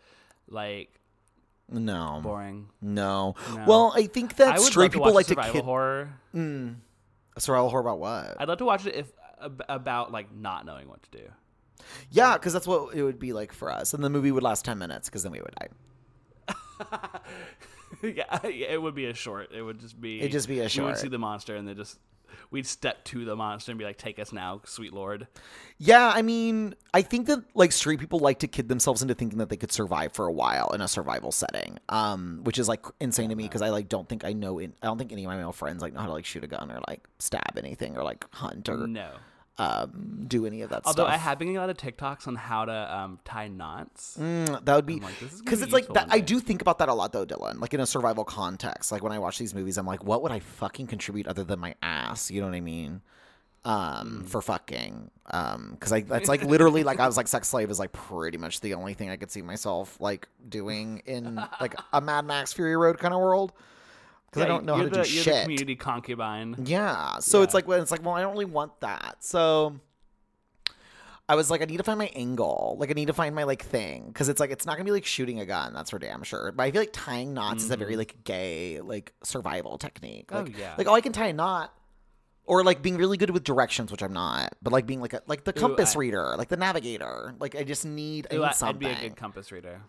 Like 0.48 0.98
no. 1.72 2.20
boring. 2.22 2.68
No. 2.80 3.34
No. 3.54 3.64
Well, 3.66 3.92
I 3.94 4.06
think 4.06 4.32
I 4.34 4.44
that 4.44 4.58
would 4.58 4.66
straight 4.66 4.92
people 4.92 5.12
like 5.12 5.26
to 5.26 5.30
survival 5.30 5.52
kid. 5.52 5.64
horror. 5.64 6.12
Mm. 6.34 6.76
A 7.36 7.40
survival 7.40 7.70
horror 7.70 7.82
about 7.82 7.98
what? 7.98 8.36
I'd 8.38 8.48
love 8.48 8.58
to 8.58 8.64
watch 8.64 8.86
it 8.86 8.94
if 8.94 9.12
about 9.68 10.12
like 10.12 10.34
not 10.34 10.66
knowing 10.66 10.88
what 10.88 11.02
to 11.02 11.10
do. 11.10 11.24
yeah, 12.10 12.34
because 12.34 12.52
that's 12.52 12.66
what 12.66 12.94
it 12.94 13.02
would 13.02 13.18
be 13.18 13.32
like 13.32 13.52
for 13.52 13.70
us. 13.70 13.94
And 13.94 14.04
the 14.04 14.10
movie 14.10 14.30
would 14.30 14.42
last 14.42 14.64
10 14.64 14.78
minutes 14.78 15.08
because 15.08 15.22
then 15.22 15.32
we 15.32 15.40
would 15.40 15.54
die. 15.58 15.68
yeah, 18.02 18.46
it 18.46 18.80
would 18.80 18.94
be 18.94 19.06
a 19.06 19.14
short. 19.14 19.50
It 19.52 19.62
would 19.62 19.80
just 19.80 20.00
be. 20.00 20.20
It'd 20.20 20.32
just 20.32 20.48
be 20.48 20.60
a 20.60 20.68
short. 20.68 20.82
You 20.82 20.84
would 20.88 20.98
see 20.98 21.08
the 21.08 21.18
monster, 21.18 21.56
and 21.56 21.66
they 21.66 21.74
just 21.74 21.98
we'd 22.50 22.66
step 22.66 23.04
to 23.04 23.24
the 23.24 23.36
monster 23.36 23.72
and 23.72 23.78
be 23.78 23.84
like, 23.84 23.98
"Take 23.98 24.18
us 24.18 24.32
now, 24.32 24.60
sweet 24.64 24.92
lord." 24.92 25.26
Yeah, 25.78 26.12
I 26.14 26.22
mean, 26.22 26.74
I 26.94 27.02
think 27.02 27.26
that 27.26 27.42
like 27.54 27.72
straight 27.72 27.98
people 27.98 28.18
like 28.18 28.38
to 28.40 28.48
kid 28.48 28.68
themselves 28.68 29.02
into 29.02 29.14
thinking 29.14 29.38
that 29.38 29.48
they 29.48 29.56
could 29.56 29.72
survive 29.72 30.12
for 30.12 30.26
a 30.26 30.32
while 30.32 30.70
in 30.70 30.80
a 30.80 30.88
survival 30.88 31.32
setting, 31.32 31.78
um, 31.88 32.40
which 32.44 32.58
is 32.58 32.68
like 32.68 32.84
insane 33.00 33.30
to 33.30 33.34
me 33.34 33.44
because 33.44 33.62
I 33.62 33.70
like 33.70 33.88
don't 33.88 34.08
think 34.08 34.24
I 34.24 34.32
know. 34.32 34.58
In, 34.58 34.72
I 34.82 34.86
don't 34.86 34.98
think 34.98 35.12
any 35.12 35.24
of 35.24 35.28
my 35.28 35.36
male 35.36 35.52
friends 35.52 35.82
like 35.82 35.92
know 35.92 36.00
how 36.00 36.06
to 36.06 36.12
like 36.12 36.24
shoot 36.24 36.44
a 36.44 36.46
gun 36.46 36.70
or 36.70 36.80
like 36.88 37.06
stab 37.18 37.56
anything 37.56 37.96
or 37.96 38.02
like 38.02 38.24
hunt 38.34 38.68
or 38.68 38.86
No. 38.86 39.10
Um, 39.58 40.24
do 40.26 40.46
any 40.46 40.62
of 40.62 40.70
that 40.70 40.82
stuff. 40.82 40.86
Although 40.86 41.04
stuff. 41.04 41.14
I 41.14 41.18
have 41.18 41.38
been 41.38 41.48
getting 41.48 41.58
a 41.58 41.60
lot 41.60 41.70
of 41.70 41.76
TikToks 41.76 42.26
on 42.26 42.36
how 42.36 42.64
to 42.64 42.96
um, 42.96 43.18
tie 43.24 43.48
knots. 43.48 44.16
Mm, 44.18 44.64
that 44.64 44.74
would 44.74 44.86
be 44.86 44.94
I'm 44.94 45.00
like, 45.00 45.18
this 45.20 45.32
is 45.32 45.40
gonna 45.40 45.44
because 45.44 45.62
it's 45.62 45.72
like 45.72 45.88
that. 45.88 46.08
I 46.10 46.20
do 46.20 46.40
think 46.40 46.62
about 46.62 46.78
that 46.78 46.88
a 46.88 46.94
lot 46.94 47.12
though, 47.12 47.26
Dylan. 47.26 47.60
Like 47.60 47.74
in 47.74 47.80
a 47.80 47.86
survival 47.86 48.24
context, 48.24 48.90
like 48.92 49.02
when 49.02 49.12
I 49.12 49.18
watch 49.18 49.38
these 49.38 49.54
movies, 49.54 49.76
I'm 49.76 49.86
like, 49.86 50.04
what 50.04 50.22
would 50.22 50.32
I 50.32 50.40
fucking 50.40 50.86
contribute 50.86 51.26
other 51.26 51.44
than 51.44 51.58
my 51.60 51.74
ass? 51.82 52.30
You 52.30 52.40
know 52.40 52.48
what 52.48 52.56
I 52.56 52.60
mean? 52.60 53.02
Mm. 53.64 53.70
Um, 53.70 54.24
for 54.24 54.42
fucking, 54.42 55.10
um, 55.30 55.70
because 55.72 55.92
I 55.92 56.00
that's 56.00 56.28
like 56.28 56.42
literally 56.42 56.82
like 56.82 56.98
I 56.98 57.06
was 57.06 57.16
like 57.16 57.28
sex 57.28 57.46
slave 57.46 57.70
is 57.70 57.78
like 57.78 57.92
pretty 57.92 58.36
much 58.36 58.60
the 58.60 58.74
only 58.74 58.94
thing 58.94 59.08
I 59.08 59.16
could 59.16 59.30
see 59.30 59.42
myself 59.42 60.00
like 60.00 60.26
doing 60.48 61.02
in 61.06 61.36
like 61.60 61.76
a 61.92 62.00
Mad 62.00 62.24
Max 62.24 62.52
Fury 62.52 62.76
Road 62.76 62.98
kind 62.98 63.14
of 63.14 63.20
world. 63.20 63.52
Because 64.32 64.44
I 64.44 64.48
don't 64.48 64.64
know 64.64 64.76
how 64.76 64.84
to 64.84 64.88
the, 64.88 65.02
do 65.02 65.10
you're 65.12 65.22
shit. 65.24 65.34
The 65.34 65.42
community 65.42 65.76
concubine. 65.76 66.56
Yeah. 66.64 67.18
So 67.18 67.42
it's 67.42 67.52
like 67.52 67.68
when 67.68 67.80
it's 67.82 67.90
like, 67.90 68.02
well, 68.02 68.14
I 68.14 68.22
don't 68.22 68.32
really 68.32 68.46
want 68.46 68.80
that. 68.80 69.16
So 69.20 69.78
I 71.28 71.34
was 71.34 71.50
like, 71.50 71.60
I 71.60 71.66
need 71.66 71.76
to 71.76 71.82
find 71.82 71.98
my 71.98 72.10
angle. 72.16 72.76
Like 72.78 72.88
I 72.90 72.94
need 72.94 73.06
to 73.08 73.12
find 73.12 73.34
my 73.34 73.44
like 73.44 73.62
thing. 73.62 74.10
Cause 74.14 74.28
it's 74.30 74.40
like 74.40 74.50
it's 74.50 74.64
not 74.64 74.76
gonna 74.76 74.84
be 74.86 74.90
like 74.90 75.04
shooting 75.04 75.38
a 75.40 75.44
gun, 75.46 75.74
that's 75.74 75.90
for 75.90 75.98
damn 75.98 76.22
sure. 76.22 76.50
But 76.52 76.62
I 76.62 76.70
feel 76.70 76.80
like 76.80 76.92
tying 76.94 77.34
knots 77.34 77.62
is 77.64 77.70
a 77.70 77.76
very 77.76 77.96
like 77.96 78.24
gay, 78.24 78.80
like 78.80 79.12
survival 79.22 79.76
technique. 79.76 80.28
Mm-hmm. 80.28 80.36
Oh, 80.36 80.42
Like, 80.44 80.58
yeah. 80.58 80.74
like 80.78 80.88
oh 80.88 80.94
I 80.94 81.00
can 81.02 81.12
tie 81.12 81.26
a 81.26 81.32
knot. 81.32 81.72
Or 82.44 82.64
like 82.64 82.82
being 82.82 82.96
really 82.96 83.16
good 83.18 83.30
with 83.30 83.44
directions, 83.44 83.92
which 83.92 84.02
I'm 84.02 84.12
not, 84.12 84.54
but 84.60 84.72
like 84.72 84.84
being 84.84 85.00
like 85.00 85.12
a 85.12 85.22
like 85.28 85.44
the 85.44 85.52
compass 85.52 85.94
I- 85.94 85.98
reader, 86.00 86.34
like 86.36 86.48
the 86.48 86.56
navigator. 86.56 87.34
Like 87.38 87.54
I 87.54 87.62
just 87.62 87.84
need, 87.84 88.26
I 88.32 88.34
Ooh, 88.34 88.38
need 88.40 88.44
I- 88.60 88.68
I'd 88.68 88.78
be 88.80 88.86
a 88.86 88.94
good 89.00 89.14
compass 89.16 89.52
reader. 89.52 89.80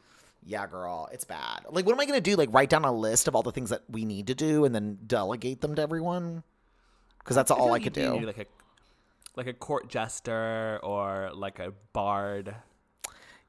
Yeah, 0.46 0.68
girl, 0.68 1.10
it's 1.12 1.24
bad. 1.24 1.66
Like, 1.70 1.86
what 1.86 1.94
am 1.94 2.00
I 2.00 2.06
gonna 2.06 2.22
do? 2.22 2.36
Like, 2.36 2.54
write 2.54 2.70
down 2.70 2.86
a 2.86 2.92
list 2.92 3.28
of 3.28 3.36
all 3.36 3.44
the 3.44 3.52
things 3.52 3.70
that 3.70 3.84
we 3.90 4.06
need 4.06 4.28
to 4.28 4.36
do 4.36 4.66
and 4.66 4.74
then 4.74 5.00
delegate 5.06 5.62
them 5.62 5.76
to 5.76 5.82
everyone? 5.82 6.44
Because 7.20 7.36
that's 7.36 7.52
feel 7.52 7.60
all 7.60 7.74
I 7.74 7.80
could 7.80 7.94
do. 7.94 8.20
Like 8.26 8.38
a 8.38 8.46
like 9.36 9.48
a 9.48 9.54
court 9.54 9.90
jester 9.90 10.80
or 10.84 11.32
like 11.34 11.60
a 11.60 11.74
bard. 11.94 12.56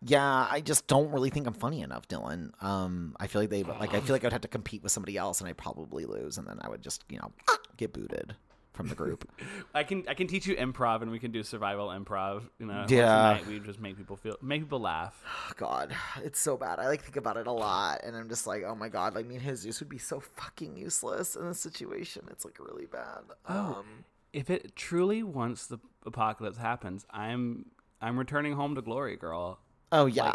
Yeah, 0.07 0.47
I 0.51 0.61
just 0.61 0.87
don't 0.87 1.11
really 1.11 1.31
think 1.31 1.47
I'm 1.47 1.55
funny 1.55 1.81
enough, 1.81 2.07
Dylan. 2.09 2.51
Um, 2.63 3.17
I 3.19 3.27
feel 3.27 3.43
like 3.43 3.51
they 3.51 3.63
like 3.63 3.95
I 3.95 4.01
feel 4.01 4.15
like 4.15 4.25
I'd 4.25 4.33
have 4.33 4.43
to 4.43 4.49
compete 4.49 4.83
with 4.83 4.93
somebody 4.93 5.17
else, 5.17 5.41
and 5.41 5.49
I'd 5.49 5.57
probably 5.57 6.05
lose, 6.05 6.39
and 6.39 6.47
then 6.47 6.59
I 6.61 6.69
would 6.69 6.83
just 6.83 7.05
you 7.09 7.19
know 7.19 7.33
get 7.77 7.93
booted 7.93 8.37
from 8.75 8.89
the 8.89 8.95
group. 8.95 9.27
I 9.75 9.83
can 9.85 10.05
I 10.09 10.15
can 10.15 10.27
teach 10.27 10.47
you 10.47 10.55
improv 10.57 11.01
and 11.03 11.11
we 11.11 11.19
can 11.19 11.31
do 11.31 11.43
survival 11.43 11.89
improv. 11.89 12.43
You 12.59 12.67
know, 12.67 12.85
Yeah. 12.89 13.07
night 13.07 13.47
we 13.47 13.59
just 13.61 13.81
make 13.81 13.97
people 13.97 14.17
feel 14.17 14.37
make 14.43 14.61
people 14.63 14.81
laugh. 14.81 15.15
God, 15.57 15.95
it's 16.23 16.39
so 16.41 16.57
bad. 16.57 16.79
I 16.79 16.89
like 16.89 17.03
think 17.03 17.17
about 17.17 17.37
it 17.39 17.47
a 17.47 17.53
lot, 17.53 18.03
and 18.05 18.15
I'm 18.17 18.29
just 18.29 18.47
like, 18.47 18.63
oh 18.67 18.75
my 18.75 18.89
god, 18.91 19.15
like 19.15 19.27
me 19.27 19.37
and 19.37 19.45
Jesus 19.45 19.81
would 19.81 19.89
be 19.89 19.99
so 19.99 20.21
fucking 20.21 20.77
useless 20.77 21.37
in 21.37 21.47
this 21.49 21.61
situation. 21.61 22.27
It's 22.31 22.45
like 22.45 22.59
really 22.59 22.87
bad. 22.87 23.23
Oh. 23.49 23.77
Um, 23.79 23.87
If 24.35 24.51
it 24.51 24.75
truly 24.77 25.23
once 25.23 25.67
the 25.69 25.79
apocalypse 26.05 26.59
happens, 26.59 27.07
I'm 27.11 27.67
I'm 28.03 28.19
returning 28.19 28.53
home 28.55 28.75
to 28.75 28.83
glory, 28.83 29.17
girl. 29.17 29.61
oh 29.93 30.07
yeah, 30.07 30.35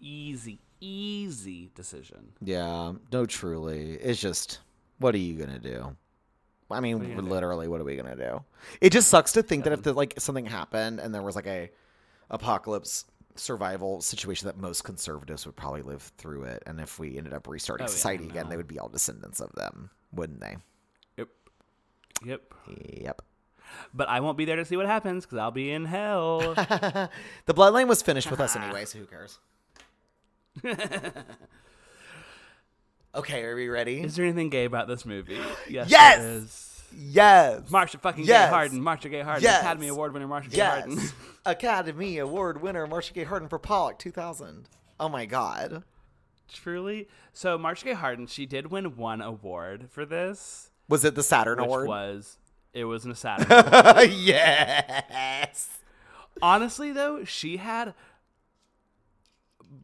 Easy, 0.00 0.58
easy 0.80 1.70
decision. 1.74 2.32
yeah. 2.40 2.92
No, 3.12 3.26
truly, 3.26 3.92
it's 3.94 4.20
just 4.20 4.60
what 4.98 5.14
are 5.14 5.18
you 5.18 5.34
gonna 5.34 5.58
do? 5.58 5.96
I 6.70 6.80
mean, 6.80 6.98
What 6.98 7.08
are 7.18 7.22
do? 7.22 7.28
literally, 7.28 7.68
what 7.68 7.80
are 7.80 7.84
we 7.84 7.96
gonna 7.96 8.16
do? 8.16 8.42
It 8.80 8.90
just 8.90 9.08
sucks 9.08 9.32
to 9.32 9.42
think 9.42 9.64
that 9.64 9.72
if 9.72 9.82
the, 9.82 9.92
like 9.92 10.14
something 10.18 10.46
happened 10.46 10.98
and 10.98 11.14
there 11.14 11.22
was 11.22 11.36
like 11.36 11.46
a 11.46 11.70
apocalypse 12.30 13.04
survival 13.36 14.00
situation 14.00 14.46
that 14.46 14.56
most 14.56 14.82
conservatives 14.84 15.44
would 15.44 15.56
probably 15.56 15.82
live 15.82 16.02
through 16.18 16.44
it, 16.44 16.62
and 16.66 16.80
if 16.80 16.98
we 16.98 17.18
ended 17.18 17.32
up 17.34 17.46
restarting 17.48 17.84
Oh, 17.84 17.90
yeah, 17.90 17.94
society 17.94 18.24
again, 18.24 18.48
they 18.48 18.56
would 18.56 18.68
be 18.68 18.78
all 18.78 18.88
descendants 18.88 19.40
of 19.40 19.52
them, 19.52 19.90
wouldn't 20.12 20.40
they? 20.40 20.56
Yep. 21.18 21.28
Yep. 22.24 22.54
Yep. 22.76 23.22
But 23.92 24.08
I 24.08 24.20
won't 24.20 24.38
be 24.38 24.44
there 24.44 24.56
to 24.56 24.64
see 24.64 24.76
what 24.76 24.86
happens 24.86 25.24
because 25.26 25.38
I'll 25.38 25.50
be 25.50 25.70
in 25.72 25.84
hell. 25.84 26.38
the 26.54 27.10
bloodline 27.48 27.88
was 27.88 28.02
finished 28.02 28.30
with 28.30 28.40
us 28.40 28.54
anyway, 28.56 28.84
so 28.84 28.98
who 29.00 29.06
cares? 29.06 29.38
okay, 33.14 33.42
are 33.44 33.54
we 33.56 33.68
ready? 33.68 34.00
is 34.00 34.16
there 34.16 34.24
anything 34.24 34.50
gay 34.50 34.64
about 34.64 34.88
this 34.88 35.04
movie? 35.06 35.38
Yes. 35.68 35.88
Yes! 35.90 36.18
there 36.18 36.30
is. 36.32 36.82
yes. 36.92 37.70
Marcia 37.70 37.98
fucking 37.98 38.24
Yes. 38.24 38.46
Gay 38.48 38.50
Harden. 38.54 38.80
Marcia 38.80 39.08
Gay 39.08 39.20
Harden. 39.22 39.42
Yes. 39.42 39.60
Academy 39.62 39.88
Award 39.88 40.12
winner 40.12 40.26
Marcia 40.28 40.50
Gay 40.50 40.56
yes. 40.58 40.80
Harden. 40.84 41.00
Academy 41.46 42.18
Award 42.18 42.62
winner 42.62 42.86
Marcia 42.86 43.12
Gay 43.14 43.24
Harden 43.24 43.48
for 43.48 43.58
Pollock 43.58 43.98
2000. 43.98 44.68
Oh 45.00 45.08
my 45.08 45.26
god. 45.26 45.82
Truly. 46.52 47.08
So 47.32 47.58
Marcia 47.58 47.84
Gay 47.86 47.92
Harden, 47.94 48.26
she 48.26 48.46
did 48.46 48.70
win 48.70 48.96
one 48.96 49.20
award 49.20 49.88
for 49.90 50.04
this, 50.04 50.70
Was 50.88 51.04
it 51.04 51.14
the 51.14 51.22
Saturn 51.22 51.58
Award? 51.58 51.88
was 51.88 52.38
it 52.72 52.84
was 52.84 53.04
an 53.04 53.14
Saturn. 53.14 53.46
yes. 54.20 55.68
Honestly, 56.42 56.92
though, 56.92 57.24
she 57.24 57.56
had. 57.58 57.94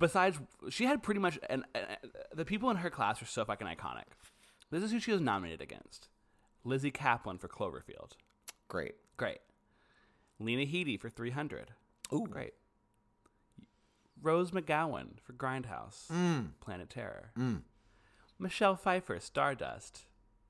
Besides, 0.01 0.41
she 0.71 0.87
had 0.87 1.03
pretty 1.03 1.21
much, 1.21 1.39
and 1.49 1.65
the 2.35 2.45
people 2.45 2.71
in 2.71 2.79
her 2.79 2.91
class 2.91 3.21
were 3.21 3.27
so 3.27 3.45
fucking 3.45 3.69
iconic. 3.69 4.07
This 4.71 4.83
is 4.83 4.91
who 4.91 4.99
she 4.99 5.13
was 5.13 5.21
nominated 5.21 5.61
against: 5.61 6.09
Lizzy 6.65 6.91
Caplan 6.91 7.39
for 7.39 7.47
Cloverfield. 7.47 8.13
Great. 8.67 8.95
Great. 9.17 9.39
Lena 10.39 10.63
Headey 10.63 10.99
for 10.99 11.11
300. 11.11 11.73
Ooh. 12.13 12.27
Great. 12.29 12.55
Rose 14.23 14.51
McGowan 14.51 15.21
for 15.23 15.35
Grindhouse. 15.35 16.07
Mm. 16.11 16.53
Planet 16.61 16.89
Terror. 16.89 17.31
Mm. 17.39 17.63
Michelle 18.39 18.77
Pfeiffer, 18.77 19.21
Stardust. 19.21 20.07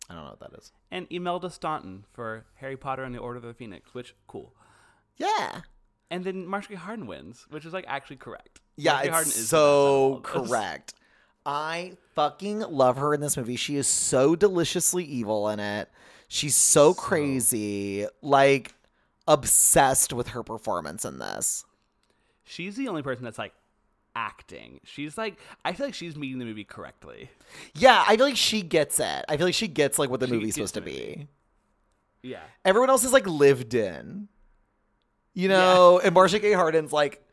I 0.08 0.14
don't 0.14 0.24
know 0.24 0.30
what 0.30 0.40
that 0.40 0.58
is. 0.58 0.72
And 0.90 1.06
Imelda 1.10 1.50
Staunton 1.50 2.04
for 2.12 2.46
Harry 2.56 2.76
Potter 2.76 3.02
and 3.02 3.14
the 3.14 3.18
Order 3.18 3.38
of 3.38 3.44
the 3.44 3.54
Phoenix, 3.54 3.94
which, 3.94 4.14
cool. 4.26 4.54
Yeah. 5.16 5.62
And 6.10 6.24
then 6.24 6.46
Marcia 6.46 6.76
Harden 6.76 7.06
wins, 7.06 7.46
which 7.50 7.64
is 7.64 7.72
like 7.72 7.84
actually 7.88 8.16
correct. 8.16 8.60
Yeah, 8.76 8.92
Marcia 8.94 9.04
Gay 9.06 9.10
Harden 9.10 9.28
is 9.30 9.48
so 9.48 10.20
best 10.24 10.30
out 10.30 10.30
of 10.30 10.36
all 10.36 10.42
of 10.42 10.48
this. 10.48 10.50
correct. 10.50 10.94
I 11.46 11.96
fucking 12.14 12.60
love 12.60 12.96
her 12.98 13.14
in 13.14 13.20
this 13.20 13.36
movie. 13.36 13.56
She 13.56 13.76
is 13.76 13.86
so 13.86 14.36
deliciously 14.36 15.04
evil 15.04 15.48
in 15.48 15.60
it. 15.60 15.88
She's 16.28 16.54
so, 16.54 16.94
crazy, 16.94 18.06
like 18.22 18.74
obsessed 19.26 20.12
with 20.12 20.28
her 20.28 20.42
performance 20.42 21.04
in 21.04 21.18
this. 21.18 21.64
She's 22.44 22.76
the 22.76 22.88
only 22.88 23.02
person 23.02 23.24
that's 23.24 23.38
like 23.38 23.52
acting. 24.14 24.80
She's 24.84 25.16
like, 25.16 25.38
I 25.64 25.72
feel 25.72 25.86
like 25.86 25.94
she's 25.94 26.16
meeting 26.16 26.38
the 26.38 26.44
movie 26.44 26.64
correctly. 26.64 27.30
Yeah, 27.74 28.04
I 28.06 28.16
feel 28.16 28.26
like 28.26 28.36
she 28.36 28.62
gets 28.62 29.00
it. 29.00 29.24
I 29.28 29.36
feel 29.36 29.46
like 29.46 29.54
she 29.54 29.68
gets 29.68 29.98
like 29.98 30.10
what 30.10 30.20
the 30.20 30.26
She 30.26 30.32
movie's 30.32 30.54
supposed 30.54 30.74
to 30.74 30.80
movie. 30.80 31.28
be. 32.22 32.28
Yeah. 32.30 32.42
Everyone 32.64 32.90
else 32.90 33.04
is 33.04 33.12
like 33.12 33.26
lived 33.26 33.74
in, 33.74 34.28
you 35.34 35.48
know. 35.48 36.00
And 36.00 36.14
Marcia 36.14 36.38
Gay 36.38 36.52
Harden's 36.52 36.92
like, 36.92 37.24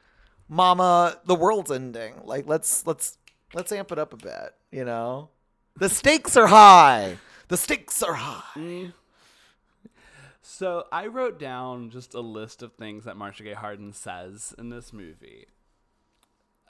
"Mama, 0.47 1.17
the 1.25 1.35
world's 1.35 1.71
ending. 1.71 2.21
Like, 2.23 2.47
let's 2.47 2.85
let's 2.85 3.17
let's 3.53 3.71
amp 3.71 3.91
it 3.91 3.99
up 3.99 4.13
a 4.13 4.17
bit. 4.17 4.53
You 4.71 4.85
know, 4.85 5.29
the 5.75 5.89
stakes 5.89 6.35
are 6.37 6.47
high. 6.47 7.17
The 7.47 7.57
stakes 7.57 8.01
are 8.03 8.13
high." 8.13 8.59
Mm. 8.59 8.93
So 10.41 10.85
I 10.91 11.07
wrote 11.07 11.39
down 11.39 11.89
just 11.89 12.13
a 12.13 12.21
list 12.21 12.63
of 12.63 12.73
things 12.73 13.03
that 13.03 13.17
Marcia 13.17 13.43
Gay 13.43 13.53
Harden 13.53 13.91
says 13.91 14.55
in 14.57 14.69
this 14.69 14.93
movie. 14.93 15.47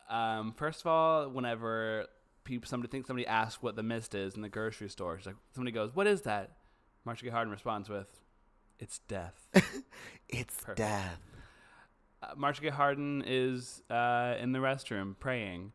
Um, 0.10 0.54
first 0.54 0.82
of 0.82 0.88
all, 0.88 1.30
whenever 1.30 2.08
people 2.44 2.68
somebody 2.68 2.90
thinks 2.90 3.08
somebody 3.08 3.28
asks 3.28 3.62
what 3.62 3.76
the 3.76 3.84
mist 3.84 4.16
is 4.16 4.36
in 4.36 4.42
the 4.42 4.50
grocery 4.50 4.90
store, 4.90 5.18
she's 5.18 5.28
like 5.28 5.36
somebody 5.54 5.72
goes, 5.72 5.96
"What 5.96 6.08
is 6.08 6.24
that?" 6.24 6.58
Marcia 7.06 7.26
Gay 7.26 7.32
Harden 7.32 7.52
responds 7.52 7.88
with, 7.88 8.20
"It's 8.80 9.00
death." 9.08 9.48
It's 10.30 10.56
Perfect. 10.58 10.78
death. 10.80 11.22
uh, 12.22 12.34
Marcia 12.36 12.62
Gay 12.62 12.70
Harden 12.70 13.24
is 13.26 13.82
uh, 13.90 14.36
in 14.42 14.52
the 14.52 14.60
restroom 14.60 15.16
praying, 15.18 15.72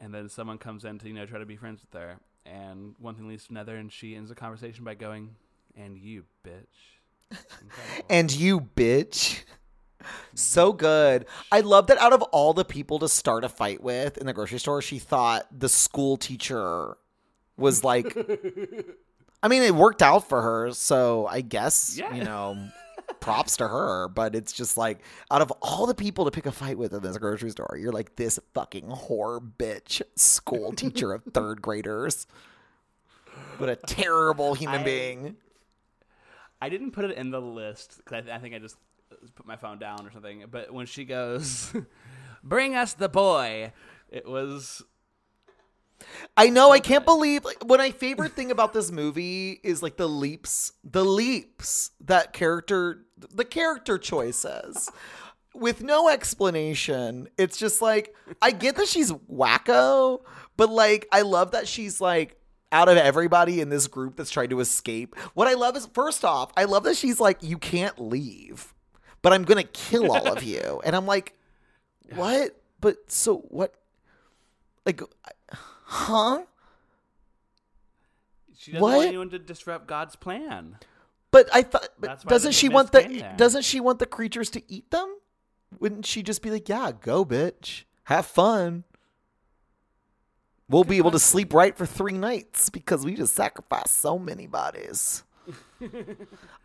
and 0.00 0.12
then 0.12 0.28
someone 0.28 0.58
comes 0.58 0.84
in 0.84 0.98
to 0.98 1.06
you 1.08 1.14
know 1.14 1.26
try 1.26 1.38
to 1.38 1.46
be 1.46 1.54
friends 1.56 1.80
with 1.82 2.00
her, 2.00 2.18
and 2.44 2.96
one 2.98 3.14
thing 3.14 3.28
leads 3.28 3.44
to 3.46 3.52
another, 3.52 3.76
and 3.76 3.92
she 3.92 4.16
ends 4.16 4.30
the 4.30 4.34
conversation 4.34 4.82
by 4.84 4.94
going, 4.94 5.36
"And 5.76 5.96
you, 5.96 6.24
bitch." 6.44 6.96
And 8.10 8.32
you, 8.34 8.60
bitch. 8.60 9.44
So 10.34 10.72
good. 10.72 11.26
I 11.52 11.60
love 11.60 11.86
that 11.88 11.98
out 11.98 12.12
of 12.12 12.22
all 12.22 12.54
the 12.54 12.64
people 12.64 12.98
to 13.00 13.08
start 13.08 13.44
a 13.44 13.48
fight 13.48 13.82
with 13.82 14.16
in 14.18 14.26
the 14.26 14.32
grocery 14.32 14.58
store, 14.58 14.80
she 14.80 14.98
thought 14.98 15.46
the 15.56 15.68
school 15.68 16.16
teacher 16.16 16.96
was 17.56 17.84
like. 17.84 18.16
I 19.42 19.48
mean, 19.48 19.62
it 19.62 19.74
worked 19.74 20.02
out 20.02 20.28
for 20.28 20.42
her, 20.42 20.72
so 20.72 21.26
I 21.26 21.40
guess, 21.42 21.96
Yeah. 21.96 22.12
you 22.14 22.24
know, 22.24 22.68
props 23.20 23.56
to 23.58 23.68
her. 23.68 24.08
But 24.08 24.34
it's 24.34 24.52
just 24.52 24.76
like, 24.76 25.00
out 25.30 25.40
of 25.42 25.52
all 25.62 25.86
the 25.86 25.94
people 25.94 26.24
to 26.24 26.30
pick 26.30 26.46
a 26.46 26.52
fight 26.52 26.76
with 26.78 26.92
in 26.92 27.02
this 27.02 27.16
grocery 27.18 27.50
store, 27.50 27.76
you're 27.80 27.92
like 27.92 28.16
this 28.16 28.38
fucking 28.54 28.86
whore 28.88 29.40
bitch 29.58 30.02
school 30.16 30.72
teacher 30.72 31.12
of 31.12 31.22
third 31.34 31.62
graders. 31.62 32.26
What 33.58 33.68
a 33.68 33.76
terrible 33.76 34.54
human 34.54 34.80
I- 34.80 34.84
being. 34.84 35.36
I 36.60 36.68
didn't 36.68 36.90
put 36.90 37.04
it 37.04 37.16
in 37.16 37.30
the 37.30 37.40
list 37.40 37.98
because 37.98 38.26
I, 38.28 38.34
I 38.34 38.38
think 38.40 38.52
I 38.54 38.58
just 38.58 38.76
put 39.36 39.46
my 39.46 39.54
phone 39.54 39.78
down 39.78 40.04
or 40.04 40.10
something. 40.10 40.44
But 40.50 40.72
when 40.72 40.86
she 40.86 41.04
goes, 41.04 41.72
"Bring 42.42 42.74
us 42.74 42.94
the 42.94 43.08
boy," 43.08 43.72
it 44.10 44.26
was 44.26 44.82
I 46.36 46.50
know. 46.50 46.70
I 46.70 46.80
can't 46.80 47.04
believe 47.04 47.44
like, 47.44 47.62
what 47.64 47.80
my 47.80 47.90
favorite 47.90 48.32
thing 48.32 48.50
about 48.50 48.72
this 48.72 48.90
movie 48.90 49.60
is 49.62 49.82
like 49.82 49.96
the 49.96 50.08
leaps, 50.08 50.72
the 50.84 51.04
leaps 51.04 51.90
that 52.00 52.32
character, 52.32 53.04
the 53.16 53.44
character 53.44 53.98
choices, 53.98 54.90
with 55.54 55.82
no 55.82 56.08
explanation. 56.08 57.28
It's 57.36 57.58
just 57.58 57.82
like 57.82 58.14
I 58.40 58.50
get 58.52 58.76
that 58.76 58.88
she's 58.88 59.12
wacko, 59.12 60.20
but 60.56 60.70
like 60.70 61.08
I 61.12 61.22
love 61.22 61.52
that 61.52 61.68
she's 61.68 62.00
like 62.00 62.36
out 62.70 62.88
of 62.88 62.96
everybody 62.96 63.60
in 63.60 63.70
this 63.70 63.86
group 63.86 64.16
that's 64.16 64.30
trying 64.30 64.50
to 64.50 64.60
escape. 64.60 65.16
What 65.34 65.48
I 65.48 65.54
love 65.54 65.76
is 65.76 65.86
first 65.86 66.24
off, 66.24 66.52
I 66.56 66.64
love 66.64 66.84
that 66.84 66.96
she's 66.96 67.18
like, 67.20 67.42
you 67.42 67.58
can't 67.58 67.98
leave, 67.98 68.74
but 69.22 69.32
I'm 69.32 69.44
gonna 69.44 69.64
kill 69.64 70.12
all 70.12 70.32
of 70.32 70.42
you, 70.44 70.80
and 70.84 70.94
I'm 70.94 71.06
like, 71.06 71.34
what? 72.14 72.60
But 72.80 73.10
so 73.10 73.38
what? 73.48 73.74
Like, 74.86 75.02
huh? 75.88 76.42
she 78.56 78.72
doesn't 78.72 78.82
What? 78.82 78.96
want 78.96 79.08
anyone 79.08 79.30
to 79.30 79.38
disrupt 79.38 79.86
God's 79.86 80.16
plan. 80.16 80.76
But 81.30 81.48
I 81.52 81.62
thought, 81.62 81.88
but 81.98 82.08
That's 82.08 82.24
why 82.24 82.30
doesn't 82.30 82.52
she 82.52 82.68
want 82.68 82.92
the? 82.92 83.26
Doesn't 83.36 83.62
she 83.64 83.80
want 83.80 83.98
the 83.98 84.06
creatures 84.06 84.50
to 84.50 84.62
eat 84.72 84.90
them? 84.90 85.16
Wouldn't 85.78 86.06
she 86.06 86.22
just 86.22 86.42
be 86.42 86.50
like, 86.50 86.68
"Yeah, 86.68 86.92
go, 86.98 87.24
bitch, 87.24 87.84
have 88.04 88.26
fun. 88.26 88.84
We'll 90.70 90.84
be 90.84 90.98
able 90.98 91.10
to 91.12 91.18
sleep 91.18 91.52
right 91.54 91.76
for 91.76 91.86
three 91.86 92.16
nights 92.16 92.68
because 92.70 93.04
we 93.04 93.14
just 93.14 93.34
sacrificed 93.34 93.98
so 93.98 94.18
many 94.18 94.46
bodies." 94.46 95.22
I 95.80 95.88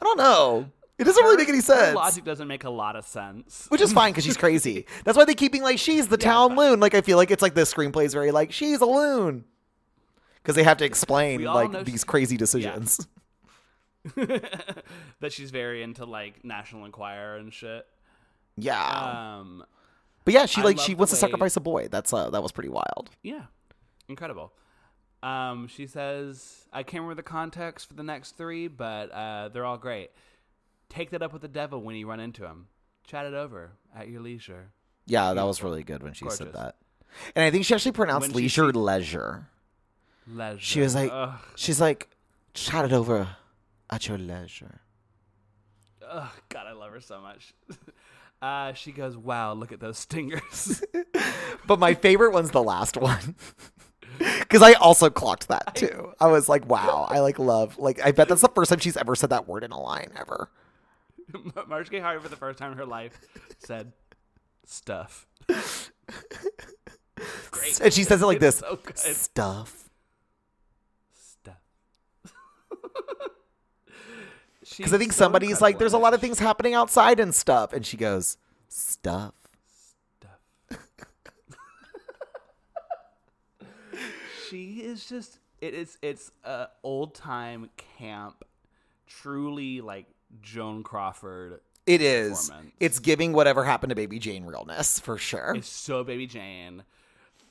don't 0.02 0.18
know. 0.18 0.70
It 1.00 1.06
doesn't 1.06 1.24
really 1.24 1.38
make 1.38 1.50
any 1.50 1.58
Her 1.58 1.62
sense. 1.64 1.96
logic 1.96 2.24
doesn't 2.24 2.48
make 2.48 2.64
a 2.66 2.70
lot 2.70 2.96
of 2.96 3.06
sense. 3.06 3.66
Which 3.70 3.82
is 3.82 3.92
fine 3.92 4.12
because 4.12 4.24
she's 4.26 4.38
crazy. 4.38 4.86
That's 5.06 5.18
why 5.18 5.26
they 5.26 5.34
keep 5.34 5.52
being 5.52 5.64
like, 5.64 5.80
she's 5.80 6.08
the 6.08 6.18
Yeah, 6.20 6.26
town 6.32 6.56
loon. 6.56 6.80
Like, 6.80 6.94
I 6.94 7.02
feel 7.02 7.18
like 7.18 7.32
it's 7.32 7.42
like 7.42 7.56
this 7.56 7.74
screenplay 7.74 8.06
is 8.06 8.14
very 8.14 8.32
like, 8.32 8.52
she's 8.52 8.80
a 8.80 8.86
loon. 8.86 9.46
Because 10.36 10.56
they 10.56 10.64
have 10.64 10.78
to 10.78 10.86
explain 10.86 11.44
like 11.44 11.86
these 11.86 12.02
she- 12.02 12.06
crazy 12.06 12.38
decisions. 12.38 13.08
that 14.16 15.32
she's 15.32 15.52
very 15.52 15.82
into 15.84 16.06
like 16.06 16.44
National 16.44 16.86
Enquirer 16.86 17.38
and 17.38 17.54
shit. 17.54 17.86
Yeah. 18.58 19.38
Um, 19.40 19.64
but 20.26 20.34
yeah, 20.34 20.46
she 20.46 20.62
I 20.62 20.66
like 20.66 20.80
she 20.80 20.96
wants 20.96 21.12
to 21.12 21.18
sacrifice 21.18 21.56
a 21.56 21.62
boy. 21.62 21.88
That's 21.90 22.14
uh 22.14 22.30
that 22.30 22.42
was 22.44 22.52
pretty 22.52 22.70
wild. 22.70 23.10
yeah, 23.24 23.44
incredible. 24.08 24.54
Um, 25.24 25.68
she 25.70 25.88
says, 25.88 26.66
I 26.74 26.84
can't 26.84 27.02
remember 27.02 27.16
the 27.16 27.24
context 27.24 27.88
for 27.88 27.94
the 27.94 28.04
next 28.04 28.36
three, 28.38 28.68
but 28.68 29.10
uh, 29.12 29.48
they're 29.50 29.64
all 29.64 29.78
great. 29.78 30.12
Take 30.94 31.10
that 31.12 31.22
up 31.22 31.34
with 31.34 31.42
the 31.42 31.48
devil 31.48 31.82
when 31.82 31.96
you 31.96 32.08
run 32.08 32.20
into 32.20 32.46
him. 32.46 32.68
Chat 33.08 33.26
it 33.26 33.34
over 33.34 33.72
at 33.96 34.08
your 34.10 34.22
leisure. 34.22 34.72
Yeah, 35.06 35.34
that 35.34 35.44
was 35.44 35.64
really 35.64 35.84
good 35.84 36.04
when 36.04 36.14
she 36.14 36.30
said 36.30 36.54
that. 36.54 36.76
And 37.36 37.44
I 37.44 37.52
think 37.52 37.66
she 37.66 37.74
actually 37.74 37.92
pronounced 37.92 38.30
When 38.30 38.34
she 38.38 38.44
leisure 38.44 38.72
leisure. 38.72 39.48
Leisure. 40.28 40.60
She 40.60 40.80
was 40.80 40.96
like, 40.96 41.10
ugh, 41.12 41.40
she's 41.56 41.82
like, 41.82 42.10
chat 42.54 42.86
it 42.86 42.94
over 42.94 43.28
at 43.90 44.08
your 44.08 44.18
leisure. 44.18 44.82
ugh, 46.08 46.30
God, 46.50 46.68
I 46.68 46.72
love 46.74 46.92
her 46.92 47.02
so 47.02 47.22
much. 47.22 47.54
Uh, 48.42 48.74
she 48.74 48.92
goes, 48.92 49.16
wow, 49.16 49.54
look 49.54 49.72
at 49.72 49.80
those 49.80 49.98
stingers. 49.98 50.84
But 51.66 51.80
my 51.80 51.94
favorite 51.94 52.34
one's 52.34 52.52
the 52.52 52.62
last 52.62 52.98
one. 52.98 53.36
Because 54.20 54.62
I 54.62 54.74
also 54.74 55.10
clocked 55.10 55.48
that 55.48 55.76
too. 55.76 56.12
I 56.20 56.28
was 56.28 56.48
like, 56.50 56.70
wow, 56.70 57.08
I 57.10 57.20
like 57.20 57.40
love. 57.40 57.80
Like, 57.80 58.00
I 58.06 58.12
bet 58.12 58.28
that's 58.28 58.42
the 58.42 58.50
first 58.50 58.70
time 58.70 58.80
she's 58.80 58.98
ever 58.98 59.16
said 59.16 59.30
that 59.32 59.48
word 59.48 59.64
in 59.64 59.72
a 59.72 59.80
line 59.80 60.12
ever. 60.16 60.50
Marge 61.68 61.90
Gay 61.90 62.00
Harvey, 62.00 62.22
for 62.24 62.30
the 62.30 62.36
first 62.36 62.60
time 62.60 62.72
in 62.72 62.78
her 62.78 62.86
life, 62.86 63.20
said 63.60 63.94
stuff. 64.66 65.28
Great. 67.52 67.80
And 67.82 67.94
she 67.94 68.04
says 68.04 68.22
it 68.22 68.26
like 68.26 68.40
this 68.40 68.58
So 68.58 68.80
stuff. 68.96 69.90
Stuff. 71.14 71.60
Because 74.78 74.94
I 74.94 74.98
think 74.98 75.12
somebody's 75.12 75.62
like, 75.62 75.78
there's 75.78 75.94
a 75.94 75.98
lot 76.00 76.16
of 76.16 76.22
things 76.22 76.40
happening 76.40 76.74
outside 76.74 77.20
and 77.20 77.36
stuff. 77.36 77.74
And 77.74 77.86
she 77.86 77.96
goes, 77.98 78.38
stuff. 78.70 79.36
Stuff. 80.18 80.80
she 84.50 84.78
is 84.78 85.06
just 85.06 85.38
it 85.62 85.74
is 85.74 85.98
it's 86.02 86.32
a 86.44 86.68
old 86.84 87.14
time 87.14 87.70
camp, 87.98 88.44
truly 89.06 89.82
like 89.82 90.08
Joan 90.42 90.84
Crawford. 90.84 91.60
It 91.86 92.02
is. 92.02 92.50
It's 92.80 93.00
giving 93.00 93.34
whatever 93.34 93.64
happened 93.64 93.90
to 93.92 93.96
Baby 93.96 94.18
Jane 94.20 94.46
realness 94.46 95.00
for 95.00 95.18
sure. 95.18 95.54
It's 95.58 95.68
so 95.70 96.04
Baby 96.04 96.28
Jane. 96.28 96.84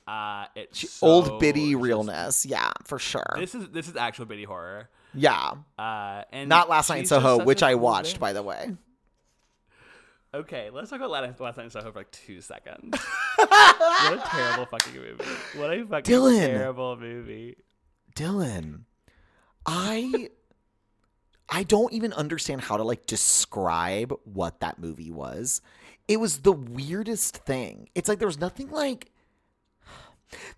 Uh, 0.07 0.47
it's 0.57 0.78
She- 0.78 0.87
so 0.89 1.07
Old 1.07 1.39
biddy 1.41 1.72
just- 1.72 1.83
realness. 1.83 2.47
Yeah, 2.47 2.72
for 2.85 2.99
sure. 2.99 3.37
This 3.39 3.55
is 3.55 3.68
this 3.68 3.89
is 3.89 3.95
actual 3.97 4.24
Biddy 4.26 4.45
horror. 4.45 4.89
yeah. 5.14 5.53
Uh, 5.78 6.22
and 6.33 6.49
Not 6.49 6.68
Last 6.68 6.89
Night 6.89 7.01
in 7.01 7.07
Soho, 7.07 7.45
which 7.45 7.62
I 7.62 7.74
watched, 7.76 8.18
by 8.18 8.33
the 8.33 8.43
way. 8.43 8.74
Okay, 10.35 10.70
let's 10.70 10.89
talk 10.89 10.99
about 10.99 11.11
Last 11.11 11.39
Last 11.41 11.59
Night 11.59 11.64
in 11.64 11.70
Soho 11.70 11.93
for 11.93 11.99
like 12.01 12.11
two 12.11 12.41
seconds. 12.41 12.99
what 13.37 14.12
a 14.14 14.22
terrible 14.30 14.64
fucking 14.66 14.95
movie! 14.95 15.24
What 15.57 15.70
a 15.72 15.85
fucking 15.85 16.14
Dylan. 16.14 16.47
terrible 16.47 16.97
movie. 16.97 17.57
Dylan, 18.16 18.85
I 19.66 20.30
I 21.55 21.64
don't 21.64 21.92
even 21.92 22.14
understand 22.14 22.62
how 22.62 22.78
to 22.78 22.82
like 22.82 23.05
describe 23.05 24.14
what 24.24 24.61
that 24.61 24.78
movie 24.78 25.11
was. 25.11 25.61
It 26.09 26.18
was 26.18 26.38
the 26.38 26.53
weirdest 26.53 27.36
thing. 27.36 27.90
It's 27.94 28.09
like 28.09 28.18
there 28.18 28.26
was 28.26 28.40
nothing 28.40 28.70
like 28.70 29.12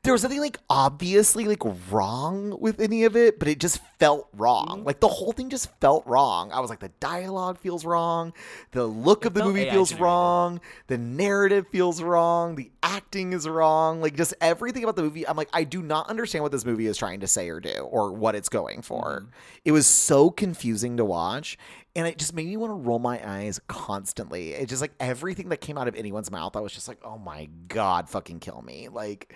there 0.03 0.13
was 0.13 0.23
nothing 0.23 0.41
like 0.41 0.59
obviously 0.69 1.47
like 1.47 1.63
wrong 1.91 2.59
with 2.61 2.81
any 2.81 3.05
of 3.05 3.17
it, 3.17 3.39
but 3.39 3.49
it 3.49 3.59
just 3.59 3.81
felt 3.99 4.29
wrong. 4.35 4.79
Mm-hmm. 4.79 4.87
Like 4.87 5.01
the 5.01 5.09
whole 5.09 5.33
thing 5.33 5.51
just 5.51 5.71
felt 5.81 6.07
wrong. 6.07 6.53
I 6.53 6.61
was 6.61 6.71
like, 6.71 6.81
the 6.81 6.91
dialogue 7.01 7.59
feels 7.59 7.85
wrong, 7.85 8.33
the 8.73 8.87
look 8.87 9.25
of 9.25 9.35
the 9.35 9.45
movie 9.45 9.63
AI 9.63 9.71
feels 9.71 9.91
generated. 9.91 10.05
wrong, 10.05 10.61
the 10.87 10.99
narrative 10.99 11.67
feels 11.69 12.03
wrong, 12.03 12.55
the 12.55 12.71
acting 12.83 13.33
is 13.33 13.49
wrong, 13.49 14.01
like 14.01 14.17
just 14.17 14.35
everything 14.41 14.85
about 14.85 14.97
the 14.97 15.03
movie. 15.03 15.27
I'm 15.27 15.37
like, 15.37 15.51
I 15.53 15.65
do 15.65 15.83
not 15.83 16.09
understand 16.09 16.43
what 16.43 16.53
this 16.53 16.65
movie 16.65 16.87
is 16.87 16.97
trying 16.97 17.21
to 17.21 17.27
say 17.27 17.49
or 17.49 17.61
do 17.61 17.71
or 17.71 18.13
what 18.13 18.35
it's 18.35 18.49
going 18.49 18.83
for. 18.83 19.21
Mm-hmm. 19.21 19.31
It 19.65 19.73
was 19.73 19.87
so 19.87 20.31
confusing 20.31 20.97
to 20.99 21.05
watch. 21.05 21.59
And 21.97 22.09
it 22.09 22.19
just 22.19 22.35
made 22.35 22.47
me 22.49 22.57
want 22.57 22.73
to 22.73 22.75
roll 22.75 22.99
my 22.99 23.21
eyes 23.25 23.61
constantly. 23.69 24.53
It 24.53 24.69
just 24.69 24.83
like 24.83 24.91
everything 24.99 25.51
that 25.51 25.59
came 25.59 25.79
out 25.79 25.87
of 25.87 25.95
anyone's 25.95 26.29
mouth, 26.29 26.57
I 26.57 26.61
was 26.61 26.73
just 26.73 26.89
like, 26.89 26.99
oh 27.05 27.19
my 27.19 27.49
God, 27.69 28.09
fucking 28.09 28.41
kill 28.41 28.63
me. 28.63 28.89
Like, 28.89 29.33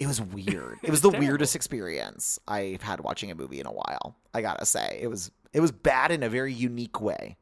it 0.00 0.06
was 0.06 0.20
weird. 0.20 0.78
It 0.82 0.90
was 0.90 1.02
the 1.02 1.10
terrible. 1.10 1.28
weirdest 1.28 1.54
experience 1.54 2.38
I've 2.48 2.82
had 2.82 3.00
watching 3.00 3.30
a 3.30 3.34
movie 3.34 3.60
in 3.60 3.66
a 3.66 3.72
while. 3.72 4.16
I 4.34 4.40
gotta 4.40 4.66
say, 4.66 4.98
it 5.00 5.08
was 5.08 5.30
it 5.52 5.60
was 5.60 5.70
bad 5.70 6.10
in 6.10 6.22
a 6.22 6.28
very 6.28 6.52
unique 6.52 7.00
way. 7.00 7.36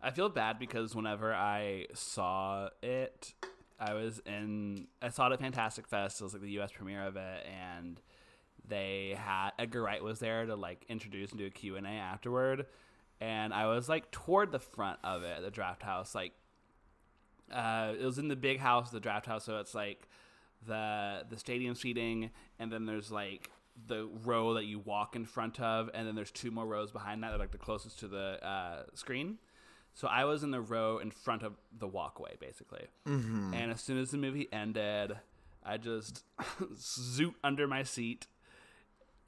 I 0.00 0.10
feel 0.10 0.28
bad 0.28 0.58
because 0.58 0.94
whenever 0.94 1.34
I 1.34 1.86
saw 1.94 2.68
it, 2.82 3.34
I 3.80 3.94
was 3.94 4.20
in. 4.26 4.86
I 5.02 5.08
saw 5.08 5.28
it 5.28 5.32
at 5.32 5.40
Fantastic 5.40 5.88
Fest. 5.88 6.20
It 6.20 6.24
was 6.24 6.34
like 6.34 6.42
the 6.42 6.50
U.S. 6.52 6.70
premiere 6.70 7.04
of 7.04 7.16
it, 7.16 7.46
and 7.46 8.00
they 8.66 9.16
had 9.18 9.50
Edgar 9.58 9.82
Wright 9.82 10.02
was 10.02 10.18
there 10.18 10.46
to 10.46 10.54
like 10.54 10.84
introduce 10.88 11.30
and 11.30 11.38
do 11.38 11.46
a 11.46 11.50
Q 11.50 11.76
and 11.76 11.86
A 11.86 11.90
afterward, 11.90 12.66
and 13.20 13.52
I 13.52 13.66
was 13.66 13.88
like 13.88 14.10
toward 14.10 14.52
the 14.52 14.58
front 14.60 14.98
of 15.02 15.22
it, 15.22 15.42
the 15.42 15.50
Drafthouse. 15.50 16.14
Like, 16.14 16.32
uh, 17.52 17.94
it 17.98 18.04
was 18.04 18.18
in 18.18 18.28
the 18.28 18.36
big 18.36 18.58
house, 18.58 18.90
the 18.90 19.00
Drafthouse, 19.00 19.42
so 19.42 19.58
it's 19.58 19.74
like 19.74 20.08
the 20.66 21.24
the 21.28 21.38
stadium 21.38 21.74
seating, 21.74 22.30
and 22.58 22.72
then 22.72 22.86
there's 22.86 23.10
like 23.10 23.50
the 23.86 24.08
row 24.24 24.54
that 24.54 24.64
you 24.64 24.78
walk 24.78 25.14
in 25.14 25.24
front 25.24 25.60
of, 25.60 25.90
and 25.94 26.06
then 26.06 26.14
there's 26.14 26.30
two 26.30 26.50
more 26.50 26.66
rows 26.66 26.90
behind 26.90 27.22
that, 27.22 27.28
that 27.28 27.36
are 27.36 27.38
like 27.38 27.52
the 27.52 27.58
closest 27.58 28.00
to 28.00 28.08
the 28.08 28.44
uh, 28.44 28.82
screen. 28.94 29.38
So 29.94 30.08
I 30.08 30.24
was 30.24 30.42
in 30.42 30.50
the 30.50 30.60
row 30.60 30.98
in 30.98 31.10
front 31.10 31.42
of 31.42 31.54
the 31.76 31.86
walkway, 31.86 32.36
basically. 32.38 32.86
Mm-hmm. 33.06 33.54
And 33.54 33.72
as 33.72 33.80
soon 33.80 33.98
as 33.98 34.10
the 34.10 34.18
movie 34.18 34.48
ended, 34.52 35.16
I 35.64 35.76
just 35.76 36.24
zoot 36.74 37.34
under 37.42 37.66
my 37.66 37.82
seat, 37.82 38.26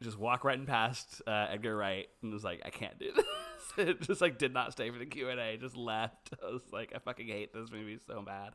just 0.00 0.18
walk 0.18 0.44
right 0.44 0.58
and 0.58 0.68
past 0.68 1.22
uh, 1.26 1.48
Edgar 1.50 1.76
Wright, 1.76 2.08
and 2.22 2.32
was 2.32 2.44
like, 2.44 2.62
I 2.64 2.70
can't 2.70 2.98
do 2.98 3.12
this. 3.16 3.24
it 3.78 4.00
just 4.00 4.20
like 4.20 4.38
did 4.38 4.52
not 4.52 4.72
stay 4.72 4.90
for 4.90 4.98
the 4.98 5.06
Q 5.06 5.28
and 5.28 5.40
A. 5.40 5.56
Just 5.56 5.76
left. 5.76 6.30
I 6.42 6.50
was 6.50 6.62
like, 6.72 6.92
I 6.94 6.98
fucking 6.98 7.28
hate 7.28 7.52
this 7.52 7.70
movie 7.70 7.98
so 8.06 8.22
bad. 8.22 8.52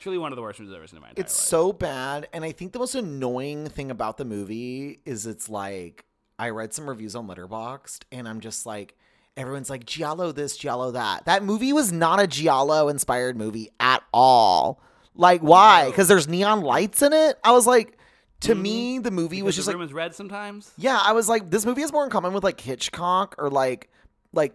Truly 0.00 0.18
one 0.18 0.32
of 0.32 0.36
the 0.36 0.42
worst 0.42 0.60
movies 0.60 0.72
I've 0.72 0.78
ever 0.78 0.86
seen 0.86 0.98
in 0.98 1.02
my 1.02 1.08
entire 1.10 1.22
It's 1.22 1.38
life. 1.38 1.48
so 1.48 1.72
bad, 1.72 2.28
and 2.32 2.44
I 2.44 2.52
think 2.52 2.72
the 2.72 2.78
most 2.78 2.94
annoying 2.94 3.68
thing 3.68 3.90
about 3.90 4.18
the 4.18 4.24
movie 4.24 5.00
is 5.04 5.26
it's 5.26 5.48
like 5.48 6.04
I 6.38 6.50
read 6.50 6.74
some 6.74 6.88
reviews 6.88 7.16
on 7.16 7.26
Letterboxd, 7.26 8.02
and 8.12 8.28
I'm 8.28 8.40
just 8.40 8.66
like, 8.66 8.94
everyone's 9.36 9.70
like 9.70 9.84
Giallo 9.84 10.32
this, 10.32 10.56
Giallo 10.56 10.92
that. 10.92 11.24
That 11.24 11.42
movie 11.42 11.72
was 11.72 11.92
not 11.92 12.20
a 12.20 12.26
Giallo 12.26 12.88
inspired 12.88 13.36
movie 13.36 13.70
at 13.80 14.02
all. 14.12 14.80
Like, 15.14 15.40
why? 15.40 15.86
Because 15.86 16.08
there's 16.08 16.28
neon 16.28 16.60
lights 16.60 17.02
in 17.02 17.12
it. 17.12 17.38
I 17.42 17.52
was 17.52 17.66
like, 17.66 17.96
to 18.40 18.52
mm-hmm. 18.52 18.62
me, 18.62 18.98
the 18.98 19.10
movie 19.10 19.42
was 19.42 19.54
just 19.54 19.66
the 19.66 19.70
like, 19.70 19.78
room 19.78 19.86
is 19.86 19.92
red 19.92 20.14
sometimes. 20.14 20.72
yeah, 20.76 21.00
I 21.02 21.12
was 21.12 21.28
like, 21.28 21.50
this 21.50 21.64
movie 21.64 21.80
has 21.80 21.92
more 21.92 22.04
in 22.04 22.10
common 22.10 22.34
with 22.34 22.44
like 22.44 22.60
Hitchcock 22.60 23.34
or 23.38 23.48
like, 23.48 23.90
like 24.34 24.54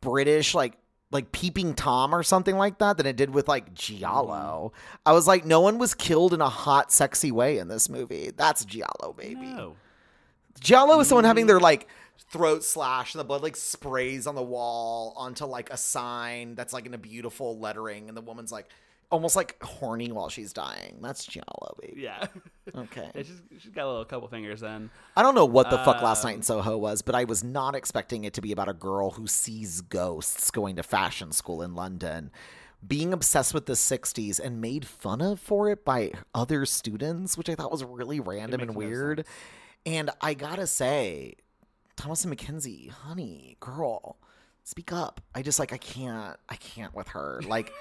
British, 0.00 0.54
like 0.54 0.74
like 1.12 1.30
peeping 1.30 1.74
tom 1.74 2.14
or 2.14 2.22
something 2.22 2.56
like 2.56 2.78
that 2.78 2.96
than 2.96 3.06
it 3.06 3.16
did 3.16 3.30
with 3.30 3.46
like 3.46 3.74
giallo. 3.74 4.72
Mm. 4.74 4.98
I 5.06 5.12
was 5.12 5.26
like 5.28 5.44
no 5.44 5.60
one 5.60 5.78
was 5.78 5.94
killed 5.94 6.34
in 6.34 6.40
a 6.40 6.48
hot 6.48 6.90
sexy 6.90 7.30
way 7.30 7.58
in 7.58 7.68
this 7.68 7.88
movie. 7.88 8.32
That's 8.36 8.64
giallo 8.64 9.14
baby. 9.16 9.46
No. 9.46 9.76
giallo 10.60 10.98
is 11.00 11.08
someone 11.08 11.24
having 11.24 11.46
their 11.46 11.58
mm. 11.58 11.62
like 11.62 11.86
throat 12.30 12.64
slashed 12.64 13.14
and 13.14 13.20
the 13.20 13.24
blood 13.24 13.42
like 13.42 13.56
sprays 13.56 14.26
on 14.26 14.34
the 14.34 14.42
wall 14.42 15.12
onto 15.16 15.44
like 15.44 15.70
a 15.70 15.76
sign 15.76 16.54
that's 16.54 16.72
like 16.72 16.86
in 16.86 16.94
a 16.94 16.98
beautiful 16.98 17.58
lettering 17.58 18.08
and 18.08 18.16
the 18.16 18.22
woman's 18.22 18.50
like 18.50 18.68
almost 19.12 19.36
like 19.36 19.62
horny 19.62 20.10
while 20.10 20.28
she's 20.28 20.52
dying 20.52 20.98
that's 21.00 21.24
giallo 21.24 21.76
baby 21.80 22.02
Yeah. 22.02 22.26
okay 22.76 23.10
it's 23.14 23.28
just, 23.28 23.42
she's 23.58 23.70
got 23.70 23.84
a 23.84 23.88
little 23.88 24.04
couple 24.04 24.26
fingers 24.28 24.62
in. 24.62 24.90
I 25.16 25.22
don't 25.22 25.34
know 25.34 25.44
what 25.44 25.70
the 25.70 25.78
fuck 25.78 26.02
last 26.02 26.24
night 26.24 26.32
in 26.32 26.36
Um, 26.38 26.42
Soho 26.42 26.76
was, 26.78 27.02
but 27.02 27.14
I 27.14 27.24
was 27.24 27.44
not 27.44 27.74
expecting 27.76 28.24
it 28.24 28.32
to 28.34 28.40
be 28.40 28.50
about 28.50 28.68
a 28.68 28.74
girl 28.74 29.10
who 29.12 29.26
sees 29.26 29.82
ghosts 29.82 30.50
going 30.50 30.76
to 30.76 30.82
fashion 30.82 31.30
school 31.32 31.62
in 31.62 31.74
London, 31.74 32.30
being 32.86 33.12
obsessed 33.12 33.52
with 33.54 33.66
the 33.66 33.74
60s 33.74 34.40
and 34.40 34.60
made 34.60 34.86
fun 34.86 35.20
of 35.20 35.38
for 35.38 35.68
it 35.70 35.84
by 35.84 36.10
other 36.34 36.64
students, 36.66 37.36
which 37.38 37.48
I 37.50 37.54
thought 37.54 37.70
was 37.70 37.84
really 37.84 38.18
random 38.18 38.60
and 38.60 38.70
makes 38.70 38.80
no 38.80 38.86
weird. 38.86 39.26
And 39.84 40.10
I 40.20 40.34
gotta 40.34 40.66
say, 40.66 41.34
Thomasin 41.96 42.34
McKenzie, 42.34 42.90
honey, 42.90 43.56
girl, 43.60 44.16
speak 44.64 44.92
up. 44.92 45.20
I 45.34 45.42
just 45.42 45.58
like 45.58 45.72
I 45.72 45.78
can't 45.78 46.36
I 46.48 46.56
can't 46.56 46.94
with 46.94 47.08
her. 47.08 47.40
Like 47.46 47.72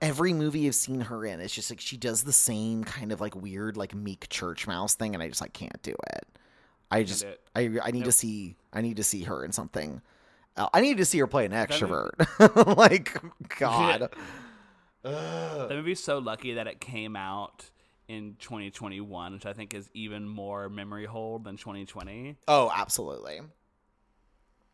every 0.00 0.32
movie 0.32 0.66
I've 0.66 0.74
seen 0.74 1.00
her 1.02 1.24
in, 1.24 1.40
it's 1.40 1.54
just 1.54 1.70
like 1.70 1.80
she 1.80 1.96
does 1.96 2.22
the 2.22 2.32
same 2.32 2.84
kind 2.84 3.12
of 3.12 3.20
like 3.20 3.34
weird 3.34 3.76
like 3.76 3.94
meek 3.94 4.28
church 4.28 4.66
mouse 4.66 4.94
thing 4.94 5.14
and 5.14 5.22
I 5.22 5.28
just 5.28 5.40
like 5.40 5.52
can't 5.52 5.80
do 5.82 5.94
it. 6.14 6.26
I 6.90 7.02
just 7.02 7.24
it. 7.24 7.40
I 7.54 7.78
I 7.82 7.90
need 7.90 8.04
to 8.04 8.12
see 8.12 8.56
I 8.72 8.80
need 8.80 8.96
to 8.96 9.04
see 9.04 9.24
her 9.24 9.44
in 9.44 9.52
something 9.52 10.00
else. 10.56 10.70
I 10.72 10.80
need 10.80 10.98
to 10.98 11.04
see 11.04 11.18
her 11.18 11.26
play 11.26 11.46
an 11.46 11.52
movie- 11.52 11.66
extrovert. 11.66 12.76
like, 12.76 13.18
God. 13.58 14.10
The 15.02 15.68
movie's 15.70 16.02
so 16.02 16.18
lucky 16.18 16.54
that 16.54 16.66
it 16.66 16.80
came 16.80 17.14
out 17.14 17.70
in 18.08 18.36
2021, 18.40 19.32
which 19.32 19.46
I 19.46 19.52
think 19.52 19.72
is 19.74 19.88
even 19.94 20.28
more 20.28 20.68
memory 20.68 21.04
hold 21.06 21.44
than 21.44 21.56
2020. 21.56 22.36
Oh, 22.48 22.72
absolutely. 22.74 23.40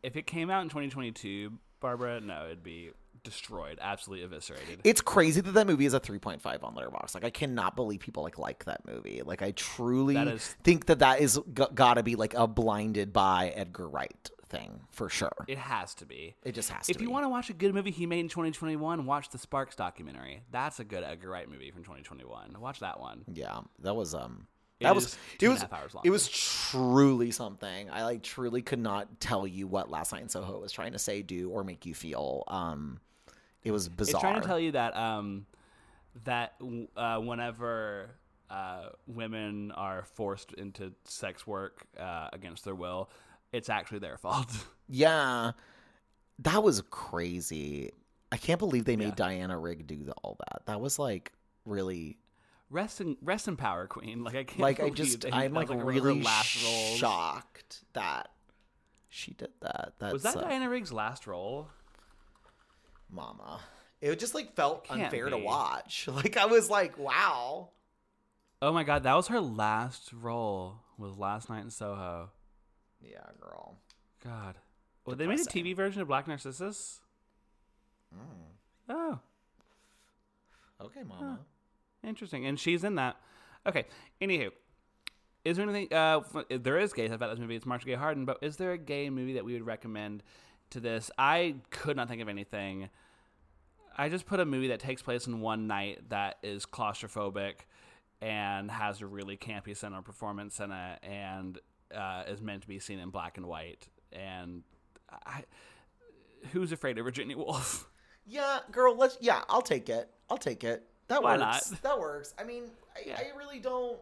If 0.03 0.15
it 0.17 0.27
came 0.27 0.49
out 0.49 0.61
in 0.63 0.69
2022, 0.69 1.51
Barbara, 1.79 2.19
no, 2.21 2.45
it'd 2.45 2.63
be 2.63 2.91
destroyed, 3.23 3.77
absolutely 3.81 4.25
eviscerated. 4.25 4.81
It's 4.83 4.99
crazy 5.01 5.39
that 5.41 5.51
that 5.53 5.65
movie 5.65 5.85
is 5.85 5.93
a 5.93 5.99
3.5 5.99 6.61
on 6.63 6.75
Letterboxd. 6.75 7.15
Like 7.15 7.23
I 7.23 7.29
cannot 7.29 7.75
believe 7.75 8.01
people 8.01 8.21
like 8.23 8.37
like 8.37 8.65
that 8.65 8.85
movie. 8.85 9.21
Like 9.23 9.41
I 9.41 9.51
truly 9.51 10.13
That 10.15 10.27
is- 10.27 10.55
think 10.63 10.87
that 10.87 10.99
that 10.99 11.21
is 11.21 11.39
g- 11.53 11.63
got 11.73 11.93
to 11.95 12.03
be 12.03 12.15
like 12.15 12.33
a 12.33 12.47
blinded 12.47 13.13
by 13.13 13.49
Edgar 13.55 13.87
Wright 13.87 14.29
thing 14.49 14.81
for 14.91 15.07
sure. 15.09 15.31
It 15.47 15.57
has 15.57 15.95
to 15.95 16.05
be. 16.05 16.35
It 16.43 16.53
just 16.53 16.69
has 16.69 16.85
to 16.87 16.93
be. 16.93 16.97
If 16.97 17.01
you 17.01 17.09
want 17.09 17.23
to 17.23 17.29
watch 17.29 17.49
a 17.49 17.53
good 17.53 17.73
movie 17.73 17.91
he 17.91 18.05
made 18.05 18.19
in 18.19 18.27
2021, 18.29 19.05
watch 19.05 19.29
the 19.29 19.37
Sparks 19.37 19.75
documentary. 19.75 20.41
That's 20.51 20.79
a 20.79 20.83
good 20.83 21.03
Edgar 21.03 21.29
Wright 21.29 21.49
movie 21.49 21.71
from 21.71 21.83
2021. 21.83 22.57
Watch 22.59 22.81
that 22.81 22.99
one. 22.99 23.23
Yeah, 23.33 23.61
that 23.79 23.95
was 23.95 24.13
um 24.13 24.47
It 24.83 24.87
that 24.87 24.95
was 24.95 25.17
it 25.39 25.47
was 25.47 25.59
a 25.59 25.61
half 25.61 25.73
hours 25.73 25.93
long. 25.93 26.03
it 26.05 26.09
was 26.09 26.27
truly 26.27 27.31
something. 27.31 27.89
I 27.89 28.03
like 28.03 28.23
truly 28.23 28.61
could 28.61 28.79
not 28.79 29.19
tell 29.19 29.47
you 29.47 29.67
what 29.67 29.89
Last 29.89 30.11
Night 30.11 30.21
in 30.21 30.29
Soho 30.29 30.59
was 30.59 30.71
trying 30.71 30.93
to 30.93 30.99
say, 30.99 31.21
do, 31.21 31.49
or 31.49 31.63
make 31.63 31.85
you 31.85 31.93
feel. 31.93 32.43
Um, 32.47 32.99
it 33.63 33.71
was 33.71 33.87
bizarre. 33.89 34.15
It's 34.15 34.21
trying 34.21 34.41
to 34.41 34.47
tell 34.47 34.59
you 34.59 34.71
that 34.73 34.95
um, 34.95 35.45
that 36.25 36.53
uh, 36.97 37.17
whenever 37.19 38.09
uh, 38.49 38.89
women 39.07 39.71
are 39.71 40.03
forced 40.03 40.53
into 40.53 40.91
sex 41.05 41.47
work 41.47 41.85
uh, 41.99 42.27
against 42.33 42.65
their 42.65 42.75
will, 42.75 43.09
it's 43.51 43.69
actually 43.69 43.99
their 43.99 44.17
fault. 44.17 44.51
yeah, 44.89 45.51
that 46.39 46.61
was 46.61 46.81
crazy. 46.89 47.91
I 48.31 48.37
can't 48.37 48.59
believe 48.59 48.85
they 48.85 48.95
made 48.97 49.09
Yeah. 49.09 49.15
Diana 49.15 49.57
Rigg 49.57 49.87
do 49.87 50.03
the, 50.03 50.13
all 50.23 50.37
that. 50.39 50.65
That 50.65 50.81
was 50.81 50.97
like 50.99 51.31
really 51.65 52.17
rest 52.73 52.99
in 52.99 53.15
rest 53.21 53.47
in 53.47 53.55
power, 53.55 53.87
Queen. 53.87 54.23
Like 54.23 54.35
I 54.35 54.43
can't. 54.43 54.59
like 54.59 54.79
I 54.79 54.89
believe 54.89 54.95
just 54.95 55.25
I'm 55.31 55.53
like, 55.53 55.69
her 55.69 55.77
really 55.77 56.21
last 56.21 56.47
shocked 56.47 57.83
that 57.93 58.29
she 59.09 59.33
did 59.33 59.51
that. 59.61 59.93
That's 59.99 60.13
Was 60.13 60.23
that 60.23 60.37
uh, 60.37 60.41
Diana 60.41 60.69
Rigg's 60.69 60.91
last 60.91 61.27
role? 61.27 61.69
Mama? 63.09 63.61
It 64.01 64.19
just 64.19 64.35
like 64.35 64.55
felt 64.55 64.85
unfair 64.89 65.29
to 65.29 65.37
watch. 65.37 66.07
Like 66.11 66.35
I 66.35 66.45
was 66.47 66.69
like, 66.69 66.97
wow. 66.97 67.69
Oh 68.61 68.73
my 68.73 68.83
god, 68.83 69.03
that 69.03 69.13
was 69.13 69.27
her 69.27 69.39
last 69.39 70.11
role. 70.11 70.79
Was 70.97 71.17
last 71.17 71.49
night 71.49 71.63
in 71.63 71.69
Soho. 71.69 72.31
Yeah, 73.01 73.19
girl. 73.39 73.77
God. 74.23 74.55
Well, 75.05 75.15
they 75.15 75.27
made 75.27 75.39
a 75.39 75.43
TV 75.43 75.75
version 75.75 76.01
of 76.01 76.07
Black 76.07 76.27
Narcissus. 76.27 77.01
Oh, 78.89 79.19
Okay, 80.81 81.03
mama. 81.03 81.39
Interesting. 82.03 82.45
And 82.45 82.59
she's 82.59 82.83
in 82.83 82.95
that. 82.95 83.17
Okay. 83.65 83.85
Anywho, 84.21 84.51
is 85.45 85.57
there 85.57 85.67
anything? 85.67 85.93
Uh, 85.93 86.21
there 86.49 86.79
is 86.79 86.93
gay 86.93 87.07
stuff 87.07 87.17
about 87.17 87.31
this 87.31 87.39
movie. 87.39 87.55
It's 87.55 87.65
Marcia 87.65 87.85
Gay 87.85 87.95
Harden, 87.95 88.25
but 88.25 88.37
is 88.41 88.57
there 88.57 88.71
a 88.71 88.77
gay 88.77 89.09
movie 89.09 89.33
that 89.33 89.45
we 89.45 89.53
would 89.53 89.65
recommend 89.65 90.23
to 90.71 90.79
this? 90.79 91.11
I 91.17 91.55
could 91.69 91.97
not 91.97 92.07
think 92.07 92.21
of 92.21 92.29
anything. 92.29 92.89
I 93.97 94.09
just 94.09 94.25
put 94.25 94.39
a 94.39 94.45
movie 94.45 94.69
that 94.69 94.79
takes 94.79 95.01
place 95.01 95.27
in 95.27 95.39
one 95.39 95.67
night 95.67 96.09
that 96.09 96.37
is 96.41 96.65
claustrophobic 96.65 97.53
and 98.21 98.71
has 98.71 99.01
a 99.01 99.05
really 99.05 99.37
campy 99.37 99.75
center 99.75 100.01
performance 100.01 100.59
in 100.59 100.71
it 100.71 100.99
and 101.03 101.59
uh, 101.93 102.23
is 102.27 102.41
meant 102.41 102.61
to 102.63 102.67
be 102.67 102.79
seen 102.79 102.99
in 102.99 103.09
black 103.09 103.37
and 103.37 103.45
white. 103.45 103.87
And 104.11 104.63
I, 105.25 105.43
who's 106.51 106.71
afraid 106.71 106.97
of 106.97 107.05
Virginia 107.05 107.37
Woolf? 107.37 107.87
Yeah, 108.25 108.59
girl. 108.71 108.95
Let's. 108.95 109.17
Yeah, 109.19 109.41
I'll 109.49 109.61
take 109.61 109.89
it. 109.89 110.09
I'll 110.29 110.37
take 110.37 110.63
it. 110.63 110.87
That 111.07 111.21
Why 111.23 111.37
works. 111.37 111.71
not? 111.71 111.81
That 111.83 111.99
works. 111.99 112.33
I 112.39 112.43
mean, 112.43 112.63
I, 112.95 113.01
Yeah. 113.07 113.19
I 113.19 113.37
really 113.37 113.59
don't. 113.59 113.97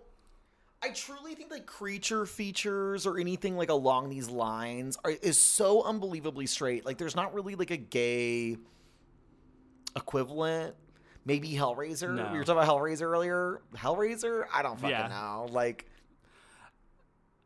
I 0.83 0.89
truly 0.89 1.35
think 1.35 1.51
like 1.51 1.65
creature 1.67 2.25
features 2.25 3.05
or 3.05 3.19
anything 3.19 3.55
like 3.55 3.69
along 3.69 4.09
these 4.09 4.29
lines 4.29 4.97
are, 5.05 5.11
is 5.11 5.39
so 5.39 5.83
unbelievably 5.83 6.47
straight. 6.47 6.85
Like, 6.85 6.97
there's 6.97 7.15
not 7.15 7.33
really 7.35 7.53
like 7.55 7.69
a 7.71 7.77
gay 7.77 8.57
equivalent. 9.95 10.75
Maybe 11.23 11.51
Hellraiser. 11.53 12.15
No. 12.15 12.29
We 12.31 12.39
were 12.39 12.43
talking 12.43 12.63
about 12.63 12.67
Hellraiser 12.67 13.03
earlier. 13.03 13.61
Hellraiser. 13.75 14.45
I 14.51 14.63
don't 14.63 14.75
fucking 14.79 14.89
Yeah. 14.89 15.07
know. 15.07 15.47
Like, 15.51 15.85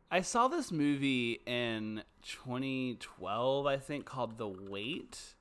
I 0.09 0.21
saw 0.21 0.47
this 0.47 0.71
movie 0.71 1.41
in 1.45 2.03
2012, 2.23 3.65
I 3.65 3.77
think, 3.77 4.05
called 4.05 4.37
The 4.37 4.47
Wait, 4.47 5.34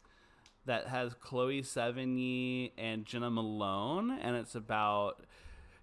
that 0.67 0.87
has 0.89 1.15
Chloe 1.15 1.63
Sevigny 1.63 2.73
and 2.79 3.05
Jena 3.05 3.31
Malone, 3.31 4.11
and 4.11 4.37
it's 4.37 4.55
about 4.55 5.25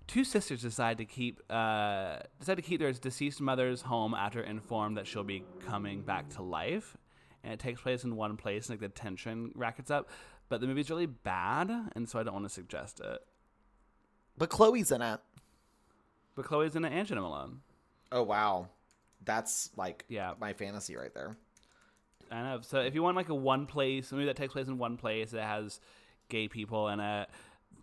two 0.08 0.24
sisters 0.24 0.62
decide 0.62 0.98
to 0.98 1.06
keep 1.06 1.40
uh, 1.50 2.18
decide 2.40 2.56
to 2.56 2.62
keep 2.62 2.80
their 2.80 2.92
deceased 2.92 3.40
mother's 3.42 3.82
home 3.84 4.14
after 4.14 4.42
informed 4.42 4.98
that 4.98 5.08
she'll 5.08 5.24
be 5.24 5.44
coming 5.66 6.02
back 6.02 6.30
to 6.30 6.42
life, 6.42 6.98
and 7.44 7.54
it 7.54 7.60
takes 7.60 7.82
place 7.82 8.04
in 8.04 8.16
one 8.16 8.38
place, 8.38 8.70
and 8.70 8.82
like 8.82 8.94
the 8.94 9.00
tension 9.00 9.52
rackets 9.56 9.92
up. 9.92 10.10
But 10.50 10.60
the 10.62 10.68
movie's 10.68 10.90
really 10.90 11.06
bad, 11.06 11.70
and 11.96 12.10
so 12.10 12.20
I 12.20 12.24
don't 12.24 12.34
want 12.34 12.46
to 12.46 12.50
suggest 12.50 13.00
it. 13.00 13.20
but 14.38 14.50
Chloe's 14.50 14.92
in 14.92 15.02
it. 15.02 15.20
But 16.36 16.46
Chloe's 16.46 16.76
in 16.76 16.84
it 16.86 16.92
and 16.94 17.08
Jena 17.08 17.22
Malone. 17.22 17.60
Oh 18.12 18.24
wow, 18.24 18.68
that's 19.24 19.70
like 19.78 20.06
Yeah. 20.10 20.34
my 20.40 20.54
fantasy 20.54 20.96
right 20.96 21.14
there. 21.14 21.38
I 22.32 22.44
know. 22.44 22.60
So 22.62 22.80
if 22.80 22.96
you 22.96 23.04
want 23.04 23.18
like 23.18 23.30
a 23.30 23.36
one 23.36 23.66
place 23.66 24.12
a 24.12 24.16
movie 24.16 24.28
that 24.28 24.38
takes 24.38 24.54
place 24.54 24.68
in 24.68 24.78
one 24.78 24.96
place 24.96 25.32
that 25.32 25.44
has 25.44 25.82
gay 26.30 26.48
people 26.48 26.88
in 26.88 27.00
it, 27.02 27.30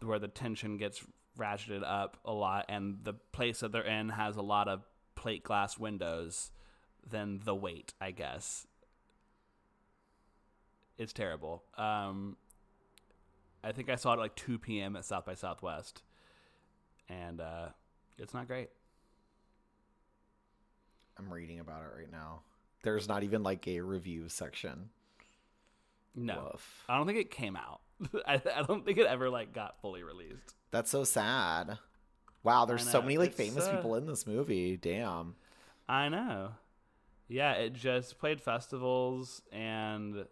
where 0.00 0.18
the 0.18 0.28
tension 0.28 0.78
gets 0.78 1.04
ratcheted 1.38 1.82
up 1.84 2.16
a 2.24 2.32
lot, 2.32 2.64
and 2.68 2.98
the 3.04 3.12
place 3.12 3.60
that 3.60 3.72
they're 3.72 3.82
in 3.82 4.08
has 4.08 4.36
a 4.36 4.42
lot 4.42 4.66
of 4.66 4.82
plate 5.14 5.44
glass 5.44 5.78
windows, 5.78 6.50
then 7.08 7.40
The 7.44 7.54
Wait, 7.54 7.92
I 8.00 8.10
guess. 8.10 8.66
It's 10.96 11.12
terrible. 11.12 11.62
Um, 11.76 12.36
I 13.62 13.72
think 13.72 13.90
I 13.90 13.96
saw 13.96 14.12
it 14.12 14.14
at 14.14 14.20
like 14.20 14.34
2 14.34 14.58
p.m. 14.58 14.96
at 14.96 15.04
South 15.04 15.26
by 15.26 15.34
Southwest, 15.34 16.02
and 17.08 17.40
uh, 17.40 17.68
it's 18.18 18.32
not 18.32 18.46
great. 18.46 18.70
I'm 21.18 21.32
reading 21.32 21.60
about 21.60 21.82
it 21.82 21.98
right 21.98 22.10
now. 22.10 22.40
There's 22.82 23.08
not 23.08 23.22
even 23.22 23.42
like 23.42 23.66
a 23.66 23.80
review 23.80 24.28
section. 24.28 24.90
No, 26.14 26.50
Woof. 26.52 26.84
I 26.88 26.96
don't 26.96 27.06
think 27.06 27.18
it 27.18 27.30
came 27.30 27.56
out. 27.56 27.80
I, 28.26 28.40
I 28.54 28.62
don't 28.62 28.84
think 28.84 28.98
it 28.98 29.06
ever 29.06 29.30
like 29.30 29.52
got 29.52 29.80
fully 29.80 30.02
released. 30.02 30.54
That's 30.70 30.90
so 30.90 31.04
sad. 31.04 31.78
Wow, 32.42 32.64
there's 32.64 32.88
so 32.88 33.02
many 33.02 33.18
like 33.18 33.30
It's, 33.30 33.36
famous 33.36 33.66
uh, 33.66 33.76
people 33.76 33.94
in 33.96 34.06
this 34.06 34.26
movie. 34.26 34.76
Damn. 34.76 35.34
I 35.88 36.08
know. 36.08 36.50
Yeah, 37.28 37.52
it 37.52 37.74
just 37.74 38.18
played 38.18 38.40
festivals 38.40 39.42
and 39.52 40.24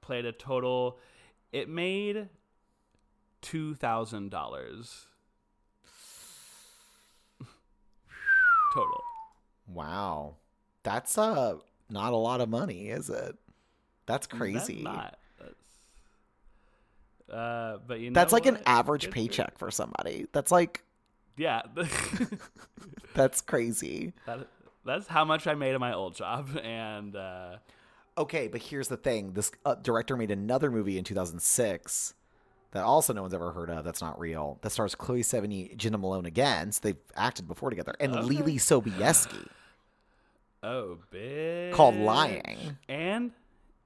played 0.00 0.24
a 0.24 0.32
total. 0.32 0.98
It 1.52 1.68
made 1.68 2.28
two 3.42 3.74
thousand 3.74 4.30
dollars 4.30 5.06
total. 8.74 9.02
Wow. 9.68 10.36
That's 10.84 11.18
uh 11.18 11.56
not 11.90 12.12
a 12.12 12.16
lot 12.16 12.40
of 12.40 12.48
money, 12.48 12.88
is 12.88 13.10
it? 13.10 13.36
That's 14.06 14.26
That's 14.26 14.38
crazy. 14.38 14.82
not. 14.82 15.18
That's, 15.40 15.54
uh, 17.36 17.78
but 17.86 18.00
you 18.00 18.10
know 18.10 18.14
That's 18.14 18.32
like 18.32 18.46
an 18.46 18.58
average 18.66 19.10
paycheck 19.10 19.58
for 19.58 19.70
somebody. 19.70 20.26
That's 20.32 20.52
like 20.52 20.84
Yeah, 21.36 21.62
that's 23.14 23.40
crazy. 23.40 24.12
that, 24.26 24.46
that's 24.84 25.06
how 25.08 25.24
much 25.24 25.46
I 25.46 25.54
made 25.54 25.74
in 25.74 25.80
my 25.80 25.94
old 25.94 26.14
job, 26.14 26.48
and 26.62 27.16
uh, 27.16 27.56
Okay, 28.16 28.46
but 28.46 28.62
here's 28.62 28.88
the 28.88 28.96
thing. 28.96 29.32
This 29.32 29.50
uh, 29.64 29.74
director 29.74 30.16
made 30.16 30.30
another 30.30 30.70
movie 30.70 30.98
in 30.98 31.04
2006 31.04 32.14
that 32.70 32.84
also 32.84 33.12
no 33.12 33.22
one's 33.22 33.34
ever 33.34 33.52
heard 33.52 33.70
of. 33.70 33.84
That's 33.84 34.00
not 34.00 34.18
real. 34.20 34.58
That 34.62 34.70
stars 34.70 34.94
Chloe 34.94 35.22
Sevigny, 35.22 35.76
Jena 35.76 35.98
Malone 35.98 36.26
again. 36.26 36.70
So 36.72 36.80
they've 36.82 36.96
acted 37.16 37.48
before 37.48 37.70
together, 37.70 37.94
and 37.98 38.14
Okay. 38.14 38.28
Leelee 38.36 38.56
Sobieski. 38.56 39.46
Oh, 40.64 40.98
big 41.10 41.72
Called 41.74 41.96
Lying. 41.96 42.78
and 42.88 43.32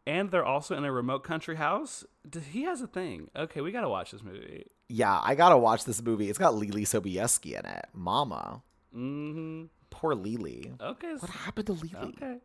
and 0.06 0.30
they're 0.30 0.44
also 0.44 0.76
in 0.76 0.84
a 0.84 0.92
remote 0.92 1.24
country 1.24 1.56
house. 1.56 2.04
He 2.50 2.62
has 2.62 2.80
a 2.80 2.86
thing. 2.86 3.28
Okay, 3.36 3.60
we 3.60 3.72
gotta 3.72 3.88
watch 3.88 4.12
this 4.12 4.22
movie. 4.22 4.66
Yeah, 4.88 5.20
I 5.22 5.34
gotta 5.34 5.58
watch 5.58 5.84
this 5.84 6.00
movie. 6.02 6.30
It's 6.30 6.38
got 6.38 6.54
Leelee 6.54 6.82
Sobieski 6.86 7.58
in 7.58 7.66
it. 7.66 7.86
Mama, 7.92 8.62
hmm 8.92 9.64
poor 9.90 10.14
Leelee. 10.14 10.80
Okay. 10.80 11.14
What 11.18 11.30
happened 11.30 11.66
to 11.66 11.74
Leelee? 11.74 12.16
Okay. 12.16 12.36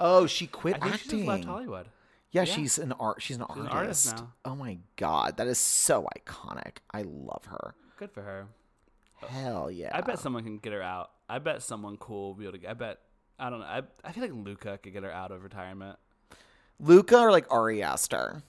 Oh, 0.00 0.26
she 0.26 0.46
quit 0.46 0.76
I 0.76 0.78
think 0.90 0.94
she 0.94 1.00
acting. 1.06 1.18
just 1.18 1.28
left 1.28 1.44
Hollywood. 1.44 1.86
Yeah, 2.30 2.42
Yeah. 2.42 2.54
she's 2.54 2.78
an 2.78 2.92
art. 2.92 3.20
She's 3.22 3.36
an 3.38 3.46
She's 3.48 3.62
an 3.62 3.68
artist. 3.68 4.08
artist 4.08 4.16
now. 4.16 4.32
Oh 4.44 4.54
my 4.54 4.78
god, 4.96 5.36
that 5.38 5.46
is 5.46 5.58
so 5.58 6.06
iconic. 6.16 6.76
I 6.92 7.02
love 7.02 7.46
her. 7.46 7.74
Good 7.98 8.12
for 8.12 8.22
her. 8.22 8.46
Hell 9.26 9.70
yeah. 9.70 9.90
I 9.92 10.00
bet 10.02 10.18
someone 10.20 10.44
can 10.44 10.58
get 10.58 10.72
her 10.72 10.82
out. 10.82 11.10
I 11.28 11.38
bet 11.38 11.62
someone 11.62 11.96
cool 11.96 12.28
will 12.28 12.34
be 12.34 12.44
able 12.44 12.52
to. 12.52 12.58
Get 12.58 12.70
I 12.70 12.74
bet. 12.74 12.98
I 13.38 13.50
don't 13.50 13.60
know. 13.60 13.66
I, 13.66 13.82
I 14.04 14.12
feel 14.12 14.22
like 14.22 14.32
Luca 14.32 14.78
could 14.82 14.92
get 14.92 15.02
her 15.02 15.12
out 15.12 15.30
of 15.30 15.44
retirement. 15.44 15.98
Luca 16.80 17.18
or 17.18 17.30
like 17.30 17.46
Ari 17.50 17.82
Aster. 17.82 18.42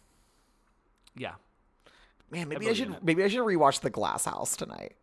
Yeah. 1.15 1.33
Man, 2.31 2.47
maybe 2.47 2.67
I, 2.67 2.73
believe 2.73 2.77
should 2.77 3.03
maybe 3.03 3.23
I 3.23 3.27
should 3.27 3.41
rewatch 3.41 3.81
The 3.81 3.89
Glass 3.89 4.25
House 4.25 4.55
tonight. 4.55 4.95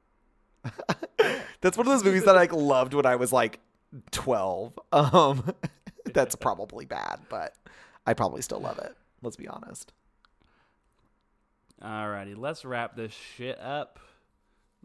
That's 1.61 1.77
one 1.77 1.87
of 1.87 1.93
those 1.93 2.05
movies 2.05 2.25
that 2.25 2.37
I 2.37 2.41
like 2.41 2.53
loved 2.53 2.95
when 2.95 3.07
I 3.07 3.17
was 3.17 3.33
like 3.33 3.61
12. 4.13 4.79
Um 4.93 5.55
that's 6.13 6.35
probably 6.41 6.85
bad, 6.85 7.21
but 7.29 7.55
I 8.07 8.15
probably 8.15 8.43
still 8.43 8.61
love 8.61 8.79
it. 8.79 8.97
Let's 9.23 9.37
be 9.37 9.49
honest. 9.49 9.93
Alrighty, 11.83 12.37
let's 12.37 12.65
wrap 12.65 12.97
this 12.97 13.13
shit 13.13 13.59
up. 13.61 13.99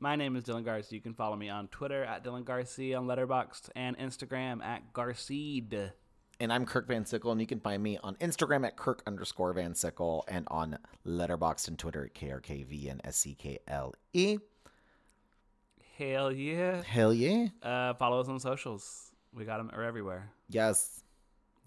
My 0.04 0.16
name 0.16 0.36
is 0.36 0.44
Dylan 0.44 0.66
Garcia. 0.66 0.96
You 0.96 1.02
can 1.02 1.14
follow 1.14 1.36
me 1.36 1.48
on 1.50 1.68
Twitter 1.68 2.04
at 2.04 2.24
Dylan 2.24 2.44
Garcia, 2.44 2.98
on 2.98 3.06
Letterboxd, 3.06 3.70
and 3.76 3.96
Instagram 4.00 4.64
at 4.64 4.94
Garceed. 4.94 5.92
And 6.40 6.52
I'm 6.52 6.66
Kirk 6.66 6.88
Van 6.88 7.06
Sickle, 7.06 7.32
and 7.32 7.40
you 7.40 7.46
can 7.46 7.60
find 7.60 7.84
me 7.84 8.00
on 8.04 8.16
Instagram 8.16 8.66
at 8.66 8.76
Kirk 8.76 9.04
underscore 9.06 9.54
Van 9.54 9.76
Sickle 9.76 10.26
and 10.28 10.48
on 10.50 10.80
Letterboxd 11.06 11.68
and 11.68 11.78
Twitter 11.78 12.06
at 12.06 12.16
KRKV 12.16 12.90
and 12.90 13.00
S-C-K-L-E. 13.04 14.38
Hell 16.00 16.32
yeah. 16.32 16.82
Hell 16.82 17.14
yeah. 17.14 17.48
Uh, 17.62 17.94
follow 17.94 18.20
us 18.20 18.28
on 18.28 18.40
socials. 18.40 19.12
We 19.36 19.46
got 19.46 19.58
them 19.58 19.70
are 19.72 19.84
everywhere. 19.84 20.32
Yes. 20.50 21.04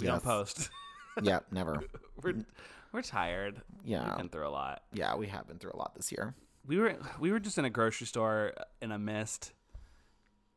We 0.01 0.07
Yes. 0.07 0.15
don't 0.15 0.25
post. 0.25 0.71
Yeah, 1.23 1.39
never. 1.53 1.81
we're 2.25 2.45
we're 2.91 3.03
tired. 3.03 3.63
Yeah. 3.85 4.09
We've 4.09 4.17
been 4.17 4.29
through 4.31 4.49
a 4.49 4.51
lot. 4.51 4.83
Yeah, 4.93 5.15
we 5.15 5.29
have 5.29 5.47
been 5.47 5.61
through 5.61 5.71
a 5.73 5.77
lot 5.77 5.95
this 5.95 6.11
year. 6.11 6.35
We 6.67 6.79
were 6.79 6.97
we 7.21 7.31
were 7.31 7.41
just 7.41 7.59
in 7.59 7.65
a 7.65 7.71
grocery 7.71 8.07
store 8.07 8.53
in 8.81 8.91
a 8.93 8.99
mist. 8.99 9.53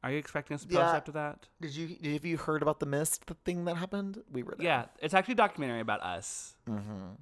Are 0.03 0.11
you 0.11 0.17
expecting 0.17 0.55
us 0.55 0.61
to 0.61 0.67
post 0.67 0.77
Yeah. 0.79 0.91
after 0.95 1.11
that? 1.13 1.47
Did 1.59 1.75
you 1.75 2.11
have 2.13 2.23
you 2.23 2.37
heard 2.37 2.61
about 2.61 2.79
the 2.79 2.85
mist 2.85 3.25
the 3.27 3.33
thing 3.45 3.65
that 3.65 3.75
happened? 3.77 4.23
We 4.31 4.43
were 4.43 4.55
there. 4.57 4.65
Yeah, 4.65 4.85
it's 4.99 5.13
actually 5.13 5.33
a 5.33 5.37
documentary 5.37 5.81
about 5.81 6.01
us. 6.01 6.55
Mm-hmm. 6.69 7.13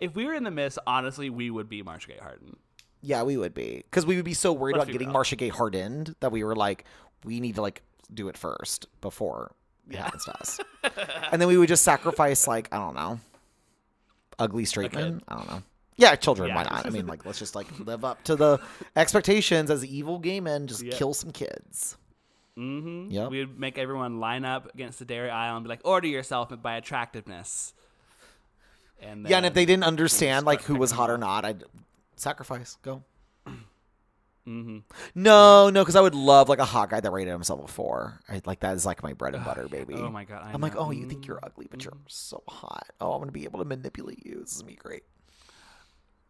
If 0.00 0.14
we 0.14 0.24
were 0.26 0.34
in 0.34 0.44
the 0.44 0.50
mist, 0.50 0.78
honestly, 0.86 1.30
we 1.30 1.50
would 1.50 1.68
be 1.68 1.82
Marcia 1.82 2.08
Gay 2.08 2.18
Harden. 2.20 2.56
Yeah, 3.02 3.22
we 3.22 3.36
would 3.36 3.54
be 3.54 3.82
because 3.90 4.04
we 4.04 4.16
would 4.16 4.24
be 4.24 4.34
so 4.34 4.52
worried 4.52 4.72
Let's 4.72 4.82
about 4.84 4.86
be 4.88 4.92
getting 4.94 5.08
real. 5.08 5.14
Marcia 5.14 5.36
Gay 5.36 5.48
hardened 5.48 6.14
that 6.20 6.32
we 6.32 6.42
were 6.44 6.56
like, 6.56 6.84
we 7.24 7.40
need 7.40 7.54
to 7.54 7.62
like 7.62 7.82
do 8.12 8.28
it 8.28 8.36
first 8.36 8.86
before 9.00 9.52
it 9.88 9.94
Yeah. 9.94 10.02
happens 10.04 10.24
to 10.24 10.38
us, 10.38 10.60
and 11.32 11.40
then 11.40 11.48
we 11.48 11.56
would 11.56 11.68
just 11.68 11.84
sacrifice 11.84 12.46
like 12.46 12.68
I 12.72 12.78
don't 12.78 12.94
know, 12.94 13.20
ugly 14.38 14.64
straight 14.64 14.92
men. 14.92 15.22
I 15.28 15.34
don't 15.36 15.48
know. 15.50 15.62
Yeah, 15.96 16.14
children. 16.16 16.54
Why 16.54 16.64
not? 16.64 16.86
I 16.86 16.90
mean, 16.90 17.06
like, 17.06 17.24
let's 17.24 17.38
just 17.38 17.54
like 17.54 17.66
live 17.86 18.04
up 18.04 18.22
to 18.24 18.36
the 18.36 18.60
expectations 18.96 19.70
as 19.70 19.84
evil 19.84 20.18
gay 20.18 20.40
men. 20.40 20.66
Just 20.66 20.82
Yep. 20.82 20.94
kill 20.94 21.14
some 21.14 21.30
kids. 21.32 21.96
Mm-hmm. 22.58 23.10
Yep. 23.10 23.30
We 23.30 23.38
would 23.44 23.58
make 23.58 23.76
everyone 23.78 24.18
line 24.20 24.44
up 24.44 24.72
against 24.74 24.98
the 24.98 25.04
dairy 25.04 25.30
aisle 25.30 25.56
and 25.56 25.64
be 25.64 25.68
like, 25.68 25.80
"Order 25.84 26.08
yourself 26.08 26.50
by 26.62 26.76
attractiveness." 26.76 27.72
And 29.00 29.28
yeah, 29.28 29.36
and 29.38 29.46
if 29.46 29.52
they 29.54 29.66
didn't 29.66 29.84
understand 29.84 30.46
like 30.46 30.62
who 30.62 30.76
was 30.76 30.90
hot 30.90 31.10
or 31.10 31.18
not, 31.18 31.44
I'd 31.44 31.64
sacrifice. 32.16 32.78
Go. 32.82 33.02
Mm-hmm. 34.46 34.78
No, 35.16 35.70
no, 35.70 35.82
because 35.82 35.96
I 35.96 36.00
would 36.00 36.14
love 36.14 36.48
like 36.48 36.60
a 36.60 36.64
hot 36.64 36.90
guy 36.90 37.00
that 37.00 37.10
rated 37.10 37.32
himself 37.32 37.60
before. 37.60 38.20
I, 38.28 38.40
like 38.46 38.60
that 38.60 38.74
is 38.76 38.86
like 38.86 39.02
my 39.02 39.12
bread 39.12 39.34
and 39.34 39.44
butter, 39.44 39.66
baby. 39.68 39.94
Oh 39.94 40.08
my 40.08 40.24
god! 40.24 40.42
I 40.44 40.52
I'm 40.52 40.60
like, 40.60 40.76
oh, 40.76 40.92
you 40.92 41.06
think 41.08 41.26
you're 41.26 41.38
Mm. 41.38 41.46
ugly, 41.46 41.66
but 41.70 41.82
you're 41.84 41.92
so 42.06 42.42
hot. 42.48 42.86
Oh, 43.00 43.12
I'm 43.12 43.20
gonna 43.20 43.32
be 43.32 43.44
able 43.44 43.58
to 43.58 43.64
manipulate 43.64 44.24
you. 44.24 44.38
This 44.40 44.52
is 44.54 44.62
gonna 44.62 44.70
be 44.72 44.76
great. 44.76 45.02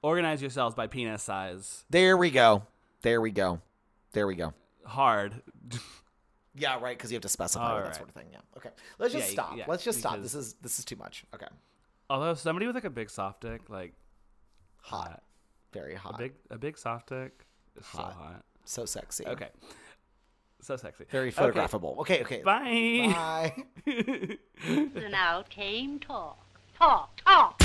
Organize 0.06 0.40
yourselves 0.40 0.76
by 0.76 0.86
penis 0.86 1.20
size. 1.20 1.84
There 1.90 2.16
we 2.16 2.30
go. 2.30 2.62
There 3.02 3.20
we 3.20 3.32
go. 3.32 3.60
There 4.12 4.28
we 4.28 4.36
go. 4.36 4.54
Hard. 4.84 5.42
Yeah, 6.54 6.78
right. 6.80 6.96
Because 6.96 7.10
you 7.10 7.16
have 7.16 7.22
to 7.22 7.28
specify 7.28 7.68
All 7.70 7.76
that 7.78 7.84
right. 7.86 7.94
sort 7.96 8.08
of 8.10 8.14
thing. 8.14 8.26
Yeah. 8.30 8.38
Okay. 8.56 8.68
Let's 9.00 9.12
just 9.12 9.26
Yeah, 9.26 9.32
stop. 9.32 9.56
yeah, 9.56 9.64
Let's 9.66 9.82
just 9.82 9.98
stop. 9.98 10.20
This 10.22 10.34
is 10.36 10.54
this 10.62 10.78
is 10.78 10.84
too 10.84 10.94
much. 10.94 11.24
Okay. 11.34 11.48
Although 12.08 12.34
somebody 12.34 12.66
with 12.68 12.76
like 12.76 12.84
a 12.84 12.90
big 12.90 13.10
soft 13.10 13.40
dick, 13.40 13.68
like 13.68 13.94
Hot. 14.82 15.08
hot. 15.08 15.22
Very 15.72 15.94
a 15.96 15.98
hot. 15.98 16.18
big 16.18 16.34
a 16.50 16.56
big 16.56 16.78
soft 16.78 17.08
dick, 17.08 17.44
is 17.76 17.84
so 17.86 17.98
Hot. 17.98 18.12
hot. 18.12 18.44
so 18.64 18.84
sexy. 18.84 19.26
Okay, 19.26 19.48
so 20.62 20.76
sexy. 20.76 21.04
Very 21.10 21.30
Okay. 21.32 21.36
photographable. 21.50 21.98
Okay. 21.98 22.22
Okay. 22.22 22.42
Bye. 22.42 23.52
Bye. 23.84 24.38
So 24.94 25.08
now 25.10 25.42
came 25.50 25.98
talk. 25.98 26.38
Talk, 26.78 27.20
talk. 27.24 27.60